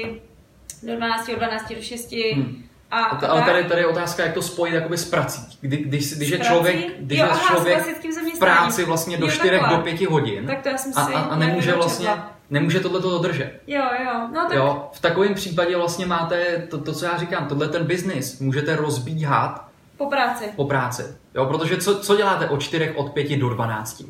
do 0.82 0.96
12, 0.96 1.28
od 1.28 1.36
12 1.36 1.72
do 1.74 1.82
6 1.82 2.12
hmm. 2.12 2.62
A, 2.90 3.04
a 3.04 3.26
ale 3.26 3.42
tady, 3.42 3.64
tady 3.64 3.80
je 3.80 3.86
otázka, 3.86 4.22
jak 4.24 4.34
to 4.34 4.42
spojit 4.42 4.74
jakoby 4.74 4.98
s 4.98 5.10
prací. 5.10 5.58
Kdy, 5.60 5.76
když, 5.76 6.14
když 6.16 6.28
je 6.28 6.38
člověk, 6.38 6.76
když 6.98 7.18
jo, 7.18 7.24
je 7.24 7.30
aha, 7.30 7.46
člověk 7.46 8.04
v 8.34 8.38
práci 8.38 8.84
vlastně 8.84 9.16
do 9.16 9.30
4 9.30 9.60
do 9.70 9.78
5 9.78 10.00
hodin 10.00 10.46
tak 10.46 10.62
to 10.62 10.68
já 10.68 10.78
jsem 10.78 10.92
si 10.92 10.98
a, 10.98 11.18
a 11.18 11.36
nemůže 11.36 11.72
vlastně 11.74 12.08
nemůže 12.50 12.80
tohle 12.80 13.00
to 13.00 13.10
dodržet. 13.10 13.60
Jo, 13.66 13.82
jo. 14.04 14.28
No, 14.34 14.46
tak... 14.48 14.56
jo. 14.56 14.88
V 14.92 15.00
takovém 15.00 15.34
případě 15.34 15.76
vlastně 15.76 16.06
máte 16.06 16.66
to, 16.70 16.78
to, 16.78 16.92
co 16.92 17.04
já 17.04 17.16
říkám, 17.16 17.46
tohle 17.46 17.68
ten 17.68 17.84
biznis 17.84 18.40
můžete 18.40 18.76
rozbíhat 18.76 19.66
po 19.96 20.06
práci. 20.06 20.44
Po 20.56 20.64
práci. 20.64 21.02
Jo, 21.34 21.46
protože 21.46 21.76
co, 21.76 21.98
co 21.98 22.16
děláte 22.16 22.48
od 22.48 22.62
4, 22.62 22.90
od 22.90 23.12
5 23.12 23.36
do 23.36 23.48
12? 23.48 24.02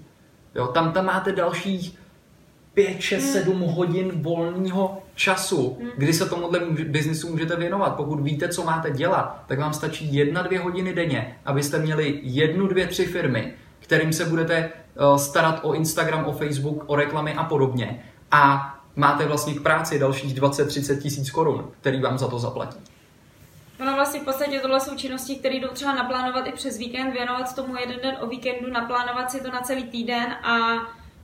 Jo, 0.54 0.66
tam, 0.66 0.92
tam 0.92 1.06
máte 1.06 1.32
dalších 1.32 1.98
5, 2.74 3.00
6, 3.00 3.22
hmm. 3.22 3.32
7 3.32 3.60
hodin 3.60 4.22
volného 4.22 5.02
času, 5.14 5.76
hmm. 5.80 5.90
kdy 5.96 6.12
se 6.12 6.28
tomuhle 6.28 6.60
biznisu 6.84 7.30
můžete 7.30 7.56
věnovat. 7.56 7.96
Pokud 7.96 8.20
víte, 8.20 8.48
co 8.48 8.64
máte 8.64 8.90
dělat, 8.90 9.44
tak 9.46 9.58
vám 9.58 9.72
stačí 9.72 10.14
jedna, 10.14 10.42
dvě 10.42 10.58
hodiny 10.60 10.94
denně, 10.94 11.36
abyste 11.44 11.78
měli 11.78 12.20
jednu, 12.22 12.66
dvě, 12.66 12.86
tři 12.86 13.06
firmy, 13.06 13.54
kterým 13.78 14.12
se 14.12 14.24
budete 14.24 14.70
uh, 15.10 15.16
starat 15.16 15.60
o 15.62 15.74
Instagram, 15.74 16.24
o 16.24 16.32
Facebook, 16.32 16.84
o 16.86 16.96
reklamy 16.96 17.34
a 17.34 17.44
podobně. 17.44 18.04
A 18.30 18.74
máte 18.96 19.26
vlastně 19.26 19.54
k 19.54 19.62
práci 19.62 19.98
dalších 19.98 20.40
20-30 20.40 20.98
tisíc 21.02 21.30
korun, 21.30 21.70
který 21.80 22.00
vám 22.00 22.18
za 22.18 22.28
to 22.28 22.38
zaplatí. 22.38 22.78
Ono 23.80 23.94
vlastně 23.94 24.20
v 24.20 24.24
podstatě 24.24 24.60
tohle 24.60 24.80
jsou 24.80 24.96
činnosti, 24.96 25.36
které 25.36 25.54
jdou 25.54 25.68
třeba 25.68 25.94
naplánovat 25.94 26.46
i 26.46 26.52
přes 26.52 26.78
víkend, 26.78 27.12
věnovat 27.12 27.54
tomu 27.54 27.76
jeden 27.76 27.96
den 28.02 28.16
o 28.20 28.26
víkendu, 28.26 28.70
naplánovat 28.72 29.30
si 29.30 29.40
to 29.40 29.50
na 29.50 29.60
celý 29.60 29.84
týden 29.84 30.32
a 30.32 30.56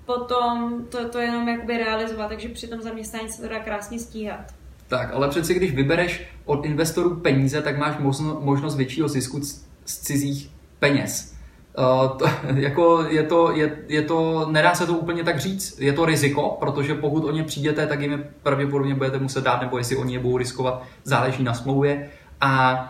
potom 0.07 0.85
to, 0.91 1.09
to 1.09 1.19
jenom 1.19 1.49
jakoby 1.49 1.79
realizovat, 1.79 2.29
takže 2.29 2.49
při 2.49 2.69
tom 2.69 2.81
zaměstnání 2.81 3.29
se 3.29 3.43
to 3.43 3.49
dá 3.49 3.59
krásně 3.59 3.99
stíhat. 3.99 4.55
Tak, 4.89 5.13
ale 5.13 5.29
přeci 5.29 5.55
když 5.55 5.75
vybereš 5.75 6.23
od 6.45 6.65
investorů 6.65 7.21
peníze, 7.21 7.63
tak 7.63 7.79
máš 7.79 7.99
možno, 7.99 8.41
možnost 8.41 8.77
většího 8.77 9.09
zisku 9.09 9.41
z 9.85 9.99
cizích 9.99 10.51
peněz. 10.79 11.32
Uh, 11.79 12.16
to, 12.18 12.25
jako 12.55 13.07
je 13.09 13.23
to, 13.23 13.53
je, 13.53 13.79
je 13.89 14.03
to, 14.03 14.49
nedá 14.51 14.75
se 14.75 14.87
to 14.87 14.93
úplně 14.93 15.25
tak 15.25 15.41
říct, 15.41 15.81
je 15.81 15.93
to 15.93 16.05
riziko, 16.05 16.57
protože 16.61 16.95
pokud 16.95 17.25
o 17.25 17.31
ně 17.31 17.43
přijdete, 17.43 17.87
tak 17.87 18.01
jim 18.01 18.12
je 18.12 18.31
pravděpodobně 18.43 18.95
budete 18.95 19.18
muset 19.18 19.45
dát, 19.45 19.61
nebo 19.61 19.79
jestli 19.79 19.97
oni 19.97 20.12
je 20.12 20.20
budou 20.20 20.39
riskovat, 20.39 20.83
záleží 21.05 21.43
na 21.43 21.55
smlouvě. 21.55 22.09
A 22.41 22.81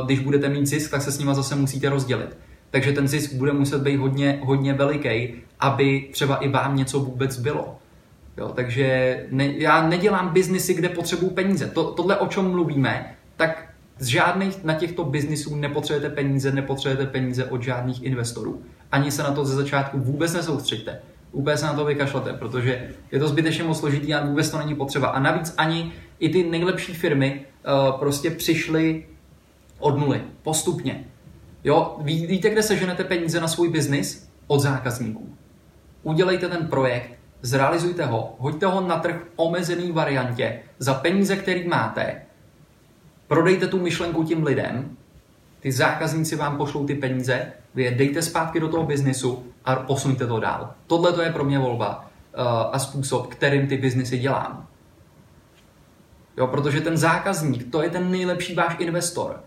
uh, 0.00 0.06
když 0.06 0.18
budete 0.20 0.48
mít 0.48 0.66
zisk, 0.66 0.90
tak 0.90 1.02
se 1.02 1.12
s 1.12 1.18
nima 1.18 1.34
zase 1.34 1.54
musíte 1.54 1.88
rozdělit. 1.88 2.36
Takže 2.70 2.92
ten 2.92 3.08
zisk 3.08 3.32
bude 3.32 3.52
muset 3.52 3.82
být 3.82 3.96
hodně, 3.96 4.40
hodně 4.42 4.74
veliký, 4.74 5.34
aby 5.60 6.08
třeba 6.12 6.36
i 6.36 6.48
vám 6.48 6.76
něco 6.76 7.00
vůbec 7.00 7.38
bylo. 7.38 7.78
Jo, 8.36 8.48
takže 8.48 9.16
ne, 9.30 9.52
já 9.58 9.88
nedělám 9.88 10.28
biznisy, 10.28 10.74
kde 10.74 10.88
potřebuju 10.88 11.30
peníze. 11.30 11.66
To, 11.66 11.84
tohle, 11.84 12.16
o 12.16 12.26
čem 12.26 12.50
mluvíme, 12.50 13.14
tak 13.36 13.71
z 14.02 14.06
žádných 14.06 14.64
na 14.64 14.74
těchto 14.74 15.04
biznisů 15.04 15.56
nepotřebujete 15.56 16.14
peníze, 16.14 16.52
nepotřebujete 16.52 17.12
peníze 17.12 17.44
od 17.44 17.62
žádných 17.62 18.02
investorů. 18.02 18.62
Ani 18.92 19.10
se 19.10 19.22
na 19.22 19.32
to 19.32 19.44
ze 19.44 19.54
začátku 19.54 19.98
vůbec 19.98 20.32
nesoustřeďte. 20.32 21.00
Úplně 21.32 21.56
se 21.56 21.66
na 21.66 21.74
to 21.74 21.84
vykašlete, 21.84 22.32
protože 22.32 22.90
je 23.12 23.18
to 23.18 23.28
zbytečně 23.28 23.64
moc 23.64 23.78
složitý 23.78 24.14
a 24.14 24.26
vůbec 24.26 24.50
to 24.50 24.58
není 24.58 24.74
potřeba. 24.74 25.08
A 25.08 25.20
navíc 25.20 25.54
ani 25.56 25.92
i 26.18 26.28
ty 26.28 26.50
nejlepší 26.50 26.94
firmy 26.94 27.40
uh, 27.40 27.98
prostě 27.98 28.30
přišly 28.30 29.06
od 29.78 29.98
nuly, 29.98 30.20
postupně. 30.42 31.04
Jo, 31.64 31.96
ví, 32.00 32.26
víte, 32.26 32.50
kde 32.50 32.62
seženete 32.62 33.04
peníze 33.04 33.40
na 33.40 33.48
svůj 33.48 33.68
biznis? 33.68 34.28
Od 34.46 34.60
zákazníků. 34.60 35.36
Udělejte 36.02 36.48
ten 36.48 36.66
projekt, 36.66 37.10
zrealizujte 37.42 38.06
ho, 38.06 38.34
hoďte 38.38 38.66
ho 38.66 38.80
na 38.80 38.98
trh 38.98 39.16
v 39.16 39.32
omezený 39.36 39.92
variantě 39.92 40.60
za 40.78 40.94
peníze, 40.94 41.36
které 41.36 41.68
máte, 41.68 42.22
prodejte 43.32 43.66
tu 43.66 43.78
myšlenku 43.78 44.24
tím 44.24 44.44
lidem, 44.44 44.96
ty 45.60 45.72
zákazníci 45.72 46.36
vám 46.36 46.56
pošlou 46.56 46.86
ty 46.86 46.94
peníze, 46.94 47.52
vy 47.74 47.82
je 47.82 47.90
dejte 47.90 48.22
zpátky 48.22 48.60
do 48.60 48.68
toho 48.68 48.86
biznisu 48.86 49.46
a 49.64 49.76
posuňte 49.76 50.26
to 50.26 50.40
dál. 50.40 50.70
Tohle 50.86 51.12
to 51.12 51.22
je 51.22 51.32
pro 51.32 51.44
mě 51.44 51.58
volba 51.58 51.98
uh, 51.98 52.44
a 52.72 52.78
způsob, 52.78 53.26
kterým 53.26 53.66
ty 53.66 53.76
biznisy 53.76 54.18
dělám. 54.18 54.66
Jo, 56.36 56.46
protože 56.46 56.80
ten 56.80 56.96
zákazník, 56.96 57.72
to 57.72 57.82
je 57.82 57.90
ten 57.90 58.10
nejlepší 58.10 58.54
váš 58.54 58.76
investor 58.78 59.40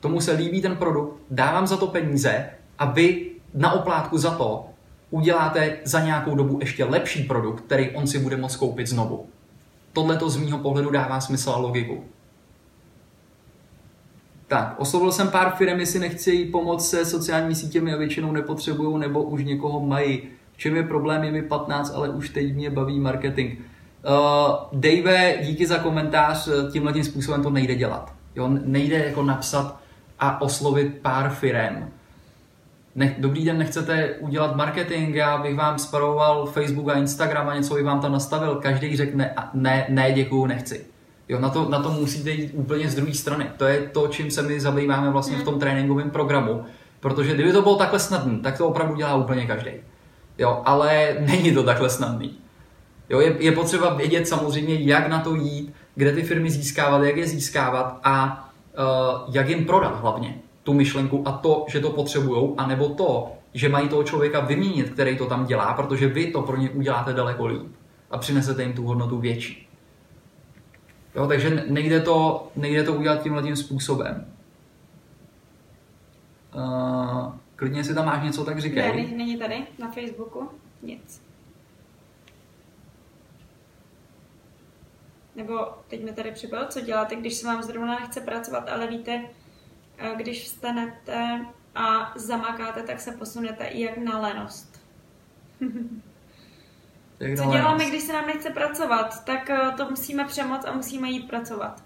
tomu 0.00 0.20
se 0.20 0.32
líbí 0.32 0.62
ten 0.62 0.76
produkt, 0.76 1.16
dávám 1.30 1.66
za 1.66 1.76
to 1.76 1.86
peníze 1.86 2.46
a 2.78 2.84
vy 2.84 3.30
na 3.54 3.72
oplátku 3.72 4.18
za 4.18 4.30
to 4.30 4.66
uděláte 5.10 5.76
za 5.84 6.00
nějakou 6.00 6.34
dobu 6.34 6.58
ještě 6.60 6.84
lepší 6.84 7.22
produkt, 7.22 7.60
který 7.60 7.90
on 7.90 8.06
si 8.06 8.18
bude 8.18 8.36
moct 8.36 8.56
koupit 8.56 8.86
znovu. 8.86 9.26
Tohle 9.92 10.16
to 10.16 10.30
z 10.30 10.36
mýho 10.36 10.58
pohledu 10.58 10.90
dává 10.90 11.20
smysl 11.20 11.50
a 11.50 11.56
logiku. 11.56 12.04
Tak, 14.46 14.74
oslovil 14.78 15.12
jsem 15.12 15.28
pár 15.28 15.50
firm, 15.50 15.80
jestli 15.80 16.00
nechci 16.00 16.44
pomoct 16.44 16.90
se 16.90 17.04
sociálními 17.04 17.54
sítěmi 17.54 17.92
a 17.92 17.96
většinou 17.96 18.32
nepotřebují 18.32 18.98
nebo 18.98 19.22
už 19.22 19.44
někoho 19.44 19.80
mají. 19.80 20.22
V 20.52 20.56
čem 20.56 20.76
je 20.76 20.82
problém, 20.82 21.24
je 21.24 21.32
mi 21.32 21.42
15, 21.42 21.92
ale 21.94 22.08
už 22.08 22.28
teď 22.28 22.54
mě 22.54 22.70
baví 22.70 23.00
marketing. 23.00 23.58
Uh, 23.58 24.80
Dave, 24.80 25.34
díky 25.42 25.66
za 25.66 25.78
komentář, 25.78 26.48
tímhle 26.72 26.92
tím 26.92 27.04
způsobem 27.04 27.42
to 27.42 27.50
nejde 27.50 27.74
dělat. 27.74 28.12
Jo, 28.36 28.48
nejde 28.48 29.04
jako 29.06 29.22
napsat 29.22 29.80
a 30.18 30.40
oslovit 30.40 30.98
pár 31.02 31.30
firem. 31.30 31.88
Ne, 32.94 33.14
dobrý 33.18 33.44
den, 33.44 33.58
nechcete 33.58 34.14
udělat 34.20 34.56
marketing, 34.56 35.14
já 35.14 35.38
bych 35.38 35.56
vám 35.56 35.78
sparoval 35.78 36.46
Facebook 36.46 36.88
a 36.88 36.98
Instagram 36.98 37.48
a 37.48 37.56
něco 37.56 37.74
bych 37.74 37.84
vám 37.84 38.00
tam 38.00 38.12
nastavil. 38.12 38.54
Každý 38.54 38.96
řekne, 38.96 39.34
ne, 39.54 39.86
ne, 39.88 40.12
děkuju, 40.12 40.46
nechci. 40.46 40.93
Jo, 41.28 41.40
na 41.40 41.50
to, 41.50 41.68
na 41.68 41.82
to 41.82 41.90
musíte 41.90 42.30
jít 42.30 42.50
úplně 42.54 42.90
z 42.90 42.94
druhé 42.94 43.14
strany. 43.14 43.50
To 43.56 43.64
je 43.64 43.78
to, 43.92 44.08
čím 44.08 44.30
se 44.30 44.42
my 44.42 44.60
zabýváme 44.60 45.10
vlastně 45.10 45.36
v 45.36 45.44
tom 45.44 45.58
tréninkovém 45.58 46.10
programu. 46.10 46.64
Protože 47.00 47.34
kdyby 47.34 47.52
to 47.52 47.62
bylo 47.62 47.76
takhle 47.76 47.98
snadné, 47.98 48.38
tak 48.38 48.58
to 48.58 48.68
opravdu 48.68 48.94
dělá 48.94 49.14
úplně 49.14 49.46
každý. 49.46 49.70
Jo, 50.38 50.62
ale 50.64 51.16
není 51.20 51.54
to 51.54 51.62
takhle 51.62 51.90
snadný. 51.90 52.38
Jo, 53.10 53.20
je, 53.20 53.36
je 53.38 53.52
potřeba 53.52 53.94
vědět 53.94 54.28
samozřejmě, 54.28 54.74
jak 54.74 55.08
na 55.08 55.20
to 55.20 55.34
jít, 55.34 55.74
kde 55.94 56.12
ty 56.12 56.22
firmy 56.22 56.50
získávat, 56.50 57.02
jak 57.02 57.16
je 57.16 57.26
získávat 57.26 58.00
a 58.04 58.44
Eh, 58.74 59.30
jak 59.32 59.48
jim 59.48 59.64
prodat 59.64 60.00
hlavně 60.00 60.34
tu 60.62 60.72
myšlenku 60.72 61.22
a 61.28 61.32
to, 61.32 61.64
že 61.68 61.80
to 61.80 61.90
potřebují, 61.90 62.54
anebo 62.56 62.88
to, 62.88 63.32
že 63.54 63.68
mají 63.68 63.88
toho 63.88 64.02
člověka 64.04 64.40
vyměnit, 64.40 64.90
který 64.90 65.16
to 65.16 65.26
tam 65.26 65.46
dělá, 65.46 65.74
protože 65.74 66.06
vy 66.06 66.26
to 66.26 66.42
pro 66.42 66.56
ně 66.56 66.70
uděláte 66.70 67.12
daleko 67.12 67.46
líp 67.46 67.72
a 68.10 68.18
přinesete 68.18 68.62
jim 68.62 68.72
tu 68.72 68.84
hodnotu 68.84 69.18
větší. 69.18 69.63
Jo, 71.14 71.26
takže 71.26 71.64
nejde 71.68 72.00
to, 72.00 72.48
nejde 72.56 72.82
to 72.82 72.94
udělat 72.94 73.22
tímhle 73.22 73.42
tím 73.42 73.56
způsobem. 73.56 74.32
Uh, 76.54 77.34
klidně 77.56 77.84
si 77.84 77.94
tam 77.94 78.06
máš 78.06 78.24
něco, 78.24 78.44
tak 78.44 78.60
říkej. 78.60 78.82
Ne, 78.82 79.16
není 79.16 79.36
tady 79.36 79.66
na 79.78 79.90
Facebooku 79.90 80.50
nic. 80.82 81.22
Nebo 85.36 85.66
teď 85.88 86.04
mi 86.04 86.12
tady 86.12 86.30
přibyl, 86.32 86.66
co 86.66 86.80
děláte, 86.80 87.16
když 87.16 87.34
se 87.34 87.46
vám 87.46 87.62
zrovna 87.62 88.00
nechce 88.00 88.20
pracovat, 88.20 88.68
ale 88.68 88.86
víte, 88.86 89.24
eh, 89.98 90.14
když 90.16 90.44
vstanete 90.44 91.46
a 91.74 92.12
zamakáte, 92.16 92.82
tak 92.82 93.00
se 93.00 93.12
posunete 93.12 93.64
i 93.64 93.82
jak 93.82 93.98
na 93.98 94.20
lenost. 94.20 94.82
co 97.36 97.50
děláme, 97.50 97.84
když 97.84 98.02
se 98.02 98.12
nám 98.12 98.26
nechce 98.26 98.50
pracovat, 98.50 99.24
tak 99.24 99.50
eh, 99.50 99.72
to 99.76 99.90
musíme 99.90 100.24
přemoc 100.24 100.64
a 100.64 100.72
musíme 100.72 101.10
jít 101.10 101.28
pracovat. 101.28 101.84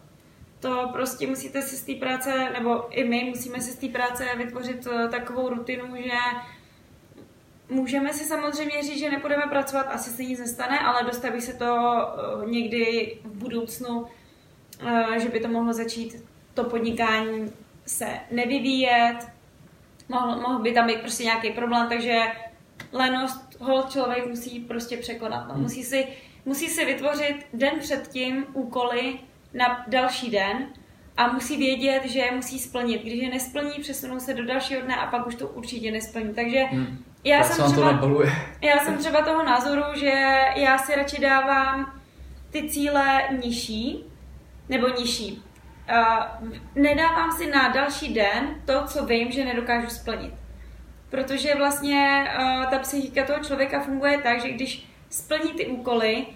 To 0.61 0.91
prostě 0.93 1.27
musíte 1.27 1.63
si 1.63 1.77
z 1.77 1.83
té 1.83 1.95
práce, 1.95 2.51
nebo 2.53 2.99
i 2.99 3.05
my 3.05 3.25
musíme 3.25 3.61
si 3.61 3.71
z 3.71 3.77
té 3.77 3.89
práce 3.89 4.25
vytvořit 4.37 4.87
eh, 4.87 5.09
takovou 5.09 5.49
rutinu, 5.49 5.97
že 5.97 6.19
Můžeme 7.71 8.13
si 8.13 8.25
samozřejmě 8.25 8.83
říct, 8.83 8.99
že 8.99 9.11
nepůjdeme 9.11 9.43
pracovat, 9.51 9.83
asi 9.83 10.11
se 10.11 10.25
nic 10.25 10.39
nestane, 10.39 10.79
ale 10.79 11.05
dostaví 11.05 11.41
se 11.41 11.55
to 11.55 11.67
eh, 11.67 12.51
někdy 12.51 13.19
v 13.25 13.37
budoucnu, 13.37 14.07
že 15.17 15.29
by 15.29 15.41
to 15.41 15.49
mohlo 15.49 15.73
začít 15.73 16.25
to 16.55 16.65
podnikání 16.65 17.53
se 17.87 18.07
nevyvíjet, 18.31 19.19
mohl, 20.09 20.41
mohl 20.41 20.59
by 20.59 20.73
tam 20.73 20.87
být 20.87 21.01
prostě 21.01 21.25
nějaký 21.25 21.51
problém, 21.51 21.89
takže 21.89 22.23
lenost 22.93 23.48
hold 23.59 23.91
člověk 23.91 24.27
musí 24.27 24.61
prostě 24.61 24.97
překonat. 24.97 25.49
No. 25.49 25.55
Hmm. 25.55 25.63
Musí, 25.63 25.85
si, 25.85 26.07
musí 26.45 26.69
si 26.69 26.85
vytvořit 26.85 27.47
den 27.53 27.79
předtím 27.79 28.47
úkoly 28.53 29.19
na 29.55 29.85
další 29.89 30.31
den 30.31 30.67
a 31.17 31.33
musí 31.33 31.57
vědět, 31.57 32.03
že 32.05 32.19
je 32.19 32.33
musí 32.33 32.59
splnit. 32.59 33.03
Když 33.03 33.23
je 33.23 33.31
nesplní, 33.31 33.73
přesunou 33.81 34.21
se 34.21 34.35
do 34.35 34.47
dalšího 34.47 34.83
dne 34.83 34.97
a 34.97 35.07
pak 35.07 35.27
už 35.27 35.35
to 35.35 35.49
určitě 35.49 35.91
nesplní. 35.91 36.35
Takže 36.35 36.59
hmm 36.65 36.99
já, 37.25 37.45
jsem 37.45 37.73
třeba, 37.73 38.01
já 38.63 38.79
jsem 38.79 38.99
třeba 38.99 39.23
toho 39.23 39.45
názoru, 39.45 39.83
že 39.95 40.13
já 40.57 40.79
si 40.79 40.95
radši 40.95 41.21
dávám 41.21 42.01
ty 42.51 42.69
cíle 42.69 43.23
nižší, 43.45 44.05
nebo 44.69 44.89
nižší. 44.89 45.43
Uh, 45.91 46.49
nedávám 46.75 47.33
si 47.33 47.51
na 47.51 47.69
další 47.69 48.15
den 48.15 48.63
to, 48.65 48.85
co 48.87 49.07
vím, 49.07 49.31
že 49.31 49.45
nedokážu 49.45 49.89
splnit. 49.89 50.35
Protože 51.11 51.55
vlastně 51.55 52.33
uh, 52.39 52.71
ta 52.71 52.79
psychika 52.79 53.27
toho 53.27 53.45
člověka 53.45 53.81
funguje 53.81 54.19
tak, 54.19 54.43
že 54.43 54.51
když 54.51 54.89
splní 55.11 55.53
ty 55.53 55.67
úkoly, 55.67 56.27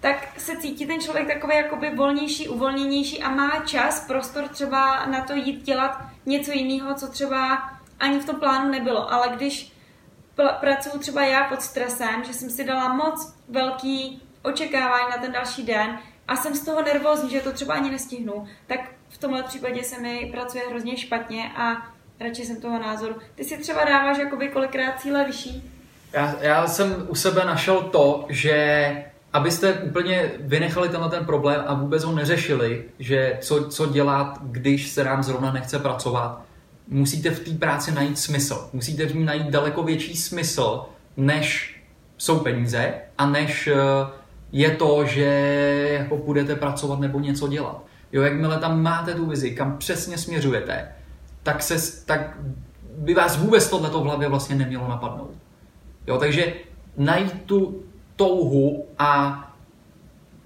tak 0.00 0.40
se 0.40 0.56
cítí 0.56 0.86
ten 0.86 1.00
člověk 1.00 1.26
takový 1.26 1.56
jakoby 1.56 1.90
volnější, 1.94 2.48
uvolněnější 2.48 3.22
a 3.22 3.30
má 3.30 3.62
čas, 3.66 4.06
prostor 4.06 4.48
třeba 4.48 5.06
na 5.06 5.20
to 5.20 5.32
jít 5.32 5.62
dělat 5.62 6.02
něco 6.26 6.52
jiného, 6.52 6.94
co 6.94 7.08
třeba 7.08 7.70
ani 8.00 8.18
v 8.18 8.26
tom 8.26 8.36
plánu 8.36 8.70
nebylo. 8.70 9.12
Ale 9.12 9.28
když 9.36 9.72
pracuju 10.60 10.98
třeba 10.98 11.24
já 11.24 11.44
pod 11.44 11.62
stresem, 11.62 12.24
že 12.24 12.34
jsem 12.34 12.50
si 12.50 12.64
dala 12.64 12.94
moc 12.94 13.34
velký 13.48 14.22
očekávání 14.42 15.10
na 15.10 15.16
ten 15.16 15.32
další 15.32 15.62
den 15.62 15.98
a 16.28 16.36
jsem 16.36 16.54
z 16.54 16.64
toho 16.64 16.82
nervózní, 16.82 17.30
že 17.30 17.40
to 17.40 17.52
třeba 17.52 17.74
ani 17.74 17.90
nestihnu, 17.90 18.48
tak 18.66 18.80
v 19.08 19.18
tomhle 19.18 19.42
případě 19.42 19.84
se 19.84 20.00
mi 20.00 20.28
pracuje 20.32 20.68
hrozně 20.68 20.96
špatně 20.96 21.52
a 21.56 21.91
radši 22.22 22.44
jsem 22.44 22.60
toho 22.60 22.78
názoru. 22.78 23.14
Ty 23.34 23.44
si 23.44 23.58
třeba 23.58 23.84
dáváš 23.84 24.18
jakoby 24.18 24.48
kolikrát 24.48 25.00
cíle 25.00 25.24
vyšší? 25.24 25.70
Já, 26.12 26.34
já 26.40 26.66
jsem 26.66 27.06
u 27.08 27.14
sebe 27.14 27.44
našel 27.44 27.82
to, 27.82 28.26
že 28.28 29.04
abyste 29.32 29.72
úplně 29.72 30.30
vynechali 30.40 30.88
tenhle 30.88 31.10
ten 31.10 31.24
problém 31.24 31.64
a 31.66 31.74
vůbec 31.74 32.04
ho 32.04 32.14
neřešili, 32.14 32.84
že 32.98 33.38
co, 33.40 33.68
co 33.68 33.86
dělat, 33.86 34.38
když 34.42 34.88
se 34.88 35.04
nám 35.04 35.22
zrovna 35.22 35.52
nechce 35.52 35.78
pracovat, 35.78 36.42
musíte 36.88 37.30
v 37.30 37.40
té 37.40 37.50
práci 37.50 37.92
najít 37.92 38.18
smysl. 38.18 38.68
Musíte 38.72 39.06
v 39.06 39.14
ní 39.14 39.24
najít 39.24 39.50
daleko 39.50 39.82
větší 39.82 40.16
smysl, 40.16 40.84
než 41.16 41.76
jsou 42.18 42.38
peníze 42.38 42.94
a 43.18 43.26
než 43.26 43.66
eh, 43.66 43.76
je 44.52 44.70
to, 44.70 45.04
že 45.04 45.24
jako 45.92 46.16
budete 46.16 46.56
pracovat 46.56 47.00
nebo 47.00 47.20
něco 47.20 47.48
dělat. 47.48 47.84
Jo, 48.12 48.22
jakmile 48.22 48.58
tam 48.58 48.82
máte 48.82 49.14
tu 49.14 49.26
vizi, 49.26 49.50
kam 49.50 49.78
přesně 49.78 50.18
směřujete, 50.18 50.88
tak, 51.42 51.62
se, 51.62 52.04
tak 52.06 52.38
by 52.96 53.14
vás 53.14 53.36
vůbec 53.36 53.68
tohleto 53.68 54.00
v 54.00 54.04
hlavě 54.04 54.28
vlastně 54.28 54.56
nemělo 54.56 54.88
napadnout. 54.88 55.34
Jo, 56.06 56.18
takže 56.18 56.54
najít 56.96 57.42
tu 57.46 57.82
touhu 58.16 58.86
a 58.98 59.38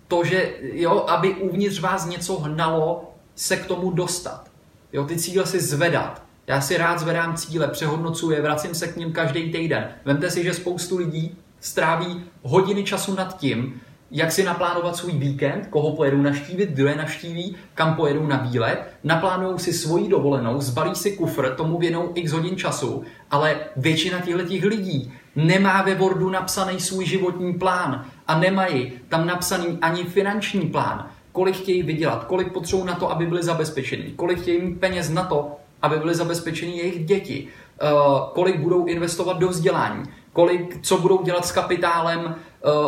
to, 0.09 0.25
že 0.25 0.55
jo, 0.61 1.05
aby 1.09 1.35
uvnitř 1.35 1.81
vás 1.81 2.07
něco 2.07 2.39
hnalo, 2.39 3.15
se 3.35 3.57
k 3.57 3.67
tomu 3.67 3.91
dostat. 3.91 4.51
Jo, 4.93 5.05
ty 5.05 5.17
cíle 5.17 5.47
si 5.47 5.61
zvedat. 5.61 6.23
Já 6.47 6.61
si 6.61 6.77
rád 6.77 6.99
zvedám 6.99 7.37
cíle, 7.37 7.69
přehodnocuji 7.69 8.41
vracím 8.41 8.75
se 8.75 8.89
k 8.89 8.97
ním 8.97 9.13
každý 9.13 9.53
týden. 9.53 9.89
Vemte 10.05 10.31
si, 10.31 10.45
že 10.45 10.55
spoustu 10.55 10.97
lidí 10.97 11.37
stráví 11.61 12.25
hodiny 12.43 12.85
času 12.85 13.15
nad 13.15 13.39
tím, 13.39 13.81
jak 14.11 14.33
si 14.33 14.45
naplánovat 14.45 14.97
svůj 14.97 15.13
víkend, 15.13 15.67
koho 15.67 15.97
pojedou 15.97 16.23
naštívit, 16.23 16.71
kdo 16.71 16.87
je 16.87 16.97
navštíví, 16.97 17.57
kam 17.75 17.95
pojedou 17.95 18.27
na 18.27 18.37
výlet, 18.37 18.79
naplánují 19.05 19.59
si 19.59 19.73
svoji 19.73 20.09
dovolenou, 20.09 20.61
zbalí 20.61 20.95
si 20.95 21.13
kufr, 21.13 21.55
tomu 21.55 21.79
věnou 21.79 22.13
x 22.15 22.33
hodin 22.33 22.57
času, 22.57 23.05
ale 23.31 23.57
většina 23.77 24.21
těchto 24.21 24.69
lidí 24.69 25.13
nemá 25.37 25.83
ve 25.83 25.95
Wordu 25.95 26.31
napsaný 26.31 26.81
svůj 26.81 27.07
životní 27.07 27.55
plán 27.55 28.05
a 28.29 28.39
nemají 28.39 28.93
tam 29.09 29.27
napsaný 29.27 29.79
ani 29.83 30.05
finanční 30.05 30.61
plán, 30.61 31.07
kolik 31.33 31.57
chtějí 31.57 31.83
vydělat, 31.83 32.25
kolik 32.25 32.53
potřebují 32.53 32.87
na 32.87 32.95
to, 32.95 33.11
aby 33.11 33.27
byli 33.27 33.43
zabezpečeni, 33.43 34.13
kolik 34.17 34.41
chtějí 34.41 34.63
mít 34.63 34.81
peněz 34.81 35.11
na 35.11 35.25
to, 35.25 35.57
aby 35.83 35.99
byly 35.99 36.15
zabezpečeni 36.15 36.79
jejich 36.79 37.05
děti, 37.05 37.49
eh, 37.81 37.87
kolik 38.35 38.61
budou 38.61 38.87
investovat 38.87 39.39
do 39.39 39.49
vzdělání, 39.49 40.03
kolik, 40.33 40.79
co 40.83 40.99
budou 40.99 41.23
dělat 41.23 41.47
s 41.47 41.53
kapitálem, 41.53 42.35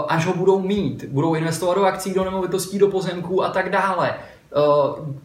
až 0.09 0.27
ho 0.27 0.35
budou 0.35 0.61
mít. 0.61 1.05
Budou 1.05 1.35
investovat 1.35 1.75
do 1.75 1.85
akcí, 1.85 2.15
do 2.15 2.25
nemovitostí, 2.25 2.79
do 2.79 2.89
pozemků 2.89 3.45
a 3.45 3.51
tak 3.51 3.71
dále. 3.71 4.15
Eh, 4.53 4.61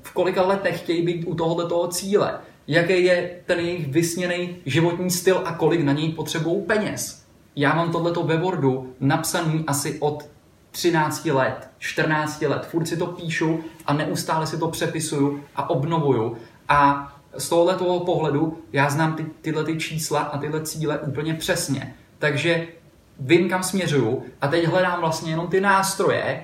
v 0.02 0.14
kolika 0.14 0.42
letech 0.42 0.80
chtějí 0.80 1.02
být 1.02 1.26
u 1.28 1.36
tohoto 1.36 1.88
cíle. 1.88 2.40
Jaký 2.68 3.04
je 3.04 3.40
ten 3.46 3.60
jejich 3.60 3.88
vysněný 3.88 4.56
životní 4.66 5.12
styl 5.12 5.42
a 5.46 5.56
kolik 5.56 5.82
na 5.82 5.94
něj 5.94 6.10
potřebují 6.10 6.62
peněz. 6.62 7.24
Já 7.56 7.76
mám 7.76 7.92
tohleto 7.92 8.24
ve 8.24 8.38
Wordu 8.38 8.94
napsaný 9.00 9.64
asi 9.68 10.00
od 10.00 10.30
13 10.72 11.26
let, 11.26 11.70
14 11.78 12.42
let. 12.42 12.66
Furt 12.66 12.86
si 12.86 12.98
to 12.98 13.08
píšu 13.08 13.60
a 13.86 13.94
neustále 13.94 14.48
si 14.48 14.58
to 14.58 14.68
přepisuju 14.68 15.44
a 15.56 15.70
obnovuju. 15.70 16.38
A 16.70 17.10
z 17.38 17.50
tohoto 17.50 18.00
pohledu 18.06 18.58
já 18.74 18.90
znám 18.90 19.14
ty, 19.14 19.26
tyhle 19.42 19.64
ty 19.64 19.78
čísla 19.78 20.20
a 20.20 20.38
tyhle 20.38 20.62
cíle 20.62 21.00
úplně 21.00 21.34
přesně. 21.34 21.96
Takže 22.20 22.68
vím, 23.20 23.50
kam 23.50 23.64
směřuju 23.64 24.24
a 24.42 24.48
teď 24.48 24.66
hledám 24.66 25.00
vlastně 25.00 25.32
jenom 25.32 25.48
ty 25.48 25.62
nástroje 25.62 26.44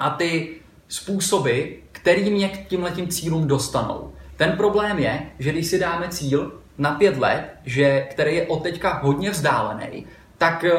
a 0.00 0.10
ty 0.10 0.56
způsoby, 0.88 1.62
který 1.92 2.30
mě 2.30 2.48
k 2.48 2.68
tímhletím 2.68 3.08
cílům 3.08 3.46
dostanou. 3.46 4.12
Ten 4.36 4.52
problém 4.52 4.98
je, 4.98 5.22
že 5.38 5.52
když 5.52 5.66
si 5.66 5.78
dáme 5.78 6.08
cíl 6.08 6.52
na 6.78 6.90
pět 6.90 7.18
let, 7.18 7.50
že, 7.64 8.06
který 8.10 8.34
je 8.34 8.46
od 8.46 8.62
teďka 8.62 8.98
hodně 8.98 9.30
vzdálený, 9.30 10.06
tak 10.38 10.64
eh, 10.64 10.72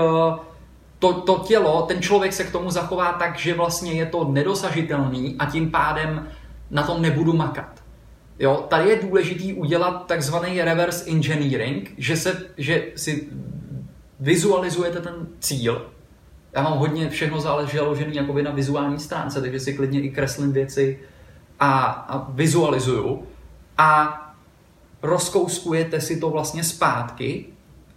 to, 0.99 1.13
to 1.13 1.43
tělo, 1.47 1.82
ten 1.82 2.01
člověk 2.01 2.34
se 2.34 2.43
k 2.43 2.51
tomu 2.51 2.70
zachová 2.70 3.13
tak, 3.13 3.39
že 3.39 3.53
vlastně 3.53 3.93
je 3.93 4.05
to 4.05 4.24
nedosažitelný 4.24 5.36
a 5.39 5.45
tím 5.45 5.72
pádem 5.72 6.28
na 6.72 6.84
tom 6.84 7.01
nebudu 7.01 7.34
makat. 7.34 7.84
Jo, 8.39 8.66
tady 8.70 8.89
je 8.89 8.95
důležitý 8.95 9.53
udělat 9.53 10.07
takzvaný 10.07 10.61
reverse 10.61 11.09
engineering, 11.09 11.93
že, 11.97 12.18
se, 12.18 12.45
že 12.57 12.84
si 12.95 13.30
vizualizujete 14.20 15.01
ten 15.01 15.28
cíl. 15.39 15.91
Já 16.53 16.61
mám 16.61 16.78
hodně 16.78 17.09
všechno 17.09 17.41
založený 17.41 18.16
jakoby 18.16 18.43
na 18.43 18.51
vizuální 18.51 18.99
stránce, 18.99 19.41
takže 19.41 19.59
si 19.59 19.74
klidně 19.74 20.01
i 20.01 20.09
kreslím 20.09 20.51
věci 20.51 20.99
a, 21.59 21.82
a 21.82 22.32
vizualizuju. 22.32 23.28
A 23.78 24.22
rozkouskujete 25.01 26.01
si 26.01 26.20
to 26.20 26.30
vlastně 26.30 26.63
zpátky, 26.63 27.45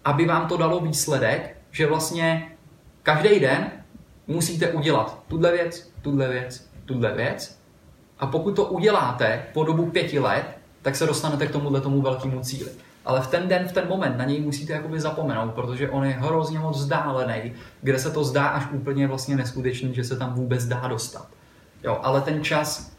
aby 0.04 0.24
vám 0.24 0.48
to 0.48 0.56
dalo 0.56 0.80
výsledek, 0.80 1.56
že 1.70 1.86
vlastně 1.86 2.52
každý 3.02 3.40
den 3.40 3.70
musíte 4.26 4.72
udělat 4.72 5.22
tuhle 5.28 5.52
věc, 5.52 5.90
tuhle 6.02 6.28
věc, 6.28 6.68
tuhle 6.84 7.14
věc 7.14 7.58
a 8.18 8.26
pokud 8.26 8.56
to 8.56 8.64
uděláte 8.64 9.46
po 9.52 9.64
dobu 9.64 9.90
pěti 9.90 10.18
let, 10.18 10.58
tak 10.82 10.96
se 10.96 11.06
dostanete 11.06 11.46
k 11.46 11.50
tomuhle 11.50 11.80
tomu 11.80 12.02
velkému 12.02 12.40
cíli. 12.40 12.70
Ale 13.08 13.20
v 13.20 13.26
ten 13.26 13.48
den, 13.48 13.68
v 13.68 13.72
ten 13.72 13.88
moment 13.88 14.16
na 14.16 14.24
něj 14.24 14.40
musíte 14.40 14.72
jakoby 14.72 15.00
zapomenout, 15.00 15.54
protože 15.54 15.90
on 15.90 16.04
je 16.04 16.12
hrozně 16.12 16.58
moc 16.58 16.78
vzdálený, 16.78 17.52
kde 17.82 17.98
se 17.98 18.10
to 18.10 18.24
zdá 18.24 18.46
až 18.46 18.66
úplně 18.72 19.06
vlastně 19.06 19.36
neskutečný, 19.36 19.94
že 19.94 20.04
se 20.04 20.16
tam 20.16 20.34
vůbec 20.34 20.64
dá 20.64 20.88
dostat. 20.88 21.28
Jo, 21.84 21.98
ale 22.02 22.20
ten 22.20 22.44
čas 22.44 22.92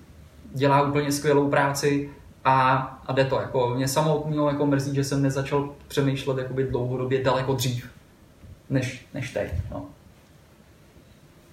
dělá 0.53 0.81
úplně 0.81 1.11
skvělou 1.11 1.49
práci 1.49 2.09
a, 2.45 2.75
a 3.07 3.13
jde 3.13 3.25
to. 3.25 3.41
Jako 3.41 3.69
mě 3.75 3.87
samotného 3.87 4.49
jako 4.49 4.65
mrzí, 4.65 4.95
že 4.95 5.03
jsem 5.03 5.21
nezačal 5.21 5.75
přemýšlet 5.87 6.37
jakoby 6.37 6.63
dlouhodobě 6.63 7.23
daleko 7.23 7.53
dřív, 7.53 7.89
než, 8.69 9.05
než 9.13 9.31
teď. 9.31 9.51
No. 9.71 9.85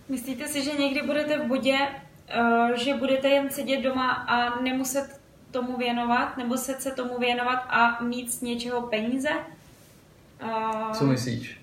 Myslíte 0.08 0.48
si, 0.48 0.64
že 0.64 0.72
někdy 0.72 1.02
budete 1.02 1.38
v 1.38 1.48
bodě, 1.48 1.76
uh, 2.38 2.76
že 2.76 2.94
budete 2.94 3.28
jen 3.28 3.50
sedět 3.50 3.80
doma 3.80 4.12
a 4.12 4.60
nemuset 4.62 5.20
tomu 5.56 5.76
věnovat, 5.76 6.36
nebo 6.36 6.56
se 6.56 6.74
se 6.78 6.90
tomu 6.90 7.18
věnovat 7.18 7.64
a 7.68 8.02
mít 8.02 8.32
z 8.32 8.40
něčeho 8.40 8.82
peníze? 8.82 9.28
Uh, 10.42 10.92
Co 10.92 11.04
myslíš? 11.04 11.60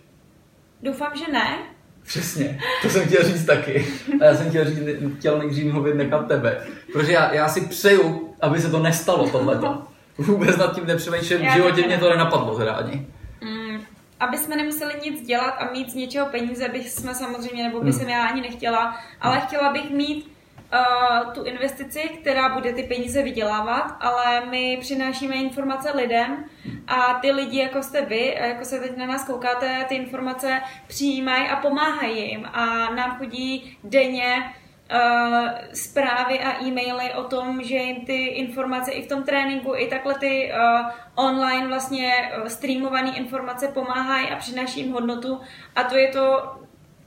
Doufám, 0.81 1.17
že 1.17 1.31
ne. 1.31 1.57
Přesně, 2.03 2.59
to 2.81 2.89
jsem 2.89 3.05
chtěl 3.07 3.23
říct 3.23 3.45
taky. 3.45 3.87
A 4.21 4.25
já 4.25 4.35
jsem 4.35 4.49
chtěl, 4.49 4.65
říct, 4.65 4.79
chtěl 5.17 5.37
nejdřív 5.37 5.73
mluvit 5.73 5.95
nechat 5.95 6.27
tebe. 6.27 6.67
Protože 6.93 7.11
já, 7.11 7.33
já 7.33 7.49
si 7.49 7.61
přeju, 7.61 8.33
aby 8.41 8.61
se 8.61 8.71
to 8.71 8.79
nestalo 8.79 9.29
tohleto. 9.29 9.87
Vůbec 10.17 10.57
nad 10.57 10.75
tím 10.75 10.85
nepřemýšlím, 10.85 11.39
v 11.39 11.53
životě 11.53 11.87
mě 11.87 11.97
to 11.97 12.09
nenapadlo 12.09 12.57
teda 12.57 12.73
ani. 12.73 13.07
Mm, 13.41 13.81
aby 14.19 14.37
jsme 14.37 14.55
nemuseli 14.55 14.93
nic 15.03 15.27
dělat 15.27 15.51
a 15.59 15.71
mít 15.71 15.91
z 15.91 15.95
něčeho 15.95 16.25
peníze, 16.25 16.67
bych 16.67 16.89
jsme 16.89 17.15
samozřejmě, 17.15 17.63
nebo 17.63 17.79
by 17.79 17.91
hmm. 17.91 17.99
jsem 17.99 18.09
já 18.09 18.25
ani 18.25 18.41
nechtěla, 18.41 18.97
ale 19.21 19.41
chtěla 19.41 19.73
bych 19.73 19.89
mít 19.89 20.32
uh, 20.73 21.33
tu 21.33 21.43
investici, 21.43 22.01
která 22.21 22.49
bude 22.49 22.73
ty 22.73 22.83
peníze 22.83 23.23
vydělávat, 23.23 23.95
ale 23.99 24.45
my 24.45 24.77
přinášíme 24.81 25.35
informace 25.35 25.91
lidem 25.95 26.45
a 26.87 27.13
ty 27.13 27.31
lidi, 27.31 27.59
jako 27.59 27.83
jste 27.83 28.05
vy, 28.05 28.35
jako 28.39 28.65
se 28.65 28.79
teď 28.79 28.97
na 28.97 29.05
nás 29.05 29.25
koukáte, 29.25 29.85
ty 29.89 29.95
informace 29.95 30.61
přijímají 30.87 31.47
a 31.47 31.55
pomáhají 31.55 32.29
jim. 32.29 32.45
A 32.53 32.65
nám 32.93 33.17
chodí 33.17 33.77
denně 33.83 34.53
uh, 34.93 35.49
zprávy 35.73 36.39
a 36.39 36.63
e-maily 36.63 37.13
o 37.13 37.23
tom, 37.23 37.63
že 37.63 37.75
jim 37.75 38.05
ty 38.05 38.25
informace 38.25 38.91
i 38.91 39.01
v 39.01 39.07
tom 39.07 39.23
tréninku, 39.23 39.75
i 39.75 39.87
takhle 39.87 40.15
ty 40.15 40.51
uh, 40.51 41.25
online 41.25 41.67
vlastně 41.67 42.31
streamované 42.47 43.17
informace 43.17 43.67
pomáhají 43.67 44.29
a 44.29 44.35
přináší 44.35 44.79
jim 44.79 44.91
hodnotu. 44.91 45.41
A 45.75 45.83
to 45.83 45.97
je 45.97 46.07
to 46.07 46.51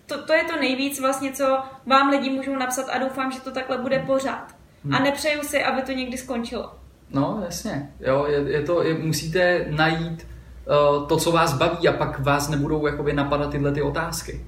to, 0.06 0.22
to 0.22 0.32
je 0.32 0.44
to 0.44 0.56
nejvíc 0.60 1.00
vlastně, 1.00 1.32
co 1.32 1.58
vám 1.86 2.10
lidi 2.10 2.30
můžou 2.30 2.56
napsat 2.56 2.88
a 2.88 2.98
doufám, 2.98 3.32
že 3.32 3.40
to 3.40 3.50
takhle 3.50 3.78
bude 3.78 3.98
pořád. 3.98 4.46
Hmm. 4.84 4.94
A 4.94 4.98
nepřeju 4.98 5.42
si, 5.42 5.64
aby 5.64 5.82
to 5.82 5.92
někdy 5.92 6.18
skončilo. 6.18 6.74
No, 7.10 7.42
jasně. 7.44 7.90
Jo, 8.00 8.26
je, 8.28 8.38
je 8.38 8.62
to, 8.62 8.82
je, 8.82 8.94
musíte 8.94 9.66
najít 9.70 10.26
uh, 10.98 11.08
to, 11.08 11.16
co 11.16 11.32
vás 11.32 11.54
baví 11.54 11.88
a 11.88 11.92
pak 11.92 12.18
vás 12.18 12.48
nebudou 12.48 12.86
jakoby 12.86 13.12
napadat 13.12 13.50
tyhle 13.50 13.72
ty 13.72 13.82
otázky. 13.82 14.44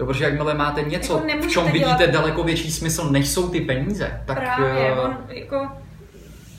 Jo, 0.00 0.06
protože 0.06 0.24
jakmile 0.24 0.54
máte 0.54 0.82
něco, 0.82 1.22
jako 1.28 1.42
v 1.42 1.50
čem 1.50 1.64
vidíte 1.64 1.96
dělat... 1.96 2.10
daleko 2.10 2.42
větší 2.42 2.72
smysl, 2.72 3.10
než 3.10 3.28
jsou 3.28 3.48
ty 3.48 3.60
peníze, 3.60 4.22
tak... 4.26 4.38
Právě, 4.38 4.92
uh, 4.92 5.04
on, 5.04 5.18
jako 5.28 5.68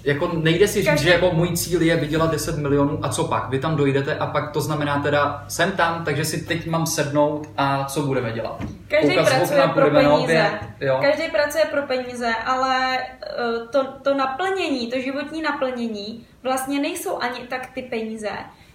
jako 0.06 0.32
nejde 0.34 0.68
si 0.68 0.84
říct, 0.84 1.02
že 1.02 1.10
jako 1.10 1.32
můj 1.32 1.58
cíl 1.58 1.82
je 1.82 1.96
vydělat 1.96 2.32
10 2.32 2.58
milionů 2.58 3.00
a 3.02 3.10
co 3.10 3.24
pak? 3.24 3.50
Vy 3.50 3.60
tam 3.60 3.76
dojdete 3.76 4.16
a 4.16 4.28
pak 4.28 4.52
to 4.52 4.62
znamená 4.62 5.00
teda 5.00 5.46
jsem 5.48 5.72
tam, 5.72 6.06
takže 6.06 6.26
si 6.26 6.46
teď 6.46 6.68
mám 6.68 6.86
sednout 6.86 7.50
a 7.58 7.86
co 7.86 8.02
budeme 8.02 8.32
dělat? 8.32 8.64
Každý 8.88 9.10
Koukaz 9.10 9.30
pracuje 9.30 9.64
okna, 9.64 9.74
pro 9.74 9.92
peníze. 9.92 10.24
Opět, 10.24 10.60
jo? 10.82 11.00
Každý 11.02 11.32
pracuje 11.32 11.66
pro 11.66 11.82
peníze, 11.82 12.36
ale 12.46 12.98
eh, 12.98 13.68
to, 13.72 13.88
to 14.02 14.14
naplnění, 14.14 14.92
to 14.92 15.00
životní 15.00 15.42
naplnění 15.42 16.28
vlastně 16.44 16.80
nejsou 16.80 17.18
ani 17.18 17.40
tak 17.40 17.70
ty 17.74 17.82
peníze, 17.82 18.32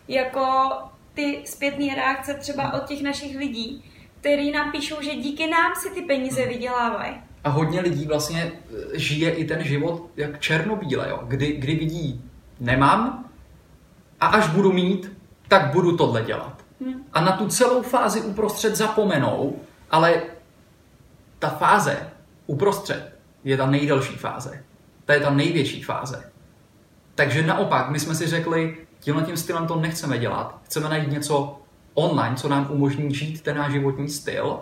jako 0.08 0.70
ty 1.14 1.42
zpětné 1.44 1.94
reakce 1.94 2.34
třeba 2.34 2.72
od 2.72 2.88
těch 2.88 3.02
našich 3.02 3.36
lidí, 3.36 3.84
který 4.20 4.50
nám 4.50 4.72
píšou, 4.72 4.96
že 5.00 5.14
díky 5.14 5.46
nám 5.46 5.72
si 5.82 5.90
ty 5.90 6.02
peníze 6.02 6.46
vydělávají. 6.46 7.29
A 7.44 7.48
hodně 7.48 7.80
lidí 7.80 8.06
vlastně 8.06 8.52
eh, 8.52 8.98
žije 8.98 9.30
i 9.30 9.44
ten 9.44 9.64
život 9.64 10.10
jak 10.16 10.40
černobíle, 10.40 11.08
jo? 11.08 11.20
Kdy, 11.26 11.52
kdy 11.52 11.74
vidí, 11.74 12.24
nemám 12.60 13.24
a 14.20 14.26
až 14.26 14.48
budu 14.48 14.72
mít, 14.72 15.12
tak 15.48 15.72
budu 15.72 15.96
tohle 15.96 16.22
dělat. 16.22 16.64
Hmm. 16.80 17.04
A 17.12 17.20
na 17.20 17.32
tu 17.32 17.48
celou 17.48 17.82
fázi 17.82 18.20
uprostřed 18.20 18.76
zapomenou, 18.76 19.56
ale 19.90 20.22
ta 21.38 21.48
fáze 21.48 22.10
uprostřed 22.46 23.16
je 23.44 23.56
ta 23.56 23.66
nejdelší 23.66 24.16
fáze. 24.16 24.64
To 25.04 25.12
je 25.12 25.20
ta 25.20 25.30
největší 25.30 25.82
fáze. 25.82 26.30
Takže 27.14 27.46
naopak, 27.46 27.90
my 27.90 28.00
jsme 28.00 28.14
si 28.14 28.26
řekli, 28.26 28.76
tímhle 29.00 29.22
tím 29.22 29.36
stylem 29.36 29.66
to 29.66 29.76
nechceme 29.76 30.18
dělat. 30.18 30.60
Chceme 30.64 30.88
najít 30.88 31.10
něco 31.10 31.60
online, 31.94 32.36
co 32.36 32.48
nám 32.48 32.66
umožní 32.70 33.14
žít 33.14 33.42
ten 33.42 33.56
náš 33.56 33.72
životní 33.72 34.08
styl 34.08 34.58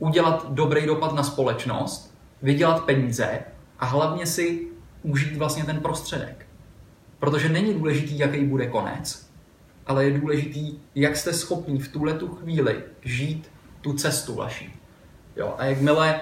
udělat 0.00 0.46
dobrý 0.52 0.86
dopad 0.86 1.14
na 1.14 1.22
společnost, 1.22 2.14
vydělat 2.42 2.84
peníze 2.84 3.38
a 3.78 3.86
hlavně 3.86 4.26
si 4.26 4.66
užít 5.02 5.36
vlastně 5.36 5.64
ten 5.64 5.80
prostředek. 5.80 6.46
Protože 7.18 7.48
není 7.48 7.74
důležitý, 7.74 8.18
jaký 8.18 8.44
bude 8.44 8.66
konec, 8.66 9.30
ale 9.86 10.04
je 10.04 10.18
důležitý, 10.20 10.78
jak 10.94 11.16
jste 11.16 11.32
schopní 11.32 11.78
v 11.78 11.88
tuhle 11.88 12.14
tu 12.14 12.28
chvíli 12.28 12.82
žít 13.02 13.50
tu 13.80 13.92
cestu 13.92 14.34
vaší. 14.34 14.74
Jo? 15.36 15.54
A 15.58 15.64
jakmile 15.64 16.20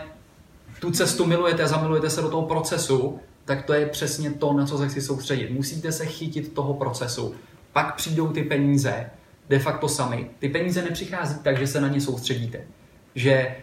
tu 0.80 0.90
cestu 0.90 1.26
milujete 1.26 1.62
a 1.62 1.68
zamilujete 1.68 2.10
se 2.10 2.22
do 2.22 2.30
toho 2.30 2.46
procesu, 2.46 3.20
tak 3.44 3.62
to 3.62 3.72
je 3.72 3.86
přesně 3.86 4.30
to, 4.30 4.52
na 4.52 4.66
co 4.66 4.78
se 4.78 4.88
chci 4.88 5.00
soustředit. 5.00 5.50
Musíte 5.50 5.92
se 5.92 6.06
chytit 6.06 6.52
toho 6.52 6.74
procesu. 6.74 7.34
Pak 7.72 7.96
přijdou 7.96 8.28
ty 8.28 8.42
peníze, 8.42 9.10
de 9.48 9.58
facto 9.58 9.88
sami. 9.88 10.30
Ty 10.38 10.48
peníze 10.48 10.82
nepřichází 10.82 11.38
tak, 11.42 11.58
že 11.58 11.66
se 11.66 11.80
na 11.80 11.88
ně 11.88 12.00
soustředíte. 12.00 12.60
Že 13.14 13.56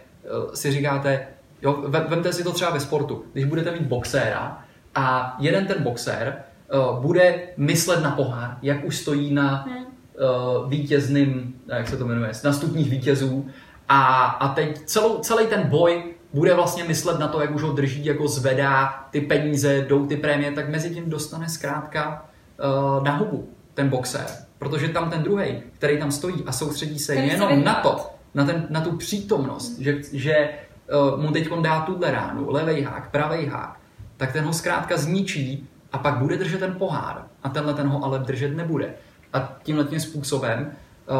si 0.54 0.72
říkáte, 0.72 1.26
jo, 1.62 1.84
vemte 1.88 2.32
si 2.32 2.44
to 2.44 2.52
třeba 2.52 2.70
ve 2.70 2.80
sportu, 2.80 3.24
když 3.32 3.44
budete 3.44 3.70
mít 3.70 3.82
boxéra 3.82 4.62
a 4.94 5.36
jeden 5.38 5.66
ten 5.66 5.82
boxér 5.82 6.36
uh, 6.74 7.02
bude 7.02 7.38
myslet 7.56 8.02
na 8.02 8.10
pohár, 8.10 8.58
jak 8.62 8.84
už 8.84 8.96
stojí 8.96 9.34
na 9.34 9.68
uh, 9.68 10.70
vítězným, 10.70 11.54
jak 11.66 11.88
se 11.88 11.96
to 11.96 12.06
jmenuje, 12.06 12.30
na 12.44 12.52
stupních 12.52 12.90
vítězů. 12.90 13.48
A, 13.88 14.24
a 14.24 14.48
teď 14.48 14.78
celou, 14.84 15.18
celý 15.18 15.46
ten 15.46 15.62
boj 15.62 16.04
bude 16.32 16.54
vlastně 16.54 16.84
myslet 16.84 17.18
na 17.18 17.28
to, 17.28 17.40
jak 17.40 17.54
už 17.54 17.62
ho 17.62 17.72
drží, 17.72 18.04
jako 18.04 18.28
zvedá 18.28 19.06
ty 19.10 19.20
peníze, 19.20 19.86
jdou 19.88 20.06
ty 20.06 20.16
prémie, 20.16 20.52
tak 20.52 20.68
mezi 20.68 20.94
tím 20.94 21.10
dostane 21.10 21.48
zkrátka 21.48 22.26
uh, 22.98 23.04
na 23.04 23.16
hubu 23.16 23.48
ten 23.74 23.88
boxér. 23.88 24.26
Protože 24.58 24.88
tam 24.88 25.10
ten 25.10 25.22
druhý, 25.22 25.62
který 25.72 25.98
tam 25.98 26.12
stojí 26.12 26.44
a 26.46 26.52
soustředí 26.52 26.98
se 26.98 27.12
který 27.12 27.28
jenom 27.28 27.64
na 27.64 27.74
to, 27.74 28.15
na, 28.36 28.44
ten, 28.44 28.66
na 28.70 28.80
tu 28.80 28.96
přítomnost, 28.96 29.78
že, 29.78 29.98
že 30.12 30.48
uh, 31.14 31.22
mu 31.22 31.32
teď 31.32 31.48
dá 31.60 31.80
tuhle 31.80 32.10
ránu, 32.10 32.50
levej 32.50 32.82
hák, 32.82 33.10
pravej 33.10 33.46
hák, 33.46 33.80
tak 34.16 34.32
ten 34.32 34.44
ho 34.44 34.52
zkrátka 34.52 34.96
zničí 34.96 35.68
a 35.92 35.98
pak 35.98 36.18
bude 36.18 36.36
držet 36.36 36.58
ten 36.58 36.74
pohár 36.78 37.26
a 37.42 37.48
tenhle 37.48 37.74
ten 37.74 37.88
ho 37.88 38.04
ale 38.04 38.18
držet 38.18 38.56
nebude. 38.56 38.94
A 39.32 39.56
tímhle 39.62 39.84
tím 39.84 40.00
způsobem 40.00 40.70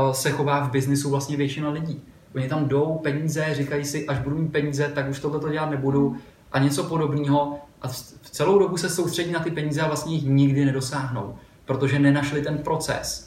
uh, 0.07 0.13
se 0.13 0.31
chová 0.31 0.61
v 0.61 0.71
biznisu 0.71 1.11
vlastně 1.11 1.37
většina 1.37 1.71
lidí. 1.71 2.03
Oni 2.35 2.49
tam 2.49 2.69
jdou 2.69 3.01
peníze, 3.03 3.47
říkají 3.53 3.85
si, 3.85 4.07
až 4.07 4.19
budu 4.19 4.39
mít 4.39 4.53
peníze, 4.53 4.89
tak 4.95 5.09
už 5.09 5.21
tohle 5.21 5.53
dělat 5.53 5.71
nebudu 5.71 6.17
a 6.53 6.59
něco 6.59 6.85
podobného. 6.85 7.59
A 7.83 7.89
v 8.23 8.31
celou 8.31 8.59
dobu 8.59 8.77
se 8.77 8.89
soustředí 8.89 9.33
na 9.33 9.41
ty 9.41 9.51
peníze 9.51 9.81
a 9.81 9.87
vlastně 9.87 10.15
jich 10.15 10.25
nikdy 10.25 10.65
nedosáhnou, 10.65 11.35
protože 11.65 11.99
nenašli 11.99 12.43
ten 12.43 12.59
proces 12.59 13.26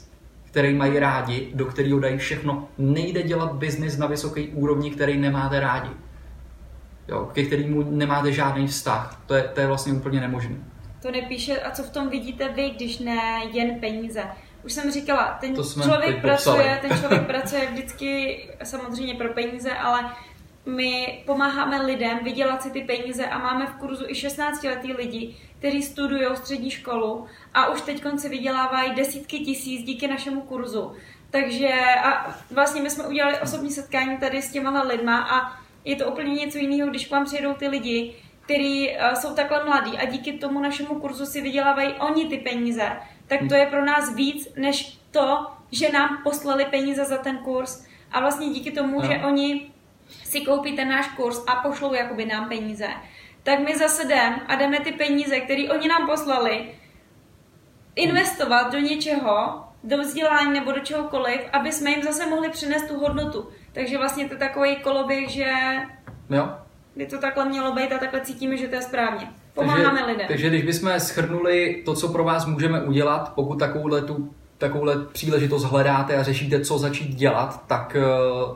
který 0.50 0.74
mají 0.74 0.98
rádi, 0.98 1.50
do 1.54 1.64
kterého 1.64 2.00
dají 2.00 2.18
všechno. 2.18 2.68
Nejde 2.78 3.22
dělat 3.22 3.52
biznis 3.52 3.96
na 3.96 4.06
vysoké 4.06 4.42
úrovni, 4.52 4.90
který 4.90 5.18
nemáte 5.18 5.60
rádi. 5.60 5.90
Jo, 7.08 7.30
ke 7.32 7.42
kterému 7.42 7.82
nemáte 7.82 8.32
žádný 8.32 8.66
vztah. 8.66 9.22
To 9.26 9.34
je, 9.34 9.42
to 9.42 9.60
je 9.60 9.66
vlastně 9.66 9.92
úplně 9.92 10.20
nemožné. 10.20 10.56
To 11.02 11.10
nepíše, 11.10 11.60
a 11.60 11.70
co 11.70 11.82
v 11.82 11.90
tom 11.90 12.08
vidíte 12.08 12.48
vy, 12.48 12.70
když 12.70 12.98
ne 12.98 13.42
jen 13.52 13.80
peníze? 13.80 14.24
Už 14.64 14.72
jsem 14.72 14.90
říkala, 14.90 15.38
ten 15.40 15.56
člověk 15.82 16.20
pracuje, 16.20 16.78
ten 16.82 16.98
člověk 16.98 17.26
pracuje 17.26 17.66
vždycky 17.70 18.38
samozřejmě 18.64 19.14
pro 19.14 19.28
peníze, 19.28 19.70
ale 19.70 20.10
my 20.70 21.22
pomáháme 21.26 21.82
lidem 21.82 22.18
vydělat 22.22 22.62
si 22.62 22.70
ty 22.70 22.80
peníze 22.80 23.26
a 23.26 23.38
máme 23.38 23.66
v 23.66 23.74
kurzu 23.74 24.04
i 24.08 24.14
16 24.14 24.62
letý 24.62 24.92
lidi, 24.92 25.36
kteří 25.58 25.82
studují 25.82 26.26
střední 26.34 26.70
školu 26.70 27.26
a 27.54 27.68
už 27.68 27.80
teď 27.80 28.02
konci 28.02 28.28
vydělávají 28.28 28.94
desítky 28.94 29.38
tisíc 29.38 29.82
díky 29.82 30.08
našemu 30.08 30.40
kurzu. 30.40 30.92
Takže 31.30 31.74
a 32.04 32.34
vlastně 32.50 32.82
my 32.82 32.90
jsme 32.90 33.06
udělali 33.06 33.40
osobní 33.40 33.70
setkání 33.70 34.18
tady 34.18 34.42
s 34.42 34.52
těma 34.52 34.82
lidma 34.82 35.18
a 35.18 35.60
je 35.84 35.96
to 35.96 36.06
úplně 36.06 36.34
něco 36.34 36.58
jiného, 36.58 36.90
když 36.90 37.06
k 37.06 37.10
vám 37.10 37.24
přijedou 37.24 37.54
ty 37.54 37.68
lidi, 37.68 38.14
kteří 38.40 38.88
uh, 38.90 39.14
jsou 39.14 39.34
takhle 39.34 39.64
mladí 39.64 39.98
a 39.98 40.04
díky 40.04 40.32
tomu 40.32 40.60
našemu 40.60 41.00
kurzu 41.00 41.26
si 41.26 41.40
vydělávají 41.40 41.92
oni 41.92 42.26
ty 42.26 42.38
peníze, 42.38 42.96
tak 43.26 43.40
to 43.48 43.54
je 43.54 43.66
pro 43.66 43.84
nás 43.84 44.14
víc, 44.14 44.48
než 44.56 44.98
to, 45.10 45.46
že 45.72 45.92
nám 45.92 46.22
poslali 46.22 46.64
peníze 46.64 47.04
za 47.04 47.18
ten 47.18 47.38
kurz. 47.38 47.84
A 48.12 48.20
vlastně 48.20 48.48
díky 48.48 48.70
tomu, 48.70 49.00
no. 49.00 49.06
že 49.06 49.20
oni 49.26 49.70
si 50.24 50.40
koupí 50.40 50.76
ten 50.76 50.88
náš 50.88 51.08
kurz 51.08 51.44
a 51.46 51.54
pošlou 51.54 51.94
jakoby 51.94 52.24
nám 52.24 52.48
peníze, 52.48 52.88
tak 53.42 53.58
my 53.58 53.78
zase 53.78 54.04
jdem 54.04 54.34
a 54.46 54.54
jdeme 54.54 54.80
ty 54.80 54.92
peníze, 54.92 55.40
které 55.40 55.68
oni 55.70 55.88
nám 55.88 56.06
poslali, 56.06 56.68
investovat 57.96 58.72
do 58.72 58.78
něčeho, 58.78 59.64
do 59.84 59.98
vzdělání 59.98 60.52
nebo 60.52 60.72
do 60.72 60.80
čehokoliv, 60.80 61.40
aby 61.52 61.72
jsme 61.72 61.90
jim 61.90 62.02
zase 62.02 62.26
mohli 62.26 62.48
přinést 62.48 62.88
tu 62.88 62.98
hodnotu. 62.98 63.48
Takže 63.72 63.98
vlastně 63.98 64.28
to 64.28 64.34
je 64.34 64.38
takový 64.38 64.76
koloběh, 64.76 65.28
že 65.28 65.52
jo. 66.30 66.48
by 66.96 67.06
to 67.06 67.18
takhle 67.18 67.44
mělo 67.44 67.72
být 67.72 67.92
a 67.92 67.98
takhle 67.98 68.20
cítíme, 68.20 68.56
že 68.56 68.68
to 68.68 68.74
je 68.74 68.82
správně. 68.82 69.28
Pomáháme 69.54 69.98
takže, 69.98 70.12
lidem. 70.12 70.26
Takže 70.28 70.48
když 70.48 70.62
bychom 70.62 71.00
schrnuli 71.00 71.82
to, 71.84 71.94
co 71.94 72.08
pro 72.08 72.24
vás 72.24 72.46
můžeme 72.46 72.82
udělat, 72.82 73.32
pokud 73.34 73.58
takovouhle 73.58 74.02
tu 74.02 74.34
takovouhle 74.60 74.96
příležitost 75.12 75.64
hledáte 75.64 76.16
a 76.16 76.22
řešíte, 76.22 76.60
co 76.60 76.78
začít 76.78 77.14
dělat, 77.14 77.64
tak 77.66 77.96
eh, 77.96 78.02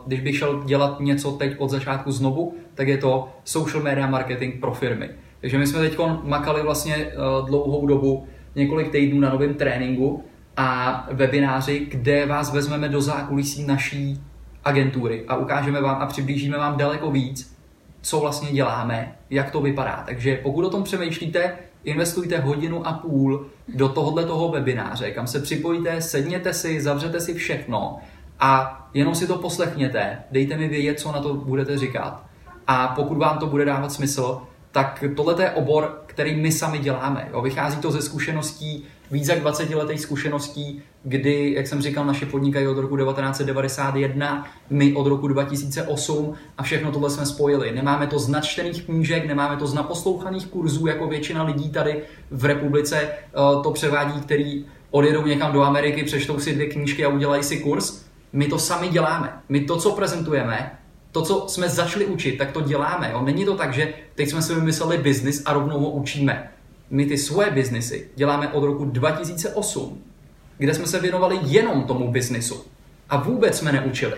když 0.06 0.20
bych 0.20 0.38
šel 0.38 0.62
dělat 0.64 1.00
něco 1.00 1.32
teď 1.32 1.54
od 1.58 1.70
začátku 1.70 2.12
znovu, 2.12 2.54
tak 2.74 2.88
je 2.88 2.98
to 2.98 3.28
social 3.44 3.82
media 3.82 4.06
marketing 4.06 4.60
pro 4.60 4.74
firmy. 4.74 5.10
Takže 5.40 5.58
my 5.58 5.66
jsme 5.66 5.80
teď 5.80 5.98
makali 6.22 6.62
vlastně 6.62 6.96
eh, 6.96 7.12
dlouhou 7.46 7.86
dobu, 7.86 8.26
několik 8.54 8.92
týdnů 8.92 9.20
na 9.20 9.30
novém 9.30 9.54
tréninku 9.54 10.24
a 10.56 11.06
webináři, 11.12 11.86
kde 11.90 12.26
vás 12.26 12.52
vezmeme 12.52 12.88
do 12.88 13.00
zákulisí 13.00 13.64
naší 13.66 14.20
agentury 14.64 15.24
a 15.28 15.36
ukážeme 15.36 15.80
vám 15.80 16.02
a 16.02 16.06
přiblížíme 16.06 16.58
vám 16.58 16.76
daleko 16.76 17.10
víc, 17.10 17.56
co 18.02 18.20
vlastně 18.20 18.52
děláme, 18.52 19.16
jak 19.30 19.50
to 19.50 19.60
vypadá. 19.60 20.02
Takže 20.06 20.40
pokud 20.42 20.64
o 20.64 20.70
tom 20.70 20.82
přemýšlíte, 20.82 21.56
investujte 21.84 22.38
hodinu 22.38 22.86
a 22.86 22.92
půl 22.92 23.46
do 23.68 23.88
tohohle 23.88 24.24
toho 24.24 24.48
webináře, 24.48 25.10
kam 25.10 25.26
se 25.26 25.40
připojíte, 25.40 26.02
sedněte 26.02 26.54
si, 26.54 26.80
zavřete 26.80 27.20
si 27.20 27.34
všechno 27.34 27.98
a 28.40 28.80
jenom 28.94 29.14
si 29.14 29.26
to 29.26 29.38
poslechněte, 29.38 30.18
dejte 30.30 30.56
mi 30.56 30.68
vědět, 30.68 31.00
co 31.00 31.12
na 31.12 31.20
to 31.20 31.34
budete 31.34 31.78
říkat. 31.78 32.24
A 32.66 32.88
pokud 32.88 33.18
vám 33.18 33.38
to 33.38 33.46
bude 33.46 33.64
dávat 33.64 33.92
smysl, 33.92 34.42
tak 34.72 35.04
tohle 35.16 35.42
je 35.42 35.50
obor, 35.50 36.02
který 36.06 36.36
my 36.36 36.52
sami 36.52 36.78
děláme. 36.78 37.28
Jo. 37.32 37.42
Vychází 37.42 37.78
to 37.78 37.90
ze 37.90 38.02
zkušeností, 38.02 38.86
víc 39.10 39.28
jak 39.28 39.40
20 39.40 39.70
letých 39.70 40.00
zkušeností, 40.00 40.82
kdy, 41.02 41.52
jak 41.56 41.66
jsem 41.66 41.82
říkal, 41.82 42.04
naše 42.04 42.26
podnikají 42.26 42.66
od 42.66 42.78
roku 42.78 42.96
1991, 42.96 44.46
my 44.70 44.92
od 44.92 45.06
roku 45.06 45.28
2008 45.28 46.34
a 46.58 46.62
všechno 46.62 46.92
tohle 46.92 47.10
jsme 47.10 47.26
spojili. 47.26 47.72
Nemáme 47.72 48.06
to 48.06 48.18
z 48.18 48.28
načtených 48.28 48.84
knížek, 48.84 49.26
nemáme 49.26 49.56
to 49.56 49.66
z 49.66 49.74
naposlouchaných 49.74 50.46
kurzů, 50.46 50.86
jako 50.86 51.06
většina 51.06 51.42
lidí 51.42 51.70
tady 51.70 52.02
v 52.30 52.44
republice 52.44 53.00
eh, 53.00 53.18
to 53.62 53.70
převádí, 53.70 54.20
který 54.20 54.64
odjedou 54.90 55.26
někam 55.26 55.52
do 55.52 55.62
Ameriky, 55.62 56.04
přečtou 56.04 56.38
si 56.38 56.54
dvě 56.54 56.66
knížky 56.66 57.04
a 57.04 57.08
udělají 57.08 57.42
si 57.42 57.56
kurz. 57.58 58.04
My 58.32 58.46
to 58.46 58.58
sami 58.58 58.88
děláme. 58.88 59.32
My 59.48 59.60
to, 59.60 59.76
co 59.76 59.90
prezentujeme, 59.90 60.78
to, 61.12 61.22
co 61.22 61.44
jsme 61.48 61.68
začali 61.68 62.06
učit, 62.06 62.38
tak 62.38 62.52
to 62.52 62.60
děláme. 62.60 63.10
Jo? 63.12 63.22
Není 63.24 63.44
to 63.44 63.56
tak, 63.56 63.74
že 63.74 63.94
teď 64.14 64.28
jsme 64.28 64.42
si 64.42 64.54
vymysleli 64.54 64.98
biznis 64.98 65.42
a 65.46 65.52
rovnou 65.52 65.80
ho 65.80 65.90
učíme. 65.90 66.50
My 66.90 67.06
ty 67.06 67.18
svoje 67.18 67.50
biznisy 67.50 68.10
děláme 68.16 68.48
od 68.48 68.64
roku 68.64 68.84
2008, 68.84 70.02
kde 70.58 70.74
jsme 70.74 70.86
se 70.86 71.00
věnovali 71.00 71.38
jenom 71.42 71.82
tomu 71.82 72.10
biznisu. 72.10 72.64
A 73.10 73.16
vůbec 73.16 73.58
jsme 73.58 73.72
neučili. 73.72 74.16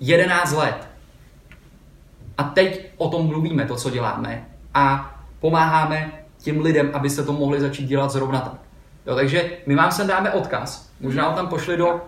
11 0.00 0.52
let. 0.52 0.88
A 2.38 2.42
teď 2.42 2.90
o 2.96 3.08
tom 3.08 3.26
mluvíme, 3.26 3.64
to, 3.64 3.76
co 3.76 3.90
děláme. 3.90 4.48
A 4.74 5.14
pomáháme 5.40 6.12
těm 6.38 6.60
lidem, 6.60 6.90
aby 6.92 7.10
se 7.10 7.24
to 7.24 7.32
mohli 7.32 7.60
začít 7.60 7.86
dělat 7.86 8.10
zrovna 8.10 8.40
tak. 8.40 8.60
Jo, 9.06 9.14
takže 9.14 9.50
my 9.66 9.74
vám 9.74 9.92
sem 9.92 10.06
dáme 10.06 10.30
odkaz. 10.30 10.90
Možná 11.00 11.28
ho 11.28 11.36
tam 11.36 11.48
pošli 11.48 11.76
do 11.76 12.00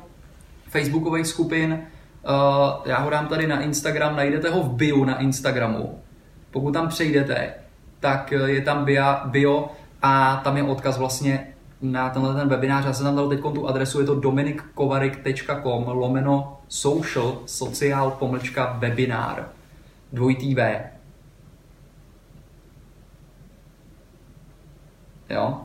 facebookových 0.69 1.27
skupin, 1.27 1.87
Uh, 2.27 2.83
já 2.85 2.99
ho 2.99 3.11
dám 3.11 3.29
tady 3.29 3.47
na 3.47 3.61
Instagram, 3.61 4.17
najdete 4.17 4.51
ho 4.51 4.63
v 4.63 4.73
bio 4.73 5.05
na 5.05 5.19
Instagramu. 5.19 6.03
Pokud 6.51 6.73
tam 6.73 6.89
přejdete, 6.89 7.55
tak 8.01 8.33
eh, 8.33 8.51
je 8.51 8.61
tam 8.63 8.87
bio, 9.25 9.71
a 10.03 10.41
tam 10.45 10.57
je 10.57 10.63
odkaz 10.63 10.99
vlastně 10.99 11.47
na 11.83 12.11
tenhle 12.11 12.35
ten 12.35 12.49
webinář. 12.49 12.85
Já 12.85 12.93
jsem 12.93 13.07
tam 13.07 13.17
dal 13.17 13.29
teď 13.29 13.41
tu 13.41 13.69
adresu, 13.69 14.01
je 14.01 14.07
to 14.07 14.15
dominikkovarik.com 14.15 15.85
lomeno 15.87 16.61
social, 16.69 17.39
sociál, 17.47 18.11
pomlčka, 18.11 18.77
webinár. 18.79 19.49
Dvojitý 20.13 20.55
V. 20.55 20.81
Jo? 25.31 25.61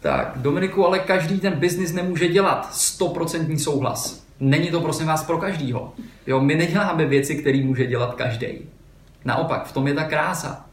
Tak, 0.00 0.32
Dominiku, 0.36 0.86
ale 0.86 0.98
každý 0.98 1.40
ten 1.40 1.52
biznis 1.52 1.92
nemůže 1.92 2.28
dělat 2.28 2.72
100% 2.72 3.58
souhlas. 3.58 4.26
Není 4.40 4.70
to 4.70 4.80
prosím 4.80 5.06
vás 5.06 5.24
pro 5.24 5.38
každýho. 5.38 5.92
Jo, 6.26 6.40
my 6.40 6.54
neděláme 6.54 7.06
věci, 7.06 7.36
které 7.36 7.62
může 7.64 7.86
dělat 7.86 8.14
každý. 8.14 8.75
Naopak, 9.26 9.66
v 9.66 9.72
tom 9.72 9.86
je 9.88 9.94
ta 9.94 10.04
krása. 10.04 10.66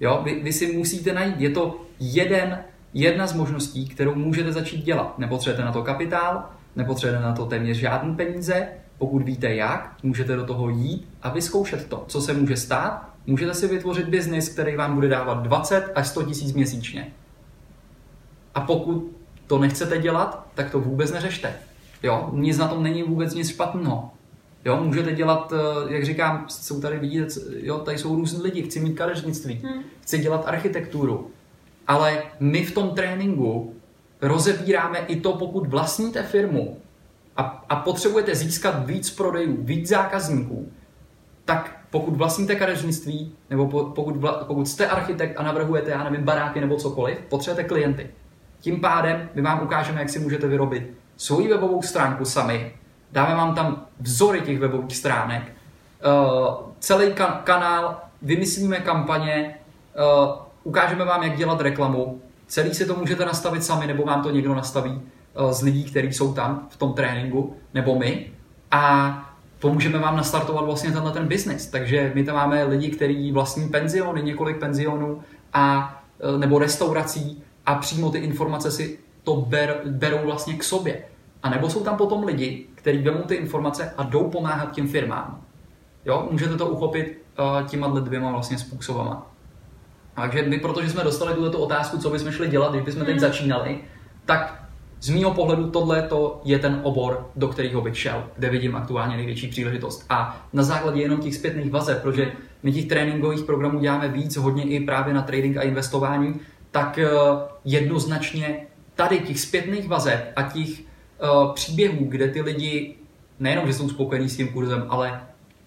Jo, 0.00 0.20
vy, 0.24 0.40
vy 0.42 0.52
si 0.52 0.76
musíte 0.76 1.12
najít, 1.12 1.40
je 1.40 1.50
to 1.50 1.80
jeden, 2.00 2.58
jedna 2.94 3.26
z 3.26 3.32
možností, 3.32 3.88
kterou 3.88 4.14
můžete 4.14 4.52
začít 4.52 4.84
dělat. 4.84 5.18
Nepotřebujete 5.18 5.64
na 5.64 5.72
to 5.72 5.82
kapitál, 5.82 6.44
nepotřebujete 6.76 7.24
na 7.24 7.32
to 7.32 7.46
téměř 7.46 7.76
žádné 7.76 8.16
peníze, 8.16 8.68
pokud 8.98 9.22
víte 9.22 9.54
jak, 9.54 9.96
můžete 10.02 10.36
do 10.36 10.44
toho 10.44 10.68
jít 10.68 11.08
a 11.22 11.30
vyzkoušet 11.30 11.88
to, 11.88 12.04
co 12.08 12.20
se 12.20 12.32
může 12.32 12.56
stát. 12.56 13.10
Můžete 13.26 13.54
si 13.54 13.68
vytvořit 13.68 14.08
biznis, 14.08 14.48
který 14.48 14.76
vám 14.76 14.94
bude 14.94 15.08
dávat 15.08 15.42
20 15.42 15.92
až 15.94 16.08
100 16.08 16.22
tisíc 16.22 16.52
měsíčně. 16.52 17.12
A 18.54 18.60
pokud 18.60 19.16
to 19.46 19.58
nechcete 19.58 19.98
dělat, 19.98 20.46
tak 20.54 20.70
to 20.70 20.80
vůbec 20.80 21.12
neřešte. 21.12 21.54
Jo, 22.02 22.30
nic 22.32 22.58
na 22.58 22.68
tom 22.68 22.82
není 22.82 23.02
vůbec 23.02 23.34
nic 23.34 23.50
špatného. 23.50 24.10
Jo, 24.64 24.80
můžete 24.84 25.12
dělat, 25.12 25.52
eh, 25.52 25.94
jak 25.94 26.04
říkám, 26.04 26.44
jsou 26.48 26.80
tady 26.80 26.98
vidíte, 26.98 27.26
jo, 27.56 27.78
tady 27.78 27.98
jsou 27.98 28.16
různí 28.16 28.42
lidi, 28.42 28.62
chci 28.62 28.80
mít 28.80 28.94
kadeřnictví, 28.94 29.60
hmm. 29.64 29.82
chci 30.00 30.18
dělat 30.18 30.44
architekturu, 30.46 31.30
ale 31.86 32.22
my 32.40 32.64
v 32.64 32.74
tom 32.74 32.90
tréninku 32.90 33.74
rozebíráme 34.22 34.98
i 34.98 35.20
to, 35.20 35.32
pokud 35.32 35.66
vlastníte 35.66 36.22
firmu 36.22 36.78
a, 37.36 37.64
a 37.68 37.76
potřebujete 37.76 38.34
získat 38.34 38.86
víc 38.86 39.10
prodejů, 39.10 39.56
víc 39.60 39.88
zákazníků, 39.88 40.68
tak 41.44 41.80
pokud 41.90 42.16
vlastníte 42.16 42.54
kadeřnictví, 42.54 43.32
nebo 43.50 43.66
pokud, 43.90 44.16
vla, 44.16 44.32
pokud 44.32 44.68
jste 44.68 44.86
architekt 44.86 45.40
a 45.40 45.42
navrhujete, 45.42 45.90
já 45.90 46.04
nevím, 46.04 46.24
baráky 46.24 46.60
nebo 46.60 46.76
cokoliv, 46.76 47.18
potřebujete 47.28 47.68
klienty. 47.68 48.10
Tím 48.60 48.80
pádem 48.80 49.28
my 49.34 49.42
vám 49.42 49.62
ukážeme, 49.62 50.00
jak 50.00 50.10
si 50.10 50.18
můžete 50.18 50.46
vyrobit 50.48 50.90
svoji 51.16 51.48
webovou 51.48 51.82
stránku 51.82 52.24
sami. 52.24 52.72
Dáme 53.14 53.34
vám 53.34 53.54
tam 53.54 53.86
vzory 54.00 54.40
těch 54.40 54.58
webových 54.58 54.96
stránek, 54.96 55.42
uh, 55.42 56.54
celý 56.78 57.06
kan- 57.06 57.38
kanál, 57.44 58.00
vymyslíme 58.22 58.76
kampaně, 58.76 59.54
uh, 60.24 60.34
ukážeme 60.64 61.04
vám, 61.04 61.22
jak 61.22 61.36
dělat 61.36 61.60
reklamu. 61.60 62.22
Celý 62.46 62.74
si 62.74 62.86
to 62.86 62.94
můžete 62.94 63.24
nastavit 63.24 63.64
sami, 63.64 63.86
nebo 63.86 64.04
vám 64.04 64.22
to 64.22 64.30
někdo 64.30 64.54
nastaví 64.54 64.90
uh, 64.92 65.50
z 65.52 65.62
lidí, 65.62 65.84
kteří 65.84 66.12
jsou 66.12 66.34
tam 66.34 66.66
v 66.70 66.76
tom 66.76 66.92
tréninku, 66.92 67.56
nebo 67.74 67.98
my. 67.98 68.26
A 68.70 69.34
pomůžeme 69.58 69.98
vám 69.98 70.16
nastartovat 70.16 70.64
vlastně 70.64 70.92
tenhle 70.92 71.12
ten 71.12 71.26
biznis. 71.26 71.66
Takže 71.66 72.12
my 72.14 72.24
tam 72.24 72.34
máme 72.34 72.64
lidi, 72.64 72.90
kteří 72.90 73.32
vlastní 73.32 73.68
penziony, 73.68 74.22
několik 74.22 74.58
penzionů 74.58 75.22
a 75.52 75.94
nebo 76.38 76.58
restaurací 76.58 77.42
a 77.66 77.74
přímo 77.74 78.10
ty 78.10 78.18
informace 78.18 78.70
si 78.70 78.98
to 79.22 79.36
ber, 79.36 79.80
berou 79.84 80.18
vlastně 80.24 80.54
k 80.54 80.64
sobě. 80.64 81.04
A 81.44 81.50
nebo 81.50 81.70
jsou 81.70 81.84
tam 81.84 81.96
potom 81.96 82.24
lidi, 82.24 82.66
kteří 82.74 82.98
vezmou 82.98 83.22
ty 83.22 83.34
informace 83.34 83.94
a 83.96 84.02
jdou 84.02 84.30
pomáhat 84.30 84.72
těm 84.72 84.88
firmám. 84.88 85.40
Jo, 86.04 86.28
můžete 86.30 86.56
to 86.56 86.66
uchopit 86.66 87.22
uh, 87.38 87.66
těma 87.66 87.88
dvěma 87.88 88.30
vlastně 88.30 88.58
způsobama. 88.58 89.30
Takže 90.14 90.42
my, 90.42 90.58
protože 90.58 90.90
jsme 90.90 91.04
dostali 91.04 91.34
tuto 91.34 91.58
otázku, 91.58 91.98
co 91.98 92.10
bychom 92.10 92.32
šli 92.32 92.48
dělat, 92.48 92.72
když 92.72 92.84
bychom 92.84 93.00
mm. 93.00 93.06
teď 93.06 93.14
mhm. 93.14 93.20
začínali, 93.20 93.78
tak 94.24 94.64
z 95.00 95.10
mého 95.10 95.34
pohledu 95.34 95.70
tohle 95.70 96.02
to 96.02 96.40
je 96.44 96.58
ten 96.58 96.80
obor, 96.82 97.30
do 97.36 97.48
kterého 97.48 97.80
bych 97.80 97.98
šel, 97.98 98.24
kde 98.36 98.50
vidím 98.50 98.76
aktuálně 98.76 99.16
největší 99.16 99.48
příležitost. 99.48 100.06
A 100.08 100.46
na 100.52 100.62
základě 100.62 101.02
jenom 101.02 101.20
těch 101.20 101.34
zpětných 101.34 101.70
vazeb, 101.70 102.02
protože 102.02 102.32
my 102.62 102.72
těch 102.72 102.86
tréninkových 102.86 103.42
programů 103.42 103.80
děláme 103.80 104.08
víc, 104.08 104.36
hodně 104.36 104.64
i 104.64 104.80
právě 104.80 105.14
na 105.14 105.22
trading 105.22 105.56
a 105.56 105.62
investování, 105.62 106.40
tak 106.70 106.98
eh, 106.98 107.08
jednoznačně 107.64 108.66
tady 108.94 109.18
těch 109.18 109.40
zpětných 109.40 109.88
vazeb 109.88 110.32
a 110.36 110.42
těch 110.42 110.93
uh, 111.24 111.52
příběhů, 111.54 112.04
kde 112.08 112.28
ty 112.28 112.42
lidi 112.42 112.94
nejenom, 113.40 113.66
že 113.66 113.72
jsou 113.72 113.88
spokojení 113.88 114.28
s 114.28 114.36
tím 114.36 114.48
kurzem, 114.48 114.84
ale 114.88 115.20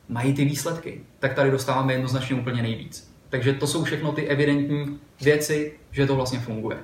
mají 0.10 0.34
ty 0.34 0.46
výsledky, 0.46 1.02
tak 1.20 1.34
tady 1.34 1.52
dostáváme 1.52 1.94
jednoznačně 1.94 2.36
úplně 2.36 2.62
nejvíc. 2.62 3.12
Takže 3.30 3.54
to 3.54 3.68
jsou 3.68 3.84
všechno 3.84 4.12
ty 4.12 4.28
evidentní 4.28 5.00
věci, 5.22 5.74
že 5.92 6.08
to 6.08 6.16
vlastně 6.16 6.40
funguje. 6.40 6.78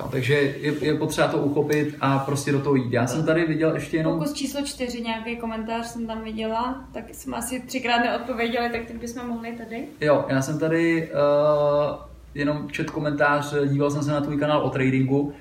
Jo, 0.00 0.08
takže 0.10 0.34
je, 0.34 0.74
je 0.80 0.94
potřeba 0.94 1.28
to 1.28 1.38
uchopit 1.38 1.96
a 2.00 2.18
prostě 2.18 2.52
do 2.52 2.60
toho 2.60 2.74
jít. 2.74 2.92
Já 2.92 3.06
jsem 3.06 3.26
tady 3.26 3.46
viděl 3.46 3.74
ještě 3.74 3.96
jenom... 3.96 4.18
Pokus 4.18 4.32
číslo 4.32 4.62
čtyři, 4.62 5.00
nějaký 5.00 5.36
komentář 5.36 5.86
jsem 5.86 6.06
tam 6.06 6.24
viděla, 6.24 6.84
tak 6.92 7.04
jsme 7.12 7.36
asi 7.36 7.60
třikrát 7.60 7.98
neodpověděli, 7.98 8.70
tak 8.70 8.86
teď 8.86 8.96
bychom 8.96 9.28
mohli 9.28 9.52
tady. 9.52 9.84
Jo, 10.00 10.24
já 10.28 10.42
jsem 10.42 10.58
tady 10.58 11.10
uh, 11.12 11.96
jenom 12.34 12.70
čet 12.70 12.90
komentář, 12.90 13.54
díval 13.68 13.90
jsem 13.90 14.02
se 14.02 14.10
na 14.10 14.20
tvůj 14.20 14.38
kanál 14.38 14.62
o 14.62 14.70
tradingu. 14.70 15.32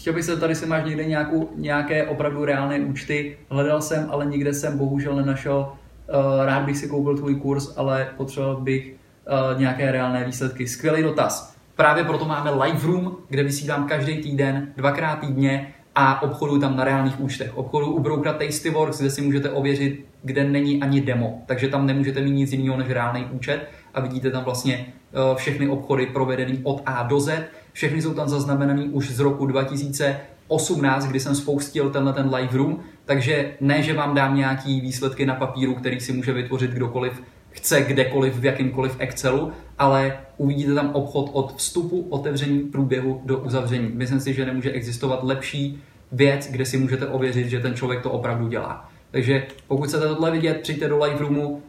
Chtěl 0.00 0.12
bych 0.12 0.24
se 0.24 0.36
tady, 0.36 0.54
si 0.54 0.66
máš 0.66 0.84
někde 0.84 1.04
nějakou, 1.04 1.50
nějaké 1.56 2.06
opravdu 2.06 2.44
reálné 2.44 2.80
účty. 2.80 3.36
Hledal 3.50 3.82
jsem, 3.82 4.08
ale 4.10 4.26
nikde 4.26 4.54
jsem 4.54 4.78
bohužel 4.78 5.16
nenašel. 5.16 5.72
Eh, 6.08 6.46
rád 6.46 6.62
bych 6.62 6.76
si 6.76 6.88
koupil 6.88 7.16
tvůj 7.16 7.34
kurz, 7.34 7.74
ale 7.76 8.08
potřeboval 8.16 8.56
bych 8.56 8.94
eh, 8.94 9.58
nějaké 9.58 9.92
reálné 9.92 10.24
výsledky. 10.24 10.68
Skvělý 10.68 11.02
dotaz. 11.02 11.54
Právě 11.76 12.04
proto 12.04 12.24
máme 12.24 12.50
live 12.50 12.86
room, 12.86 13.16
kde 13.28 13.42
vysílám 13.42 13.88
každý 13.88 14.16
týden, 14.16 14.72
dvakrát 14.76 15.16
týdně 15.16 15.74
a 15.94 16.22
obchodu 16.22 16.58
tam 16.58 16.76
na 16.76 16.84
reálných 16.84 17.20
účtech. 17.20 17.56
Obchodu 17.56 17.86
u 17.86 18.00
brokera 18.00 18.32
Tastyworks, 18.32 19.00
kde 19.00 19.10
si 19.10 19.22
můžete 19.22 19.50
ověřit, 19.50 20.04
kde 20.22 20.44
není 20.44 20.82
ani 20.82 21.00
demo, 21.00 21.42
takže 21.46 21.68
tam 21.68 21.86
nemůžete 21.86 22.20
mít 22.20 22.30
nic 22.30 22.52
jiného 22.52 22.76
než 22.76 22.88
reálný 22.90 23.24
účet 23.32 23.68
a 23.94 24.00
vidíte 24.00 24.30
tam 24.30 24.44
vlastně 24.44 24.86
Eh, 25.12 25.36
všechny 25.36 25.68
obchody 25.68 26.06
provedený 26.06 26.60
od 26.62 26.82
A 26.86 27.02
do 27.02 27.20
Z. 27.20 27.42
všechny 27.72 28.02
jsou 28.02 28.14
tam 28.14 28.28
zaznamenaný 28.28 28.88
už 28.88 29.10
z 29.10 29.20
roku 29.20 29.46
2018, 29.46 31.06
kdy 31.06 31.20
jsem 31.20 31.34
spoustil 31.34 31.90
tenhle 31.90 32.12
ten 32.12 32.34
live 32.34 32.56
room, 32.58 32.80
takže 33.04 33.54
ne, 33.60 33.82
že 33.82 33.94
vám 33.94 34.14
dám 34.14 34.36
nějaký 34.36 34.80
výsledky 34.80 35.26
na 35.26 35.34
papíru, 35.34 35.74
který 35.74 36.00
si 36.00 36.12
může 36.12 36.32
vytvořit 36.32 36.70
kdokoliv 36.70 37.22
chce 37.50 37.80
kdekoliv 37.80 38.36
v 38.36 38.44
jakýmkoliv 38.44 38.96
Excelu, 38.98 39.52
ale 39.78 40.18
uvidíte 40.36 40.74
tam 40.74 40.90
obchod 40.92 41.30
od 41.32 41.56
vstupu, 41.56 42.06
otevření, 42.10 42.60
průběhu 42.60 43.22
do 43.24 43.38
uzavření. 43.38 43.90
Myslím 43.94 44.20
si, 44.20 44.34
že 44.34 44.46
nemůže 44.46 44.70
existovat 44.70 45.22
lepší 45.22 45.82
věc, 46.12 46.48
kde 46.50 46.66
si 46.66 46.76
můžete 46.76 47.06
ověřit, 47.06 47.48
že 47.48 47.60
ten 47.60 47.74
člověk 47.74 48.02
to 48.02 48.10
opravdu 48.10 48.48
dělá. 48.48 48.90
Takže 49.10 49.46
pokud 49.68 49.88
chcete 49.88 50.08
tohle 50.08 50.30
vidět, 50.30 50.60
přijďte 50.60 50.88
do 50.88 51.04
live 51.04 51.18
roomu, 51.18 51.48
uh, 51.48 51.60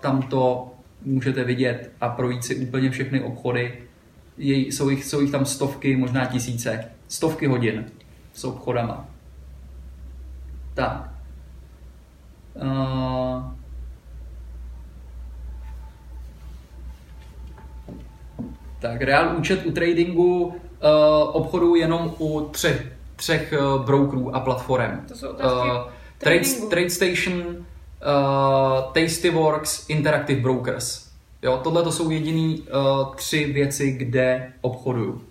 tam 0.00 0.22
to 0.22 0.70
můžete 1.04 1.44
vidět 1.44 1.90
a 2.00 2.08
projít 2.08 2.44
si 2.44 2.56
úplně 2.56 2.90
všechny 2.90 3.20
obchody. 3.20 3.72
Jej, 4.38 4.72
jsou, 4.72 4.88
jich, 4.88 5.04
jsou 5.04 5.20
jich 5.20 5.30
tam 5.30 5.44
stovky, 5.44 5.96
možná 5.96 6.24
tisíce. 6.24 6.84
Stovky 7.08 7.46
hodin 7.46 7.90
s 8.34 8.44
obchodama. 8.44 9.08
Tak. 10.74 11.10
Uh, 12.62 13.42
tak, 18.80 19.02
reál 19.02 19.36
účet 19.36 19.66
u 19.66 19.70
tradingu 19.70 20.44
uh, 20.44 20.54
obchodu 21.32 21.74
jenom 21.74 22.14
u 22.18 22.40
třech, 22.40 22.92
třech 23.16 23.54
uh, 23.58 23.84
brokerů 23.84 24.36
a 24.36 24.40
platform. 24.40 25.04
To 25.08 25.14
jsou 25.14 25.28
otázky 25.28 25.70
uh, 25.70 25.92
Trade, 26.18 26.68
TradeStation, 26.70 27.40
uh, 27.40 28.92
Tastyworks, 28.92 29.88
Interactive 29.88 30.40
Brokers. 30.40 31.07
Jo, 31.42 31.60
tohle 31.64 31.82
to 31.82 31.92
jsou 31.92 32.10
jediný 32.10 32.60
uh, 32.60 33.14
tři 33.14 33.44
věci, 33.44 33.92
kde 33.92 34.52
obchoduju. 34.60 35.28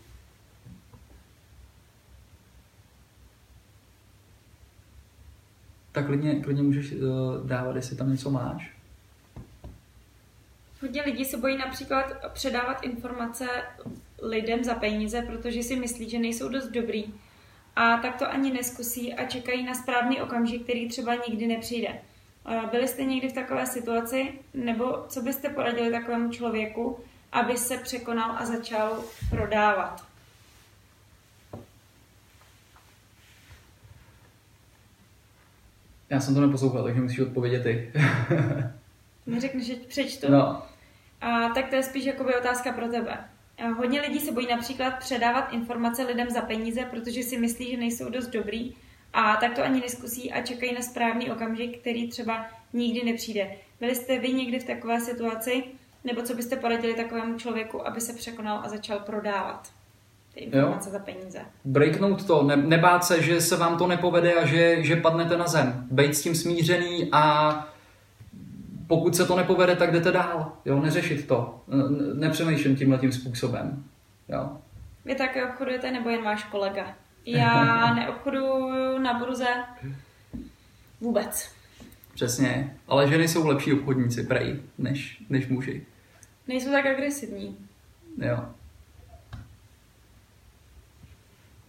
Tak 5.91 6.05
klidně, 6.05 6.35
klidně 6.35 6.63
můžeš 6.63 6.91
uh, 6.91 7.47
dávat, 7.47 7.75
jestli 7.75 7.95
tam 7.95 8.11
něco 8.11 8.29
máš. 8.31 8.77
Hodně 10.81 11.01
lidí 11.01 11.25
se 11.25 11.37
bojí 11.37 11.57
například 11.57 12.05
předávat 12.33 12.83
informace 12.83 13.47
lidem 14.21 14.63
za 14.63 14.75
peníze, 14.75 15.21
protože 15.21 15.63
si 15.63 15.75
myslí, 15.75 16.09
že 16.09 16.19
nejsou 16.19 16.49
dost 16.49 16.67
dobrý. 16.67 17.05
A 17.75 17.97
tak 17.97 18.19
to 18.19 18.31
ani 18.31 18.53
neskusí 18.53 19.13
a 19.13 19.25
čekají 19.25 19.63
na 19.63 19.73
správný 19.73 20.21
okamžik, 20.21 20.63
který 20.63 20.89
třeba 20.89 21.15
nikdy 21.29 21.47
nepřijde. 21.47 22.01
Byli 22.71 22.87
jste 22.87 23.03
někdy 23.03 23.29
v 23.29 23.33
takové 23.33 23.65
situaci, 23.65 24.33
nebo 24.53 25.05
co 25.07 25.21
byste 25.21 25.49
poradili 25.49 25.91
takovému 25.91 26.31
člověku, 26.31 26.99
aby 27.31 27.57
se 27.57 27.77
překonal 27.77 28.35
a 28.37 28.45
začal 28.45 29.03
prodávat? 29.29 30.07
Já 36.09 36.19
jsem 36.19 36.35
to 36.35 36.41
neposlouchal, 36.41 36.83
takže 36.83 37.01
musíš 37.01 37.19
odpovědět 37.19 37.63
ty. 37.63 37.91
Mi 39.25 39.39
řekneš, 39.39 39.65
že 39.65 39.75
přečtu? 39.75 40.31
No. 40.31 40.63
A, 41.21 41.49
tak 41.49 41.69
to 41.69 41.75
je 41.75 41.83
spíš 41.83 42.05
jakoby 42.05 42.35
otázka 42.35 42.71
pro 42.71 42.87
tebe. 42.87 43.29
A 43.57 43.67
hodně 43.67 44.01
lidí 44.01 44.19
se 44.19 44.31
bojí 44.31 44.47
například 44.47 44.91
předávat 44.99 45.53
informace 45.53 46.03
lidem 46.03 46.29
za 46.29 46.41
peníze, 46.41 46.85
protože 46.85 47.23
si 47.23 47.37
myslí, 47.37 47.71
že 47.71 47.77
nejsou 47.77 48.09
dost 48.09 48.27
dobrý 48.27 48.75
a 49.17 49.35
tak 49.35 49.55
to 49.55 49.63
ani 49.63 49.81
neskusí 49.81 50.31
a 50.31 50.41
čekají 50.41 50.73
na 50.73 50.81
správný 50.81 51.31
okamžik, 51.31 51.79
který 51.79 52.07
třeba 52.07 52.45
nikdy 52.73 53.11
nepřijde. 53.11 53.51
Byli 53.79 53.95
jste 53.95 54.19
vy 54.19 54.33
někdy 54.33 54.59
v 54.59 54.63
takové 54.63 54.99
situaci, 54.99 55.63
nebo 56.03 56.21
co 56.21 56.33
byste 56.33 56.55
poradili 56.55 56.93
takovému 56.93 57.37
člověku, 57.37 57.87
aby 57.87 58.01
se 58.01 58.13
překonal 58.13 58.61
a 58.63 58.69
začal 58.69 58.99
prodávat 58.99 59.69
ty 60.33 60.39
informace 60.39 60.89
jo. 60.89 60.93
za 60.93 60.99
peníze? 60.99 61.39
Breaknout 61.65 62.27
to, 62.27 62.43
ne, 62.43 62.55
nebát 62.55 63.05
se, 63.05 63.21
že 63.23 63.41
se 63.41 63.55
vám 63.55 63.77
to 63.77 63.87
nepovede 63.87 64.33
a 64.33 64.45
že, 64.45 64.83
že 64.83 64.95
padnete 64.95 65.37
na 65.37 65.47
zem. 65.47 65.87
Bejt 65.91 66.15
s 66.15 66.21
tím 66.21 66.35
smířený 66.35 67.09
a 67.11 67.67
pokud 68.87 69.15
se 69.15 69.25
to 69.25 69.35
nepovede, 69.35 69.75
tak 69.75 69.91
jdete 69.91 70.11
dál. 70.11 70.51
Jo, 70.65 70.81
neřešit 70.81 71.27
to. 71.27 71.61
Nepřemýšlím 72.13 72.75
tímhle 72.75 72.97
tím 72.97 73.11
způsobem. 73.11 73.83
Jo. 74.29 74.49
Vy 75.05 75.15
také 75.15 75.45
obchodujete, 75.45 75.91
nebo 75.91 76.09
jen 76.09 76.23
váš 76.23 76.43
kolega? 76.43 76.95
Já 77.27 77.93
neobchoduju 77.95 78.97
na 78.99 79.13
burze 79.13 79.47
vůbec. 81.01 81.51
Přesně, 82.13 82.77
ale 82.87 83.07
ženy 83.07 83.27
jsou 83.27 83.47
lepší 83.47 83.73
obchodníci, 83.73 84.23
prej, 84.23 84.59
než, 84.77 85.23
než 85.29 85.47
muži. 85.47 85.85
Nejsou 86.47 86.71
tak 86.71 86.85
agresivní. 86.85 87.57
Jo. 88.17 88.45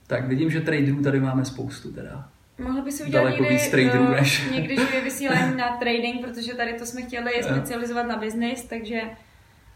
Tak 0.06 0.28
vidím, 0.28 0.50
že 0.50 0.60
traderů 0.60 1.02
tady 1.02 1.20
máme 1.20 1.44
spoustu 1.44 1.92
teda. 1.92 2.28
Mohli 2.58 2.82
by 2.82 2.92
si 2.92 3.04
udělat 3.04 3.24
Daleko 3.24 3.42
někdy, 3.42 3.56
víc 3.56 3.68
traderů 3.68 4.04
uh, 4.04 4.10
než... 4.10 4.50
někdy 4.50 4.76
živě 4.76 5.00
vysílání 5.00 5.56
na 5.56 5.76
trading, 5.76 6.24
protože 6.26 6.54
tady 6.54 6.72
to 6.72 6.86
jsme 6.86 7.02
chtěli 7.02 7.42
specializovat 7.42 8.06
na 8.06 8.16
business, 8.16 8.64
takže 8.64 9.00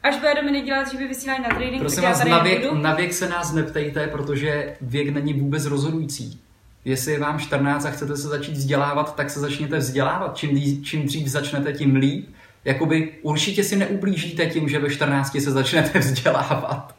až 0.03 0.19
bude 0.19 0.35
Dominik 0.35 0.65
dělat 0.65 0.91
živě 0.91 1.09
vysílání 1.09 1.43
na 1.43 1.49
trading, 1.49 1.81
Prosím 1.81 2.03
vás, 2.03 2.25
na 2.25 2.43
věk, 2.43 2.73
na 2.73 2.95
věk 2.95 3.13
se 3.13 3.29
nás 3.29 3.53
neptejte, 3.53 4.07
protože 4.07 4.77
věk 4.81 5.09
není 5.09 5.35
vůbec 5.35 5.67
rozhodující. 5.67 6.41
Jestli 6.85 7.13
je 7.13 7.19
vám 7.19 7.39
14 7.39 7.85
a 7.85 7.91
chcete 7.91 8.17
se 8.17 8.29
začít 8.29 8.53
vzdělávat, 8.53 9.17
tak 9.17 9.31
se 9.31 9.41
začněte 9.41 9.79
vzdělávat. 9.79 10.37
Čím, 10.37 10.85
čím 10.85 11.07
dřív 11.07 11.27
začnete, 11.29 11.73
tím 11.73 11.97
líp. 11.97 12.29
Jakoby 12.65 13.13
určitě 13.23 13.65
si 13.65 13.77
neublížíte 13.77 14.47
tím, 14.47 14.69
že 14.69 14.79
ve 14.79 14.91
14 14.91 15.41
se 15.41 15.51
začnete 15.51 15.99
vzdělávat 15.99 16.95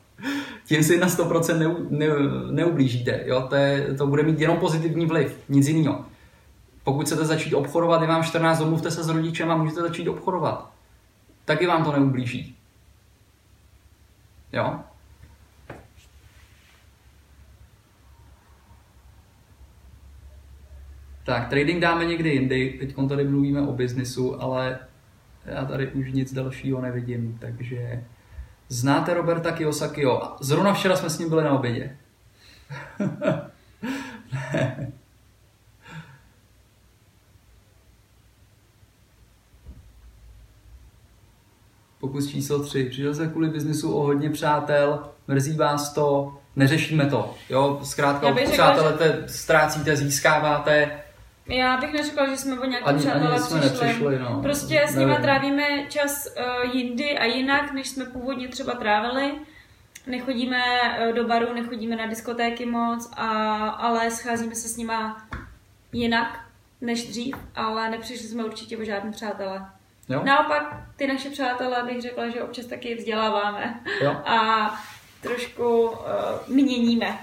tím 0.66 0.84
si 0.84 0.98
na 0.98 1.08
100% 1.08 1.58
ne, 1.58 1.76
ne, 1.90 2.08
neublížíte. 2.52 3.24
Jo? 3.26 3.46
To, 3.50 3.56
je, 3.56 3.94
to 3.98 4.08
bude 4.08 4.24
mít 4.24 4.40
jenom 4.40 4.58
pozitivní 4.58 5.06
vliv, 5.06 5.40
nic 5.50 5.68
jiného. 5.68 6.06
Pokud 6.84 7.06
chcete 7.06 7.26
začít 7.26 7.54
obchodovat, 7.54 8.02
je 8.02 8.08
vám 8.08 8.24
14, 8.24 8.60
domluvte 8.60 8.92
se 8.92 9.04
s 9.04 9.10
rodičem 9.10 9.52
a 9.52 9.58
můžete 9.58 9.82
začít 9.82 10.08
obchodovat. 10.08 10.70
Taky 11.46 11.68
vám 11.68 11.84
to 11.84 11.92
neublíží. 11.92 12.56
Jo? 14.54 14.80
Tak, 21.26 21.50
trading 21.50 21.82
dáme 21.82 22.06
někdy 22.06 22.30
jindy. 22.30 22.78
Teď 22.80 22.96
tady 23.10 23.24
mluvíme 23.24 23.62
o 23.62 23.74
biznisu, 23.74 24.42
ale 24.42 24.80
já 25.46 25.66
tady 25.66 25.88
už 25.88 26.12
nic 26.12 26.34
dalšího 26.34 26.82
nevidím, 26.82 27.38
takže 27.42 28.04
Znáte 28.74 29.14
Roberta 29.14 29.52
Kiyosakiho? 29.52 30.36
Zrovna 30.42 30.74
včera 30.74 30.96
jsme 30.96 31.10
s 31.10 31.20
ním 31.20 31.30
byli 31.30 31.44
na 31.44 31.52
obědě. 31.52 31.98
Pokus 42.04 42.28
číslo 42.28 42.64
3. 42.64 42.84
Přišel 42.86 43.16
se 43.16 43.28
kvůli 43.28 43.50
biznisu 43.50 43.96
o 43.96 44.04
hodně 44.04 44.30
přátel, 44.30 45.10
mrzí 45.28 45.58
vás 45.58 45.94
to, 45.94 46.38
neřešíme 46.56 47.06
to. 47.06 47.36
Jo, 47.50 47.80
zkrátka, 47.84 48.36
přátelé 48.52 48.98
že... 49.00 49.28
ztrácíte, 49.28 49.96
získáváte, 49.96 51.04
já 51.48 51.78
bych 51.78 51.94
neřekla, 51.94 52.30
že 52.30 52.38
jsme 52.38 52.60
o 52.60 52.66
nějaký 52.66 52.94
přátelé 52.98 53.40
přišli. 53.40 53.60
Nepřišli, 53.60 54.20
no. 54.20 54.40
Prostě 54.42 54.86
s 54.88 54.96
nimi 54.96 55.16
trávíme 55.22 55.64
čas 55.90 56.28
uh, 56.38 56.76
jindy 56.76 57.18
a 57.18 57.26
jinak, 57.26 57.74
než 57.74 57.90
jsme 57.90 58.06
původně 58.06 58.48
třeba 58.48 58.74
trávili. 58.74 59.32
Nechodíme 60.08 60.62
uh, 61.08 61.16
do 61.16 61.28
baru, 61.28 61.54
nechodíme 61.54 61.96
na 61.96 62.08
diskotéky 62.08 62.66
moc, 62.66 63.10
a, 63.14 63.28
ale 63.68 64.12
scházíme 64.12 64.56
se 64.56 64.68
s 64.70 64.78
nima 64.78 65.28
jinak 65.94 66.40
než 66.82 67.08
dřív, 67.08 67.36
ale 67.56 67.90
nepřišli 67.90 68.28
jsme 68.28 68.44
určitě 68.46 68.78
o 68.78 68.84
žádné 68.84 69.12
přátelé. 69.12 69.66
Jo? 70.10 70.22
Naopak, 70.26 70.84
ty 70.96 71.08
naše 71.08 71.30
přátelé 71.30 71.84
bych 71.84 72.02
řekla, 72.02 72.30
že 72.30 72.44
občas 72.44 72.66
taky 72.66 72.96
vzděláváme 72.96 73.80
jo? 74.02 74.12
a 74.26 74.70
trošku 75.22 75.86
uh, 75.86 75.96
měníme. 76.48 77.18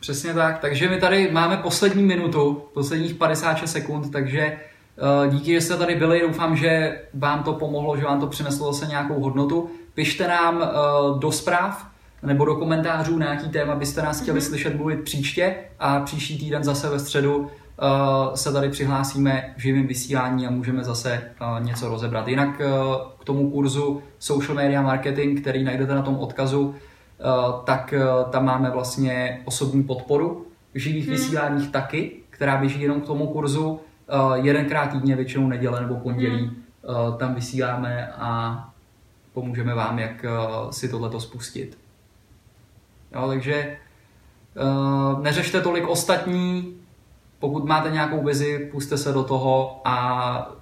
Přesně 0.00 0.34
tak, 0.34 0.58
takže 0.58 0.88
my 0.88 1.00
tady 1.00 1.30
máme 1.30 1.56
poslední 1.56 2.02
minutu, 2.02 2.64
posledních 2.74 3.14
56 3.14 3.72
sekund, 3.72 4.12
takže 4.12 4.40
eh, 4.40 5.30
díky, 5.30 5.52
že 5.52 5.60
jste 5.60 5.76
tady 5.76 5.94
byli, 5.94 6.20
doufám, 6.20 6.56
že 6.56 7.00
vám 7.14 7.42
to 7.42 7.52
pomohlo, 7.52 7.96
že 7.96 8.04
vám 8.04 8.20
to 8.20 8.26
přineslo 8.26 8.72
zase 8.72 8.86
nějakou 8.86 9.20
hodnotu. 9.20 9.70
Pište 9.94 10.28
nám 10.28 10.62
eh, 10.62 10.68
do 11.18 11.32
zpráv 11.32 11.86
nebo 12.22 12.44
do 12.44 12.56
komentářů, 12.56 13.18
na 13.18 13.26
jaký 13.34 13.48
téma 13.48 13.74
byste 13.74 14.02
nás 14.02 14.20
chtěli 14.20 14.40
mm-hmm. 14.40 14.48
slyšet 14.48 14.76
mluvit 14.76 15.04
příště 15.04 15.54
a 15.78 16.00
příští 16.00 16.38
týden 16.38 16.64
zase 16.64 16.88
ve 16.88 16.98
středu 16.98 17.50
se 18.34 18.52
tady 18.52 18.68
přihlásíme 18.68 19.54
v 19.56 19.60
živém 19.60 19.86
vysílání 19.86 20.46
a 20.46 20.50
můžeme 20.50 20.84
zase 20.84 21.30
uh, 21.40 21.64
něco 21.64 21.88
rozebrat. 21.88 22.28
Jinak 22.28 22.48
uh, 22.48 22.64
k 23.20 23.24
tomu 23.24 23.50
kurzu 23.50 24.02
Social 24.18 24.54
Media 24.54 24.82
Marketing, 24.82 25.40
který 25.40 25.64
najdete 25.64 25.94
na 25.94 26.02
tom 26.02 26.18
odkazu, 26.18 26.74
Eh, 27.20 27.52
tak 27.64 27.92
eh, 27.92 28.02
tam 28.30 28.44
máme 28.44 28.70
vlastně 28.70 29.42
osobní 29.44 29.82
podporu 29.82 30.46
v 30.74 30.78
živých 30.78 31.06
hmm. 31.06 31.16
vysíláních 31.16 31.70
taky, 31.70 32.16
která 32.30 32.56
běží 32.56 32.80
jenom 32.80 33.00
k 33.00 33.06
tomu 33.06 33.26
kurzu. 33.26 33.80
Eh, 34.08 34.38
jedenkrát 34.38 34.86
týdně, 34.86 35.16
většinou 35.16 35.48
neděle 35.48 35.80
nebo 35.80 35.96
pondělí, 35.96 36.46
hmm. 36.46 36.56
tam 37.16 37.34
vysíláme 37.34 38.12
a 38.12 38.64
pomůžeme 39.32 39.74
vám, 39.74 39.98
jak 39.98 40.24
si 40.70 40.88
tohleto 40.88 41.20
spustit. 41.20 41.78
Jo, 43.14 43.28
takže 43.28 43.76
uh, 44.56 45.22
neřešte 45.22 45.60
tolik 45.60 45.88
ostatní, 45.88 46.77
pokud 47.38 47.64
máte 47.64 47.90
nějakou 47.90 48.24
vizi, 48.24 48.68
puste 48.72 48.98
se 48.98 49.12
do 49.12 49.24
toho 49.24 49.80
a 49.84 50.52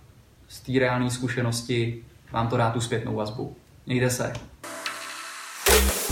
z 0.48 0.60
té 0.60 0.72
reálné 0.78 1.10
zkušenosti 1.10 2.04
vám 2.32 2.48
to 2.48 2.56
dá 2.56 2.70
tu 2.70 2.80
zpětnou 2.80 3.14
vazbu. 3.14 3.56
Mějte 3.86 4.10
se. 4.10 4.32
thank 5.66 5.94
you 5.94 6.05